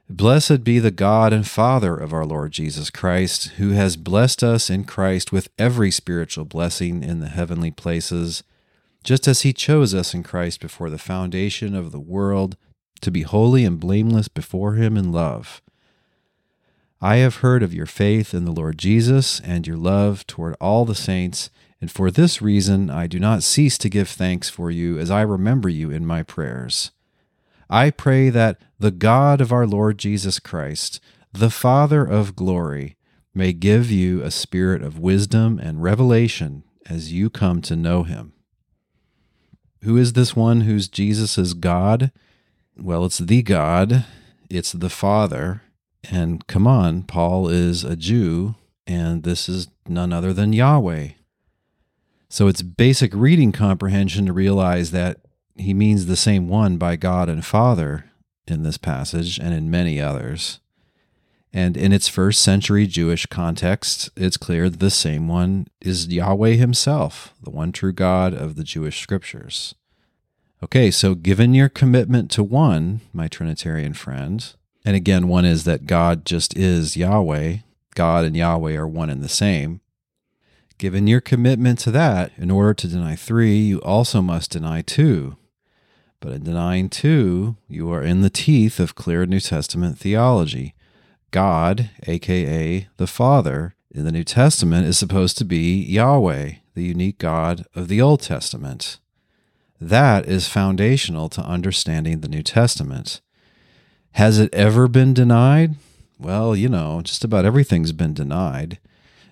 Blessed 0.09 0.63
be 0.63 0.79
the 0.79 0.89
God 0.89 1.33
and 1.33 1.45
Father 1.45 1.97
of 1.97 2.13
our 2.13 2.25
Lord 2.25 2.53
Jesus 2.53 2.89
Christ, 2.89 3.47
who 3.57 3.71
has 3.71 3.97
blessed 3.97 4.41
us 4.41 4.69
in 4.69 4.85
Christ 4.85 5.33
with 5.33 5.49
every 5.59 5.91
spiritual 5.91 6.45
blessing 6.45 7.03
in 7.03 7.19
the 7.19 7.27
heavenly 7.27 7.71
places, 7.71 8.41
just 9.03 9.27
as 9.27 9.41
he 9.41 9.51
chose 9.51 9.93
us 9.93 10.13
in 10.13 10.23
Christ 10.23 10.61
before 10.61 10.89
the 10.89 10.97
foundation 10.97 11.75
of 11.75 11.91
the 11.91 11.99
world 11.99 12.55
to 13.01 13.11
be 13.11 13.23
holy 13.23 13.65
and 13.65 13.81
blameless 13.81 14.29
before 14.29 14.75
him 14.75 14.95
in 14.95 15.11
love. 15.11 15.61
I 17.01 17.17
have 17.17 17.37
heard 17.37 17.61
of 17.61 17.73
your 17.73 17.85
faith 17.85 18.33
in 18.33 18.45
the 18.45 18.53
Lord 18.53 18.77
Jesus 18.77 19.41
and 19.41 19.67
your 19.67 19.77
love 19.77 20.25
toward 20.25 20.55
all 20.61 20.85
the 20.85 20.95
saints, 20.95 21.49
and 21.81 21.91
for 21.91 22.09
this 22.11 22.41
reason 22.41 22.89
I 22.89 23.07
do 23.07 23.19
not 23.19 23.43
cease 23.43 23.77
to 23.79 23.89
give 23.89 24.07
thanks 24.07 24.49
for 24.49 24.71
you 24.71 24.97
as 24.99 25.11
I 25.11 25.21
remember 25.21 25.67
you 25.67 25.91
in 25.91 26.05
my 26.05 26.23
prayers. 26.23 26.91
I 27.69 27.89
pray 27.89 28.29
that 28.29 28.61
the 28.79 28.91
God 28.91 29.41
of 29.41 29.51
our 29.51 29.67
Lord 29.67 29.97
Jesus 29.97 30.39
Christ, 30.39 30.99
the 31.33 31.49
Father 31.49 32.05
of 32.05 32.35
glory, 32.35 32.95
may 33.33 33.53
give 33.53 33.91
you 33.91 34.23
a 34.23 34.31
spirit 34.31 34.81
of 34.81 34.99
wisdom 34.99 35.59
and 35.59 35.83
revelation 35.83 36.63
as 36.85 37.11
you 37.11 37.29
come 37.29 37.61
to 37.63 37.75
know 37.75 38.03
him. 38.03 38.33
Who 39.83 39.97
is 39.97 40.13
this 40.13 40.35
one 40.35 40.61
whose 40.61 40.87
Jesus 40.87 41.37
is 41.37 41.53
God? 41.53 42.11
Well, 42.77 43.05
it's 43.05 43.19
the 43.19 43.43
God, 43.43 44.05
it's 44.49 44.71
the 44.71 44.89
Father, 44.89 45.61
and 46.09 46.45
come 46.47 46.65
on, 46.65 47.03
Paul 47.03 47.49
is 47.49 47.83
a 47.83 47.95
Jew, 47.95 48.55
and 48.85 49.23
this 49.23 49.49
is 49.49 49.67
none 49.87 50.13
other 50.13 50.33
than 50.33 50.53
Yahweh. 50.53 51.09
So 52.29 52.47
it's 52.47 52.61
basic 52.61 53.13
reading 53.13 53.51
comprehension 53.51 54.25
to 54.25 54.33
realize 54.33 54.91
that 54.91 55.21
he 55.59 55.73
means 55.73 56.05
the 56.05 56.15
same 56.15 56.47
one 56.47 56.77
by 56.77 56.95
God 56.95 57.29
and 57.29 57.45
Father 57.45 58.05
in 58.47 58.63
this 58.63 58.77
passage 58.77 59.39
and 59.39 59.53
in 59.53 59.71
many 59.71 59.99
others. 59.99 60.59
And 61.53 61.77
in 61.77 61.91
its 61.91 62.07
first 62.07 62.41
century 62.41 62.87
Jewish 62.87 63.25
context, 63.25 64.09
it's 64.15 64.37
clear 64.37 64.69
that 64.69 64.79
the 64.79 64.91
same 64.91 65.27
one 65.27 65.67
is 65.81 66.07
Yahweh 66.07 66.51
himself, 66.51 67.33
the 67.41 67.49
one 67.49 67.71
true 67.71 67.93
God 67.93 68.33
of 68.33 68.55
the 68.55 68.63
Jewish 68.63 69.01
scriptures. 69.01 69.73
Okay, 70.63 70.91
so 70.91 71.15
given 71.15 71.53
your 71.53 71.69
commitment 71.69 72.31
to 72.31 72.43
one, 72.43 73.01
my 73.13 73.27
Trinitarian 73.27 73.93
friend, 73.93 74.53
and 74.83 74.95
again, 74.95 75.27
one 75.27 75.45
is 75.45 75.63
that 75.65 75.85
God 75.85 76.25
just 76.25 76.55
is 76.55 76.97
Yahweh. 76.97 77.57
God 77.95 78.25
and 78.25 78.35
Yahweh 78.37 78.75
are 78.75 78.87
one 78.87 79.09
and 79.09 79.23
the 79.23 79.29
same. 79.29 79.81
Given 80.77 81.07
your 81.07 81.21
commitment 81.21 81.79
to 81.79 81.91
that, 81.91 82.31
in 82.37 82.51
order 82.51 82.73
to 82.75 82.87
deny 82.87 83.15
three, 83.15 83.57
you 83.57 83.81
also 83.81 84.21
must 84.21 84.51
deny 84.51 84.81
two. 84.81 85.35
But 86.19 86.33
in 86.33 86.43
denying 86.43 86.89
two, 86.89 87.57
you 87.67 87.91
are 87.91 88.01
in 88.01 88.21
the 88.21 88.29
teeth 88.29 88.79
of 88.79 88.95
clear 88.95 89.25
New 89.25 89.39
Testament 89.39 89.99
theology. 89.99 90.73
God, 91.31 91.89
aka 92.07 92.87
the 92.97 93.07
Father, 93.07 93.75
in 93.91 94.05
the 94.05 94.11
New 94.11 94.23
Testament 94.23 94.87
is 94.87 94.97
supposed 94.97 95.37
to 95.37 95.45
be 95.45 95.83
Yahweh, 95.83 96.53
the 96.73 96.83
unique 96.83 97.19
God 97.19 97.65
of 97.75 97.87
the 97.87 98.01
Old 98.01 98.21
Testament. 98.21 98.99
That 99.79 100.25
is 100.25 100.47
foundational 100.47 101.29
to 101.29 101.41
understanding 101.41 102.21
the 102.21 102.27
New 102.27 102.43
Testament. 102.43 103.21
Has 104.13 104.39
it 104.39 104.53
ever 104.53 104.87
been 104.87 105.13
denied? 105.13 105.75
Well, 106.17 106.55
you 106.55 106.69
know, 106.69 107.01
just 107.03 107.23
about 107.23 107.45
everything's 107.45 107.91
been 107.91 108.15
denied. 108.15 108.79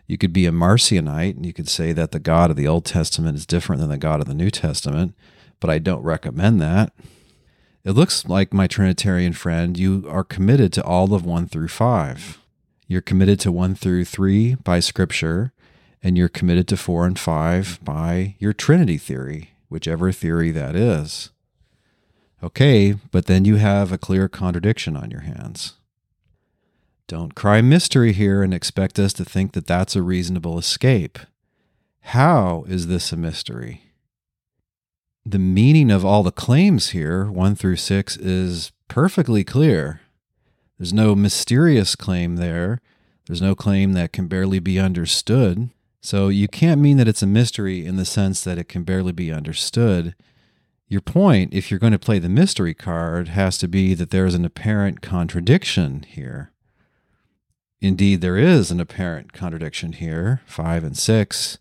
You 0.05 0.19
could 0.19 0.33
be 0.33 0.45
a 0.45 0.51
Marcionite 0.51 1.35
and 1.35 1.45
you 1.45 1.53
could 1.53 1.67
say 1.67 1.91
that 1.93 2.11
the 2.11 2.19
God 2.19 2.51
of 2.51 2.57
the 2.57 2.67
Old 2.67 2.85
Testament 2.85 3.35
is 3.35 3.47
different 3.47 3.79
than 3.79 3.89
the 3.89 3.97
God 3.97 4.21
of 4.21 4.27
the 4.27 4.35
New 4.35 4.51
Testament, 4.51 5.15
but 5.59 5.69
I 5.69 5.79
don't 5.79 6.03
recommend 6.03 6.61
that. 6.61 6.93
It 7.83 7.91
looks 7.91 8.25
like, 8.25 8.53
my 8.53 8.65
Trinitarian 8.65 9.33
friend, 9.33 9.77
you 9.77 10.05
are 10.09 10.23
committed 10.23 10.73
to 10.73 10.83
all 10.83 11.13
of 11.13 11.23
1 11.25 11.47
through 11.47 11.67
5. 11.67 12.39
You're 12.87 13.01
committed 13.01 13.39
to 13.41 13.51
1 13.51 13.75
through 13.75 14.05
3 14.05 14.55
by 14.55 14.79
Scripture, 14.79 15.53
and 16.01 16.17
you're 16.17 16.29
committed 16.29 16.67
to 16.69 16.77
4 16.77 17.05
and 17.05 17.17
5 17.17 17.79
by 17.83 18.35
your 18.39 18.53
Trinity 18.53 18.97
theory, 18.97 19.51
whichever 19.69 20.11
theory 20.11 20.51
that 20.51 20.75
is. 20.75 21.29
Okay, 22.43 22.95
but 23.11 23.27
then 23.27 23.45
you 23.45 23.55
have 23.55 23.91
a 23.91 23.97
clear 23.97 24.27
contradiction 24.27 24.95
on 24.95 25.09
your 25.09 25.21
hands. 25.21 25.73
Don't 27.07 27.35
cry 27.35 27.61
mystery 27.61 28.13
here 28.13 28.41
and 28.41 28.53
expect 28.53 28.97
us 28.97 29.13
to 29.13 29.25
think 29.25 29.53
that 29.53 29.67
that's 29.67 29.95
a 29.95 30.01
reasonable 30.01 30.57
escape. 30.57 31.19
How 32.01 32.65
is 32.67 32.87
this 32.87 33.11
a 33.11 33.17
mystery? 33.17 33.84
The 35.25 35.39
meaning 35.39 35.89
of 35.89 36.05
all 36.05 36.21
the 36.21 36.31
claims 36.31 36.89
here, 36.89 37.25
1 37.25 37.55
through 37.55 37.77
6, 37.77 38.17
is 38.17 38.71
perfectly 38.87 39.43
clear. 39.43 40.01
There's 40.77 40.93
no 40.93 41.15
mysterious 41.15 41.95
claim 41.95 42.35
there. 42.35 42.79
There's 43.25 43.41
no 43.41 43.55
claim 43.55 43.93
that 43.93 44.13
can 44.13 44.27
barely 44.27 44.59
be 44.59 44.79
understood. 44.79 45.71
So 45.99 46.27
you 46.27 46.47
can't 46.47 46.79
mean 46.79 46.97
that 46.97 47.07
it's 47.07 47.23
a 47.23 47.27
mystery 47.27 47.87
in 47.87 47.95
the 47.95 48.05
sense 48.05 48.43
that 48.43 48.59
it 48.59 48.69
can 48.69 48.83
barely 48.83 49.13
be 49.13 49.31
understood. 49.31 50.13
Your 50.87 51.01
point, 51.01 51.51
if 51.51 51.71
you're 51.71 51.79
going 51.79 51.93
to 51.93 51.97
play 51.97 52.19
the 52.19 52.29
mystery 52.29 52.75
card, 52.75 53.29
has 53.29 53.57
to 53.57 53.67
be 53.67 53.95
that 53.95 54.11
there's 54.11 54.35
an 54.35 54.45
apparent 54.45 55.01
contradiction 55.01 56.05
here. 56.07 56.51
Indeed, 57.81 58.21
there 58.21 58.37
is 58.37 58.69
an 58.69 58.79
apparent 58.79 59.33
contradiction 59.33 59.93
here, 59.93 60.41
5 60.45 60.83
and 60.83 60.95
6. 60.95 61.57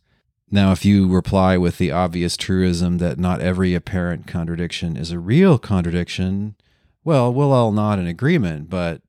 Now, 0.51 0.73
if 0.73 0.85
you 0.85 1.09
reply 1.09 1.57
with 1.57 1.79
the 1.79 1.91
obvious 1.91 2.37
truism 2.37 2.99
that 2.99 3.19
not 3.19 3.41
every 3.41 3.75
apparent 3.75 4.27
contradiction 4.27 4.97
is 4.97 5.11
a 5.11 5.19
real 5.19 5.59
contradiction, 5.59 6.55
well, 7.03 7.33
we'll 7.33 7.53
all 7.53 7.73
nod 7.73 7.99
in 7.99 8.07
agreement, 8.07 8.71
but 8.71 9.03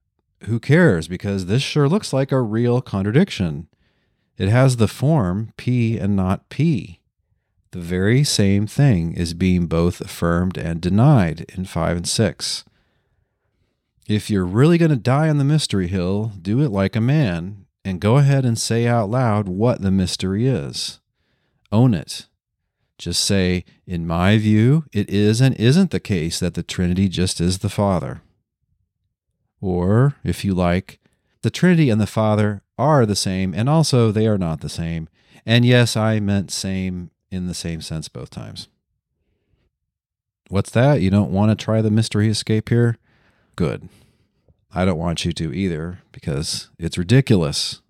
who 0.44 0.60
cares? 0.60 1.08
Because 1.08 1.46
this 1.46 1.62
sure 1.62 1.88
looks 1.88 2.14
like 2.14 2.32
a 2.32 2.42
real 2.42 2.82
contradiction. 2.82 3.68
It 4.38 4.50
has 4.50 4.78
the 4.78 4.88
form 4.88 5.54
P 5.58 5.98
and 5.98 6.16
not 6.16 6.50
P. 6.50 7.00
The 7.72 7.80
very 7.80 8.24
same 8.24 8.68
thing 8.68 9.14
is 9.14 9.34
being 9.34 9.68
both 9.68 10.02
affirmed 10.02 10.58
and 10.58 10.82
denied 10.82 11.46
in 11.56 11.66
5 11.66 11.98
and 11.98 12.08
6. 12.08 12.66
If 14.08 14.30
you're 14.30 14.46
really 14.46 14.78
going 14.78 14.92
to 14.92 14.98
die 14.98 15.30
on 15.30 15.38
the 15.38 15.44
mystery 15.44 15.88
hill, 15.88 16.32
do 16.42 16.62
it 16.62 16.70
like 16.70 16.96
a 16.96 17.02
man 17.02 17.66
and 17.84 18.00
go 18.00 18.18
ahead 18.18 18.46
and 18.46 18.58
say 18.58 18.88
out 18.88 19.10
loud 19.10 19.48
what 19.48 19.82
the 19.82 19.92
mystery 19.92 20.48
is. 20.48 21.00
Own 21.72 21.94
it. 21.94 22.28
Just 22.98 23.24
say, 23.24 23.66
in 23.86 24.08
my 24.08 24.38
view, 24.38 24.86
it 24.94 25.10
is 25.10 25.42
and 25.42 25.56
isn't 25.56 25.92
the 25.92 26.00
case 26.00 26.40
that 26.40 26.54
the 26.54 26.64
Trinity 26.64 27.10
just 27.10 27.42
is 27.42 27.60
the 27.60 27.70
Father. 27.70 28.22
Or, 29.60 30.16
if 30.24 30.46
you 30.46 30.54
like, 30.54 31.00
the 31.42 31.50
Trinity 31.50 31.90
and 31.90 32.00
the 32.00 32.08
Father 32.08 32.62
are 32.78 33.06
the 33.06 33.16
same, 33.16 33.54
and 33.54 33.68
also 33.68 34.12
they 34.12 34.28
are 34.28 34.38
not 34.38 34.62
the 34.62 34.70
same. 34.70 35.10
And 35.46 35.66
yes, 35.66 35.98
I 35.98 36.20
meant 36.20 36.52
same 36.52 37.12
in 37.30 37.48
the 37.48 37.54
same 37.54 37.82
sense 37.82 38.08
both 38.08 38.30
times. 38.30 38.68
What's 40.50 40.72
that? 40.72 41.02
You 41.02 41.10
don't 41.10 41.32
want 41.32 41.52
to 41.52 41.64
try 41.64 41.82
the 41.82 41.92
mystery 41.92 42.30
escape 42.30 42.70
here? 42.70 42.98
Good. 43.56 43.90
I 44.74 44.86
don't 44.86 45.00
want 45.00 45.26
you 45.26 45.32
to 45.34 45.54
either 45.54 46.00
because 46.12 46.70
it's 46.78 46.98
ridiculous. 46.98 47.82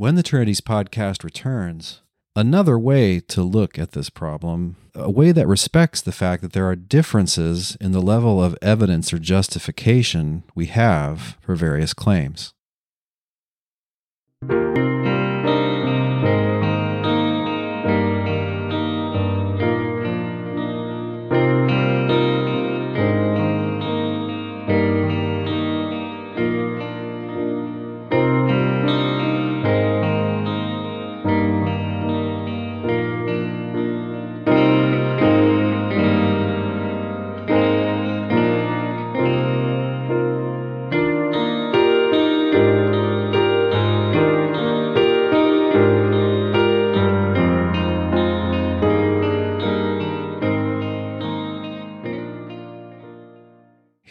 When 0.00 0.14
the 0.14 0.22
Trinities 0.22 0.62
podcast 0.62 1.22
returns, 1.24 2.00
another 2.34 2.78
way 2.78 3.20
to 3.28 3.42
look 3.42 3.78
at 3.78 3.92
this 3.92 4.08
problem, 4.08 4.76
a 4.94 5.10
way 5.10 5.30
that 5.30 5.46
respects 5.46 6.00
the 6.00 6.10
fact 6.10 6.40
that 6.40 6.54
there 6.54 6.66
are 6.66 6.74
differences 6.74 7.76
in 7.82 7.92
the 7.92 8.00
level 8.00 8.42
of 8.42 8.56
evidence 8.62 9.12
or 9.12 9.18
justification 9.18 10.44
we 10.54 10.68
have 10.68 11.36
for 11.42 11.54
various 11.54 11.92
claims. 11.92 12.54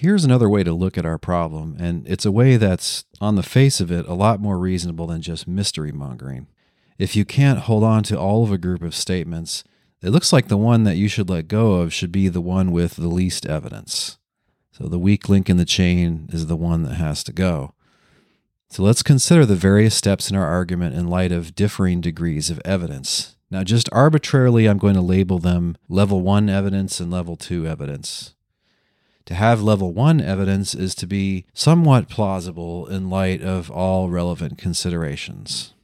Here's 0.10 0.26
another 0.26 0.50
way 0.50 0.64
to 0.64 0.74
look 0.74 0.98
at 0.98 1.06
our 1.06 1.20
problem, 1.20 1.78
and 1.80 2.04
it's 2.08 2.26
a 2.26 2.32
way 2.32 2.58
that's, 2.58 3.06
on 3.22 3.36
the 3.36 3.44
face 3.44 3.80
of 3.80 3.92
it, 3.92 4.08
a 4.08 4.16
lot 4.16 4.42
more 4.42 4.58
reasonable 4.58 5.06
than 5.06 5.22
just 5.22 5.48
mystery 5.48 5.92
mongering. 5.92 6.48
If 6.98 7.16
you 7.16 7.26
can't 7.26 7.60
hold 7.60 7.84
on 7.84 8.02
to 8.06 8.18
all 8.18 8.44
of 8.44 8.52
a 8.52 8.58
group 8.58 8.82
of 8.82 8.96
statements, 8.96 9.64
it 10.02 10.10
looks 10.10 10.34
like 10.34 10.48
the 10.48 10.58
one 10.58 10.84
that 10.84 10.96
you 10.96 11.08
should 11.10 11.30
let 11.30 11.48
go 11.48 11.74
of 11.74 11.94
should 11.94 12.12
be 12.12 12.28
the 12.28 12.42
one 12.42 12.72
with 12.72 12.96
the 12.96 13.08
least 13.08 13.46
evidence. 13.46 14.18
So 14.72 14.88
the 14.88 14.98
weak 14.98 15.30
link 15.30 15.48
in 15.48 15.58
the 15.58 15.64
chain 15.64 16.28
is 16.34 16.48
the 16.48 16.58
one 16.58 16.82
that 16.86 16.96
has 16.96 17.24
to 17.26 17.32
go. 17.32 17.76
So 18.72 18.82
let's 18.82 19.04
consider 19.04 19.46
the 19.46 19.54
various 19.54 19.94
steps 19.94 20.32
in 20.32 20.36
our 20.36 20.48
argument 20.48 20.96
in 20.96 21.08
light 21.08 21.32
of 21.32 21.54
differing 21.54 22.02
degrees 22.02 22.50
of 22.50 22.60
evidence. 22.66 23.36
Now, 23.52 23.64
just 23.64 23.88
arbitrarily, 23.92 24.66
I'm 24.66 24.80
going 24.80 24.96
to 24.96 25.02
label 25.02 25.38
them 25.38 25.78
level 25.88 26.22
one 26.22 26.50
evidence 26.50 27.00
and 27.00 27.12
level 27.12 27.36
two 27.36 27.68
evidence. 27.68 28.34
To 29.30 29.36
have 29.36 29.62
level 29.62 29.94
one 29.94 30.20
evidence 30.20 30.74
is 30.74 30.96
to 30.96 31.06
be 31.06 31.46
somewhat 31.54 32.10
plausible 32.10 32.88
in 32.88 33.12
light 33.12 33.44
of 33.44 33.70
all 33.70 34.10
relevant 34.10 34.58
considerations. 34.58 35.76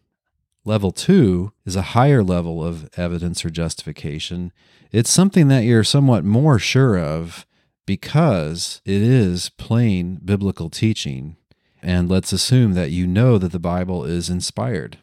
Level 0.64 0.92
two 0.92 1.52
is 1.64 1.76
a 1.76 1.94
higher 1.94 2.24
level 2.24 2.66
of 2.66 2.90
evidence 2.98 3.46
or 3.46 3.52
justification. 3.52 4.52
It's 4.92 5.12
something 5.12 5.48
that 5.50 5.64
you're 5.64 5.84
somewhat 5.84 6.26
more 6.26 6.58
sure 6.58 6.98
of 6.98 7.46
because 7.86 8.82
it 8.84 9.04
is 9.04 9.50
plain 9.50 10.20
biblical 10.26 10.72
teaching. 10.72 11.38
And 11.84 12.10
let's 12.10 12.34
assume 12.34 12.74
that 12.74 12.90
you 12.90 13.06
know 13.06 13.38
that 13.38 13.52
the 13.52 13.60
Bible 13.60 14.06
is 14.06 14.28
inspired. 14.28 14.98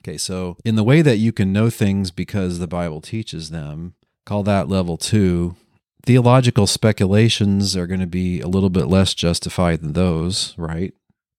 Okay, 0.00 0.18
so 0.18 0.58
in 0.62 0.74
the 0.74 0.84
way 0.84 1.00
that 1.00 1.16
you 1.16 1.32
can 1.32 1.54
know 1.54 1.70
things 1.70 2.10
because 2.10 2.58
the 2.58 2.68
Bible 2.68 3.00
teaches 3.00 3.48
them, 3.48 3.94
call 4.26 4.42
that 4.42 4.68
level 4.68 4.98
two 4.98 5.56
theological 6.04 6.66
speculations 6.66 7.76
are 7.76 7.86
going 7.86 8.00
to 8.00 8.06
be 8.06 8.40
a 8.40 8.48
little 8.48 8.70
bit 8.70 8.86
less 8.86 9.14
justified 9.14 9.80
than 9.80 9.92
those, 9.92 10.54
right? 10.58 10.94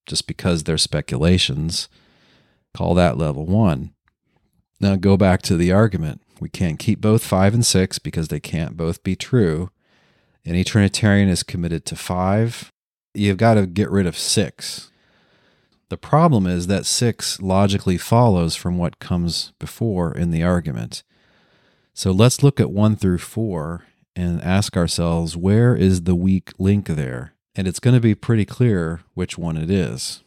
Just 0.05 0.28
because 0.28 0.64
they're 0.64 0.78
speculations. 0.78 1.89
Call 2.74 2.93
that 2.95 3.18
level 3.18 3.45
one. 3.45 3.93
Now 4.80 4.95
go 4.95 5.18
back 5.18 5.41
to 5.43 5.55
the 5.55 5.72
argument. 5.72 6.22
We 6.39 6.49
can't 6.49 6.80
keep 6.80 6.99
both 6.99 7.24
five 7.24 7.53
and 7.53 7.66
six 7.66 7.99
because 7.99 8.28
they 8.28 8.39
can't 8.39 8.76
both 8.76 9.03
be 9.03 9.16
true. 9.16 9.70
Any 10.45 10.64
Trinitarian 10.64 11.30
is 11.30 11.43
committed 11.43 11.86
to 11.86 11.95
five. 11.95 12.72
You've 13.14 13.38
got 13.38 13.53
to 13.53 13.66
get 13.66 13.89
rid 13.89 14.07
of 14.07 14.18
six. 14.18 14.91
The 15.89 15.97
problem 15.97 16.47
is 16.47 16.68
that 16.68 16.86
six 16.86 17.39
logically 17.39 17.97
follows 17.97 18.55
from 18.55 18.78
what 18.78 18.99
comes 18.99 19.53
before 19.59 20.11
in 20.11 20.32
the 20.32 20.43
argument. 20.43 21.03
So 21.93 22.11
let's 22.11 22.41
look 22.41 22.59
at 22.59 22.72
one 22.72 22.95
through 22.95 23.20
four 23.20 23.86
and 24.16 24.41
ask 24.41 24.76
ourselves 24.78 25.36
where 25.36 25.76
is 25.76 26.03
the 26.03 26.16
weak 26.16 26.51
link 26.57 26.88
there? 26.88 27.34
And 27.55 27.68
it's 27.68 27.80
going 27.80 27.93
to 27.93 27.99
be 27.99 28.16
pretty 28.16 28.45
clear 28.45 29.01
which 29.14 29.38
one 29.38 29.57
it 29.57 29.70
is. 29.70 30.24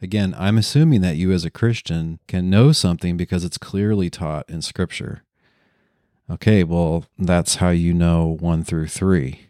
Again, 0.00 0.34
I'm 0.38 0.58
assuming 0.58 1.00
that 1.00 1.16
you 1.16 1.32
as 1.32 1.44
a 1.44 1.50
Christian 1.50 2.18
can 2.28 2.50
know 2.50 2.72
something 2.72 3.16
because 3.16 3.44
it's 3.44 3.58
clearly 3.58 4.10
taught 4.10 4.48
in 4.50 4.60
Scripture. 4.60 5.22
Okay, 6.30 6.64
well, 6.64 7.06
that's 7.18 7.56
how 7.56 7.70
you 7.70 7.94
know 7.94 8.36
1 8.40 8.64
through 8.64 8.88
3. 8.88 9.46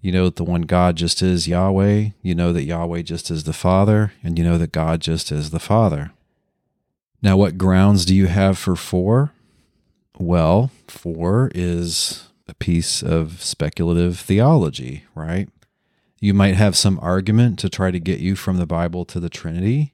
You 0.00 0.12
know 0.12 0.24
that 0.26 0.36
the 0.36 0.44
one 0.44 0.62
God 0.62 0.96
just 0.96 1.22
is 1.22 1.48
Yahweh. 1.48 2.10
You 2.22 2.34
know 2.34 2.52
that 2.52 2.64
Yahweh 2.64 3.02
just 3.02 3.30
is 3.30 3.44
the 3.44 3.52
Father. 3.52 4.12
And 4.22 4.38
you 4.38 4.44
know 4.44 4.58
that 4.58 4.72
God 4.72 5.00
just 5.00 5.32
is 5.32 5.50
the 5.50 5.58
Father. 5.58 6.12
Now, 7.22 7.38
what 7.38 7.56
grounds 7.56 8.04
do 8.04 8.14
you 8.14 8.26
have 8.26 8.58
for 8.58 8.76
4? 8.76 9.32
Well, 10.18 10.70
4 10.88 11.50
is 11.54 12.28
a 12.46 12.54
piece 12.54 13.02
of 13.02 13.42
speculative 13.42 14.18
theology, 14.18 15.04
right? 15.14 15.48
You 16.20 16.34
might 16.34 16.54
have 16.54 16.76
some 16.76 16.98
argument 17.00 17.58
to 17.58 17.68
try 17.68 17.90
to 17.90 17.98
get 18.00 18.20
you 18.20 18.36
from 18.36 18.56
the 18.56 18.66
Bible 18.66 19.04
to 19.06 19.20
the 19.20 19.28
Trinity. 19.28 19.92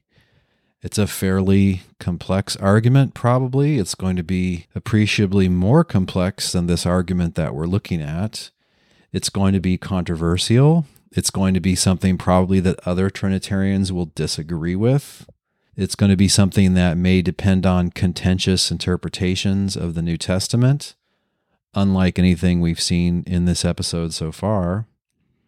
It's 0.81 0.97
a 0.97 1.07
fairly 1.07 1.81
complex 1.99 2.55
argument, 2.57 3.13
probably. 3.13 3.77
It's 3.77 3.95
going 3.95 4.15
to 4.15 4.23
be 4.23 4.67
appreciably 4.73 5.49
more 5.49 5.83
complex 5.83 6.51
than 6.51 6.67
this 6.67 6.85
argument 6.85 7.35
that 7.35 7.53
we're 7.53 7.65
looking 7.65 8.01
at. 8.01 8.51
It's 9.11 9.29
going 9.29 9.53
to 9.53 9.59
be 9.59 9.77
controversial. 9.77 10.85
It's 11.11 11.29
going 11.29 11.53
to 11.53 11.59
be 11.59 11.75
something 11.75 12.17
probably 12.17 12.59
that 12.61 12.79
other 12.87 13.09
Trinitarians 13.09 13.91
will 13.91 14.11
disagree 14.15 14.75
with. 14.75 15.27
It's 15.81 15.95
going 15.95 16.11
to 16.11 16.15
be 16.15 16.27
something 16.27 16.75
that 16.75 16.95
may 16.95 17.23
depend 17.23 17.65
on 17.65 17.89
contentious 17.89 18.69
interpretations 18.69 19.75
of 19.75 19.95
the 19.95 20.03
New 20.03 20.15
Testament, 20.15 20.93
unlike 21.73 22.19
anything 22.19 22.61
we've 22.61 22.79
seen 22.79 23.23
in 23.25 23.45
this 23.45 23.65
episode 23.65 24.13
so 24.13 24.31
far. 24.31 24.85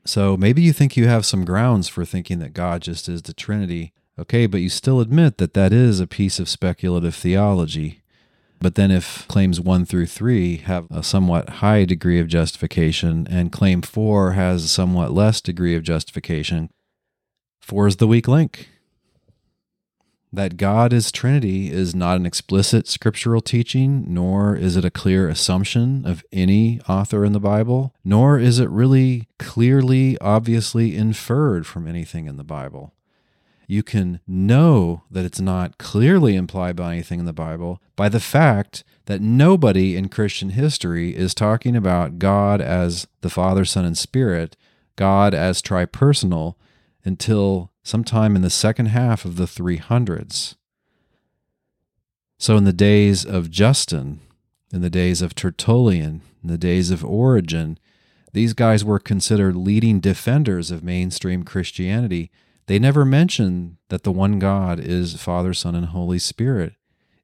So 0.06 0.36
maybe 0.36 0.64
you 0.64 0.74
think 0.74 0.98
you 0.98 1.08
have 1.08 1.24
some 1.24 1.46
grounds 1.46 1.88
for 1.88 2.04
thinking 2.04 2.40
that 2.40 2.56
God 2.56 2.82
just 2.82 3.08
is 3.08 3.22
the 3.22 3.34
Trinity. 3.34 3.94
Okay, 4.18 4.48
but 4.48 4.60
you 4.60 4.70
still 4.70 5.00
admit 5.00 5.38
that 5.38 5.54
that 5.54 5.72
is 5.72 6.00
a 6.00 6.08
piece 6.08 6.40
of 6.40 6.50
speculative 6.50 7.14
theology. 7.14 8.02
But 8.60 8.74
then, 8.74 8.90
if 8.90 9.28
claims 9.28 9.62
one 9.62 9.86
through 9.86 10.08
three 10.08 10.58
have 10.58 10.88
a 10.90 11.04
somewhat 11.04 11.62
high 11.62 11.86
degree 11.86 12.20
of 12.20 12.28
justification 12.28 13.28
and 13.30 13.52
claim 13.52 13.84
four 13.84 14.32
has 14.32 14.64
a 14.64 14.68
somewhat 14.68 15.12
less 15.12 15.42
degree 15.42 15.76
of 15.76 15.84
justification, 15.84 16.72
four 17.62 17.86
is 17.86 17.98
the 17.98 18.08
weak 18.08 18.28
link. 18.28 18.70
That 20.36 20.58
God 20.58 20.94
is 20.94 21.12
Trinity 21.12 21.72
is 21.72 21.94
not 21.94 22.18
an 22.18 22.26
explicit 22.26 22.88
scriptural 22.88 23.40
teaching, 23.40 24.04
nor 24.08 24.56
is 24.56 24.76
it 24.76 24.84
a 24.84 24.90
clear 24.90 25.30
assumption 25.30 26.08
of 26.08 26.26
any 26.34 26.82
author 26.90 27.24
in 27.24 27.34
the 27.34 27.40
Bible, 27.40 27.94
nor 28.04 28.40
is 28.40 28.58
it 28.58 28.68
really 28.72 29.28
clearly, 29.38 30.18
obviously 30.18 30.98
inferred 30.98 31.68
from 31.68 31.88
anything 31.88 32.26
in 32.26 32.38
the 32.38 32.44
Bible. 32.44 32.96
You 33.68 33.84
can 33.84 34.22
know 34.26 35.04
that 35.12 35.24
it's 35.24 35.40
not 35.40 35.78
clearly 35.78 36.36
implied 36.36 36.76
by 36.76 36.94
anything 36.94 37.20
in 37.20 37.26
the 37.26 37.32
Bible 37.32 37.80
by 37.96 38.10
the 38.10 38.20
fact 38.20 38.84
that 39.06 39.22
nobody 39.22 39.96
in 39.96 40.10
Christian 40.10 40.50
history 40.50 41.16
is 41.16 41.36
talking 41.36 41.76
about 41.76 42.18
God 42.18 42.60
as 42.60 43.06
the 43.22 43.30
Father, 43.30 43.66
Son, 43.66 43.86
and 43.86 43.98
Spirit, 43.98 44.58
God 44.96 45.36
as 45.36 45.62
tripersonal, 45.62 46.56
until 47.06 47.72
sometime 47.84 48.36
in 48.36 48.42
the 48.42 48.50
second 48.50 48.88
half 48.88 49.26
of 49.26 49.36
the 49.36 49.46
300s. 49.46 50.56
So, 52.38 52.58
in 52.58 52.64
the 52.64 52.74
days 52.74 53.26
of 53.26 53.52
Justin, 53.52 54.20
in 54.72 54.82
the 54.82 54.90
days 54.90 55.22
of 55.22 55.36
Tertullian, 55.36 56.22
in 56.44 56.50
the 56.50 56.58
days 56.58 56.92
of 56.92 57.06
Origen, 57.06 57.78
these 58.34 58.54
guys 58.54 58.84
were 58.84 59.00
considered 59.00 59.56
leading 59.56 60.00
defenders 60.00 60.72
of 60.72 60.84
mainstream 60.84 61.44
Christianity. 61.44 62.32
They 62.66 62.80
never 62.80 63.06
mention 63.06 63.78
that 63.90 64.04
the 64.04 64.12
one 64.12 64.40
God 64.40 64.80
is 64.80 65.22
Father, 65.22 65.54
Son, 65.54 65.76
and 65.76 65.88
Holy 65.88 66.20
Spirit. 66.20 66.74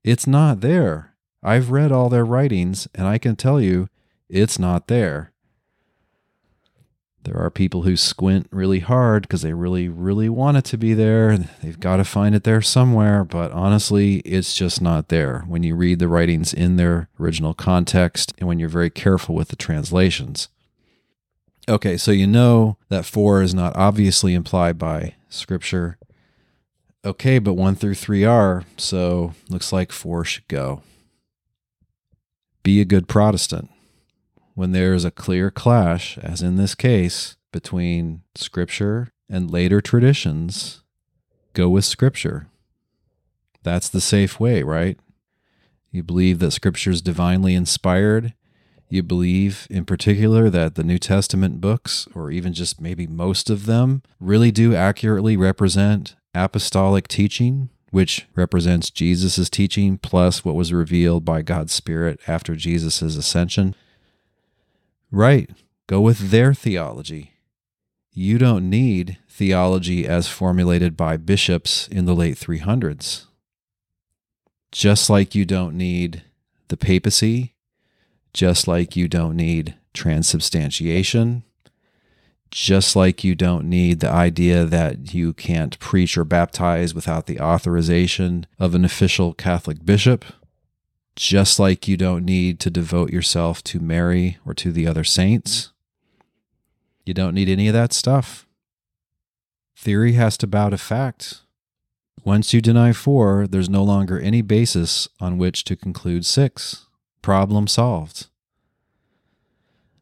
It's 0.03 0.27
not 0.27 0.61
there. 0.61 1.15
I've 1.41 1.71
read 1.71 1.91
all 1.91 2.09
their 2.09 2.25
writings, 2.25 2.87
and 2.93 3.07
I 3.07 3.17
can 3.17 3.35
tell 3.35 3.59
you 3.59 3.89
it's 4.29 4.59
not 4.59 4.87
there. 4.87 5.31
There 7.29 7.43
are 7.43 7.51
people 7.51 7.83
who 7.83 7.95
squint 7.95 8.47
really 8.49 8.79
hard 8.79 9.21
because 9.21 9.43
they 9.43 9.53
really, 9.53 9.87
really 9.87 10.29
want 10.29 10.57
it 10.57 10.65
to 10.65 10.77
be 10.77 10.95
there. 10.95 11.37
They've 11.37 11.79
got 11.79 11.97
to 11.97 12.03
find 12.03 12.33
it 12.33 12.43
there 12.43 12.59
somewhere, 12.59 13.23
but 13.23 13.51
honestly, 13.51 14.15
it's 14.21 14.55
just 14.55 14.81
not 14.81 15.09
there 15.09 15.43
when 15.47 15.61
you 15.61 15.75
read 15.75 15.99
the 15.99 16.07
writings 16.07 16.55
in 16.55 16.77
their 16.77 17.07
original 17.19 17.53
context 17.53 18.33
and 18.39 18.47
when 18.47 18.57
you're 18.57 18.67
very 18.67 18.89
careful 18.89 19.35
with 19.35 19.49
the 19.49 19.55
translations. 19.55 20.47
Okay, 21.67 21.97
so 21.97 22.09
you 22.09 22.25
know 22.25 22.77
that 22.89 23.05
four 23.05 23.43
is 23.43 23.53
not 23.53 23.75
obviously 23.75 24.33
implied 24.33 24.79
by 24.79 25.13
Scripture. 25.29 25.99
Okay, 27.05 27.37
but 27.37 27.53
one 27.53 27.75
through 27.75 27.93
three 27.93 28.23
are, 28.23 28.63
so 28.75 29.35
looks 29.49 29.71
like 29.71 29.91
four 29.91 30.25
should 30.25 30.47
go. 30.47 30.81
Be 32.63 32.81
a 32.81 32.85
good 32.85 33.07
Protestant 33.07 33.69
when 34.59 34.73
there 34.73 34.93
is 34.93 35.05
a 35.05 35.11
clear 35.11 35.49
clash, 35.49 36.17
as 36.17 36.41
in 36.41 36.57
this 36.57 36.75
case, 36.75 37.37
between 37.53 38.23
Scripture 38.35 39.07
and 39.29 39.49
later 39.49 39.79
traditions, 39.79 40.83
go 41.53 41.69
with 41.69 41.85
Scripture. 41.85 42.49
That's 43.63 43.87
the 43.87 44.01
safe 44.01 44.37
way, 44.37 44.61
right? 44.61 44.99
You 45.91 46.03
believe 46.03 46.39
that 46.39 46.51
Scripture 46.51 46.91
is 46.91 47.01
divinely 47.01 47.55
inspired. 47.55 48.33
You 48.89 49.01
believe, 49.01 49.65
in 49.69 49.85
particular, 49.85 50.49
that 50.49 50.75
the 50.75 50.83
New 50.83 50.99
Testament 50.99 51.61
books, 51.61 52.09
or 52.13 52.29
even 52.29 52.51
just 52.51 52.81
maybe 52.81 53.07
most 53.07 53.49
of 53.49 53.65
them, 53.65 54.03
really 54.19 54.51
do 54.51 54.75
accurately 54.75 55.37
represent 55.37 56.17
apostolic 56.35 57.07
teaching, 57.07 57.69
which 57.91 58.27
represents 58.35 58.89
Jesus' 58.89 59.49
teaching 59.49 59.97
plus 59.97 60.43
what 60.43 60.55
was 60.55 60.73
revealed 60.73 61.23
by 61.23 61.43
God's 61.43 61.71
Spirit 61.71 62.19
after 62.27 62.57
Jesus' 62.57 63.01
ascension. 63.01 63.73
Right. 65.11 65.49
Go 65.87 66.01
with 66.01 66.29
their 66.29 66.53
theology. 66.53 67.33
You 68.11 68.37
don't 68.37 68.69
need 68.69 69.17
theology 69.27 70.07
as 70.07 70.27
formulated 70.27 70.95
by 70.95 71.17
bishops 71.17 71.87
in 71.87 72.05
the 72.05 72.15
late 72.15 72.37
300s. 72.37 73.25
Just 74.71 75.09
like 75.09 75.33
you 75.33 75.45
don't 75.45 75.75
need 75.75 76.23
the 76.67 76.77
papacy, 76.77 77.55
just 78.33 78.67
like 78.67 78.95
you 78.95 79.07
don't 79.07 79.35
need 79.35 79.75
transubstantiation, 79.93 81.43
just 82.51 82.95
like 82.95 83.23
you 83.23 83.35
don't 83.35 83.65
need 83.65 83.99
the 83.99 84.09
idea 84.09 84.65
that 84.65 85.13
you 85.13 85.33
can't 85.33 85.77
preach 85.79 86.17
or 86.17 86.25
baptize 86.25 86.93
without 86.93 87.25
the 87.25 87.39
authorization 87.39 88.45
of 88.59 88.75
an 88.75 88.85
official 88.85 89.33
Catholic 89.33 89.85
bishop 89.85 90.25
just 91.27 91.59
like 91.59 91.85
you 91.85 91.97
don't 91.97 92.23
need 92.23 92.61
to 92.61 92.69
devote 92.69 93.11
yourself 93.11 93.61
to 93.61 93.81
Mary 93.81 94.37
or 94.45 94.53
to 94.53 94.71
the 94.71 94.87
other 94.87 95.03
saints. 95.03 95.73
You 97.05 97.13
don't 97.13 97.35
need 97.35 97.49
any 97.49 97.67
of 97.67 97.73
that 97.73 97.91
stuff. 97.91 98.47
Theory 99.75 100.13
has 100.13 100.37
to 100.37 100.47
bow 100.47 100.69
to 100.69 100.77
fact. 100.77 101.41
Once 102.23 102.53
you 102.53 102.61
deny 102.61 102.93
four, 102.93 103.47
there's 103.47 103.69
no 103.69 103.83
longer 103.83 104.17
any 104.17 104.41
basis 104.41 105.09
on 105.19 105.37
which 105.37 105.65
to 105.65 105.75
conclude 105.75 106.25
six. 106.25 106.87
Problem 107.21 107.67
solved. 107.67 108.27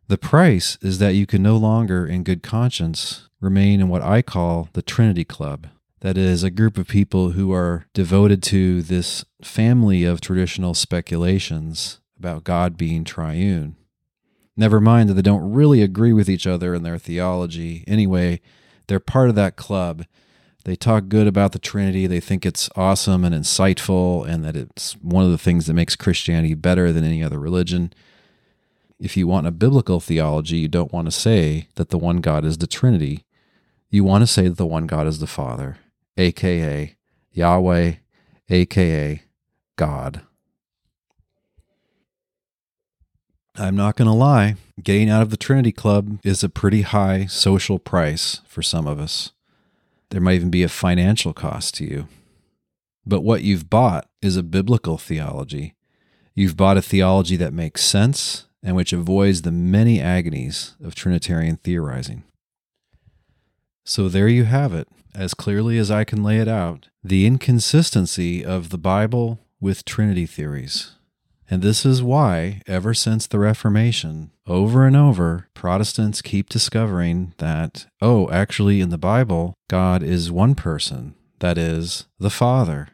The 0.07 0.19
price 0.19 0.77
is 0.83 0.99
that 0.99 1.15
you 1.15 1.25
can 1.25 1.41
no 1.41 1.57
longer, 1.57 2.05
in 2.05 2.23
good 2.23 2.43
conscience, 2.43 3.27
remain 3.41 3.81
in 3.81 3.89
what 3.89 4.03
I 4.03 4.21
call 4.21 4.69
the 4.73 4.83
Trinity 4.83 5.25
Club. 5.25 5.67
That 6.01 6.15
is 6.15 6.43
a 6.43 6.51
group 6.51 6.77
of 6.77 6.87
people 6.87 7.31
who 7.31 7.51
are 7.51 7.87
devoted 7.95 8.43
to 8.43 8.83
this 8.83 9.25
family 9.41 10.03
of 10.03 10.21
traditional 10.21 10.73
speculations 10.73 11.99
about 12.17 12.43
God 12.43 12.77
being 12.77 13.03
triune. 13.03 13.75
Never 14.55 14.81
mind 14.81 15.09
that 15.09 15.13
they 15.13 15.21
don't 15.21 15.51
really 15.51 15.83
agree 15.83 16.13
with 16.13 16.29
each 16.29 16.47
other 16.47 16.73
in 16.73 16.83
their 16.83 16.97
theology. 16.97 17.83
Anyway, 17.87 18.41
they're 18.87 18.99
part 18.99 19.29
of 19.29 19.35
that 19.35 19.55
club. 19.55 20.05
They 20.63 20.75
talk 20.75 21.07
good 21.07 21.27
about 21.27 21.51
the 21.51 21.59
Trinity. 21.59 22.07
They 22.07 22.19
think 22.19 22.45
it's 22.45 22.69
awesome 22.75 23.23
and 23.23 23.35
insightful, 23.35 24.27
and 24.27 24.43
that 24.43 24.55
it's 24.55 24.93
one 24.93 25.23
of 25.23 25.31
the 25.31 25.37
things 25.37 25.67
that 25.67 25.75
makes 25.75 25.95
Christianity 25.95 26.55
better 26.55 26.91
than 26.91 27.03
any 27.03 27.23
other 27.23 27.39
religion. 27.39 27.93
If 28.99 29.15
you 29.15 29.27
want 29.27 29.47
a 29.47 29.51
biblical 29.51 29.99
theology, 29.99 30.57
you 30.57 30.67
don't 30.67 30.91
want 30.91 31.05
to 31.05 31.11
say 31.11 31.67
that 31.75 31.89
the 31.89 31.97
one 31.97 32.17
God 32.17 32.43
is 32.43 32.57
the 32.57 32.67
Trinity. 32.67 33.25
You 33.89 34.03
want 34.03 34.23
to 34.23 34.27
say 34.27 34.47
that 34.47 34.57
the 34.57 34.65
one 34.65 34.87
God 34.87 35.07
is 35.07 35.19
the 35.19 35.27
Father 35.27 35.77
aka 36.17 36.95
Yahweh, 37.31 37.93
aka 38.49 39.21
God. 39.77 40.21
I'm 43.55 43.75
not 43.75 43.95
going 43.95 44.07
to 44.07 44.13
lie, 44.13 44.55
getting 44.83 45.09
out 45.09 45.21
of 45.21 45.29
the 45.29 45.37
Trinity 45.37 45.71
Club 45.71 46.19
is 46.23 46.43
a 46.43 46.49
pretty 46.49 46.81
high 46.81 47.25
social 47.25 47.79
price 47.79 48.41
for 48.45 48.61
some 48.61 48.85
of 48.85 48.99
us. 48.99 49.31
There 50.09 50.21
might 50.21 50.35
even 50.35 50.51
be 50.51 50.63
a 50.63 50.69
financial 50.69 51.33
cost 51.33 51.73
to 51.75 51.85
you. 51.85 52.07
But 53.05 53.21
what 53.21 53.41
you've 53.41 53.69
bought 53.69 54.07
is 54.21 54.35
a 54.35 54.43
biblical 54.43 54.97
theology. 54.97 55.73
You've 56.35 56.57
bought 56.57 56.77
a 56.77 56.81
theology 56.81 57.35
that 57.37 57.53
makes 57.53 57.83
sense 57.83 58.45
and 58.61 58.75
which 58.75 58.93
avoids 58.93 59.41
the 59.41 59.51
many 59.51 59.99
agonies 59.99 60.75
of 60.83 60.93
Trinitarian 60.93 61.57
theorizing. 61.57 62.23
So 63.85 64.09
there 64.09 64.27
you 64.27 64.43
have 64.43 64.73
it 64.73 64.87
as 65.15 65.33
clearly 65.33 65.77
as 65.79 65.89
I 65.89 66.03
can 66.03 66.23
lay 66.23 66.37
it 66.37 66.47
out, 66.47 66.89
the 67.03 67.25
inconsistency 67.25 68.45
of 68.45 68.69
the 68.69 68.77
Bible 68.77 69.39
with 69.59 69.85
Trinity 69.85 70.25
theories. 70.25 70.93
And 71.49 71.61
this 71.61 71.85
is 71.85 72.03
why, 72.03 72.61
ever 72.67 72.93
since 72.93 73.25
the 73.25 73.39
Reformation, 73.39 74.31
over 74.45 74.85
and 74.85 74.95
over, 74.95 75.47
Protestants 75.53 76.21
keep 76.21 76.49
discovering 76.49 77.33
that, 77.37 77.85
oh, 78.01 78.29
actually, 78.29 78.81
in 78.81 78.89
the 78.89 78.97
Bible, 78.97 79.53
God 79.69 80.03
is 80.03 80.31
one 80.31 80.55
person. 80.55 81.15
That 81.39 81.57
is, 81.57 82.05
the 82.19 82.29
Father. 82.29 82.89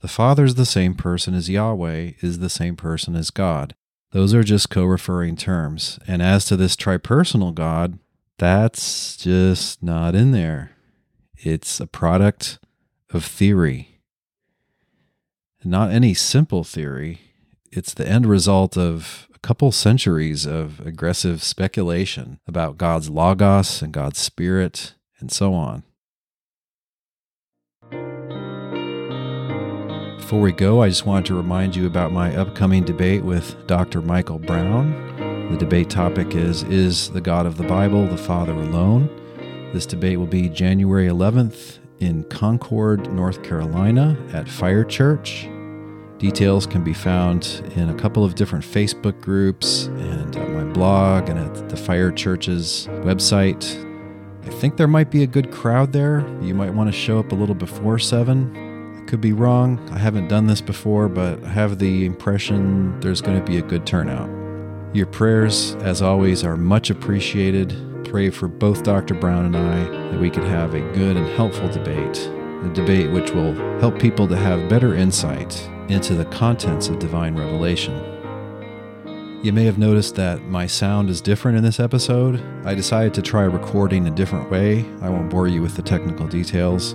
The 0.00 0.08
Father 0.08 0.44
is 0.44 0.54
the 0.54 0.64
same 0.64 0.94
person 0.94 1.34
as 1.34 1.50
Yahweh, 1.50 2.12
is 2.20 2.38
the 2.38 2.48
same 2.48 2.76
person 2.76 3.14
as 3.14 3.30
God. 3.30 3.74
Those 4.12 4.32
are 4.32 4.44
just 4.44 4.70
co 4.70 4.84
referring 4.84 5.36
terms. 5.36 5.98
And 6.06 6.22
as 6.22 6.46
to 6.46 6.56
this 6.56 6.76
tripersonal 6.76 7.54
God, 7.54 7.98
that's 8.38 9.16
just 9.16 9.82
not 9.82 10.14
in 10.14 10.30
there. 10.30 10.72
It's 11.36 11.80
a 11.80 11.86
product 11.86 12.58
of 13.10 13.24
theory. 13.24 13.87
Not 15.64 15.90
any 15.90 16.14
simple 16.14 16.62
theory, 16.62 17.20
it's 17.72 17.92
the 17.92 18.08
end 18.08 18.26
result 18.26 18.78
of 18.78 19.28
a 19.34 19.40
couple 19.40 19.72
centuries 19.72 20.46
of 20.46 20.78
aggressive 20.86 21.42
speculation 21.42 22.38
about 22.46 22.78
God's 22.78 23.10
Logos 23.10 23.82
and 23.82 23.92
God's 23.92 24.20
Spirit 24.20 24.94
and 25.18 25.32
so 25.32 25.54
on. 25.54 25.82
Before 30.16 30.40
we 30.40 30.52
go, 30.52 30.80
I 30.80 30.90
just 30.90 31.06
wanted 31.06 31.26
to 31.26 31.34
remind 31.34 31.74
you 31.74 31.86
about 31.86 32.12
my 32.12 32.36
upcoming 32.36 32.84
debate 32.84 33.24
with 33.24 33.56
Dr. 33.66 34.00
Michael 34.00 34.38
Brown. 34.38 34.92
The 35.50 35.56
debate 35.56 35.90
topic 35.90 36.36
is 36.36 36.62
Is 36.64 37.10
the 37.10 37.20
God 37.20 37.46
of 37.46 37.56
the 37.56 37.64
Bible 37.64 38.06
the 38.06 38.16
Father 38.16 38.52
alone? 38.52 39.08
This 39.72 39.86
debate 39.86 40.18
will 40.18 40.26
be 40.26 40.48
January 40.48 41.08
11th 41.08 41.77
in 42.00 42.24
Concord, 42.24 43.12
North 43.12 43.42
Carolina 43.42 44.16
at 44.32 44.48
Fire 44.48 44.84
Church. 44.84 45.48
Details 46.18 46.66
can 46.66 46.82
be 46.82 46.92
found 46.92 47.62
in 47.76 47.88
a 47.90 47.94
couple 47.94 48.24
of 48.24 48.34
different 48.34 48.64
Facebook 48.64 49.20
groups 49.20 49.86
and 49.86 50.34
at 50.36 50.50
my 50.50 50.64
blog 50.64 51.28
and 51.28 51.38
at 51.38 51.68
the 51.68 51.76
Fire 51.76 52.10
Church's 52.10 52.88
website. 53.02 53.84
I 54.44 54.50
think 54.50 54.76
there 54.76 54.88
might 54.88 55.10
be 55.10 55.22
a 55.22 55.26
good 55.26 55.52
crowd 55.52 55.92
there. 55.92 56.26
You 56.42 56.54
might 56.54 56.74
want 56.74 56.88
to 56.88 56.92
show 56.92 57.18
up 57.18 57.32
a 57.32 57.34
little 57.34 57.54
before 57.54 57.98
7 57.98 58.98
I 58.98 59.10
could 59.10 59.20
be 59.20 59.32
wrong. 59.32 59.78
I 59.92 59.98
haven't 59.98 60.28
done 60.28 60.46
this 60.46 60.60
before, 60.60 61.08
but 61.08 61.42
I 61.44 61.48
have 61.48 61.78
the 61.78 62.04
impression 62.04 62.98
there's 63.00 63.20
going 63.20 63.38
to 63.38 63.44
be 63.44 63.58
a 63.58 63.62
good 63.62 63.86
turnout. 63.86 64.28
Your 64.94 65.06
prayers, 65.06 65.74
as 65.76 66.02
always, 66.02 66.44
are 66.44 66.56
much 66.56 66.90
appreciated. 66.90 67.97
Pray 68.10 68.30
for 68.30 68.48
both 68.48 68.84
Dr. 68.84 69.12
Brown 69.12 69.44
and 69.44 69.56
I 69.56 69.84
that 70.10 70.18
we 70.18 70.30
can 70.30 70.42
have 70.42 70.72
a 70.72 70.80
good 70.92 71.18
and 71.18 71.28
helpful 71.28 71.68
debate, 71.68 72.18
a 72.64 72.70
debate 72.72 73.10
which 73.10 73.32
will 73.32 73.52
help 73.80 73.98
people 73.98 74.26
to 74.28 74.36
have 74.36 74.68
better 74.70 74.94
insight 74.94 75.68
into 75.90 76.14
the 76.14 76.24
contents 76.24 76.88
of 76.88 76.98
divine 76.98 77.36
revelation. 77.36 77.94
You 79.42 79.52
may 79.52 79.64
have 79.64 79.76
noticed 79.76 80.14
that 80.14 80.42
my 80.44 80.66
sound 80.66 81.10
is 81.10 81.20
different 81.20 81.58
in 81.58 81.64
this 81.64 81.78
episode. 81.78 82.42
I 82.64 82.74
decided 82.74 83.12
to 83.12 83.22
try 83.22 83.42
recording 83.42 84.06
a 84.06 84.10
different 84.10 84.50
way. 84.50 84.86
I 85.02 85.10
won't 85.10 85.28
bore 85.28 85.46
you 85.46 85.60
with 85.60 85.76
the 85.76 85.82
technical 85.82 86.26
details. 86.26 86.94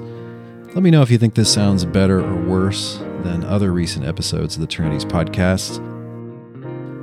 Let 0.74 0.82
me 0.82 0.90
know 0.90 1.04
if 1.04 1.12
you 1.12 1.20
think 1.20 1.36
this 1.36 1.54
sounds 1.54 1.86
better 1.86 2.22
or 2.22 2.36
worse 2.36 2.98
than 3.22 3.44
other 3.44 3.72
recent 3.72 4.04
episodes 4.06 4.56
of 4.56 4.62
the 4.62 4.68
Trinities 4.68 5.06
podcast. 5.06 5.78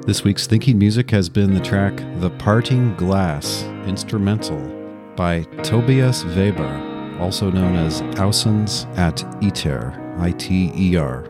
This 0.07 0.25
week's 0.25 0.47
thinking 0.47 0.79
music 0.79 1.11
has 1.11 1.29
been 1.29 1.55
the 1.55 1.61
track 1.61 1.95
The 2.21 2.31
Parting 2.31 2.97
Glass 2.97 3.63
instrumental 3.87 4.59
by 5.15 5.43
Tobias 5.63 6.25
Weber, 6.25 7.17
also 7.21 7.51
known 7.51 7.77
as 7.77 8.01
Ausens 8.17 8.87
at 8.99 9.23
Iter, 9.45 9.95
I 10.19 10.33
T 10.33 10.73
E 10.75 10.97
R. 10.97 11.27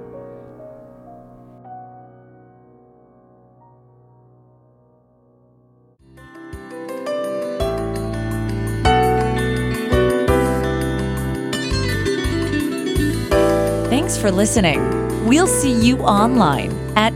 Thanks 13.91 14.17
for 14.17 14.31
listening. 14.31 14.81
We'll 15.27 15.47
see 15.47 15.73
you 15.73 15.99
online 15.99 16.71
at 16.97 17.13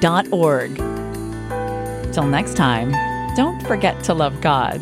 trinities.org. 0.00 0.76
Till 2.12 2.26
next 2.26 2.56
time, 2.56 2.92
don't 3.36 3.60
forget 3.66 4.02
to 4.04 4.14
love 4.14 4.40
God 4.40 4.80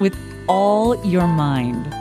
with 0.00 0.16
all 0.48 1.04
your 1.04 1.26
mind 1.26 1.92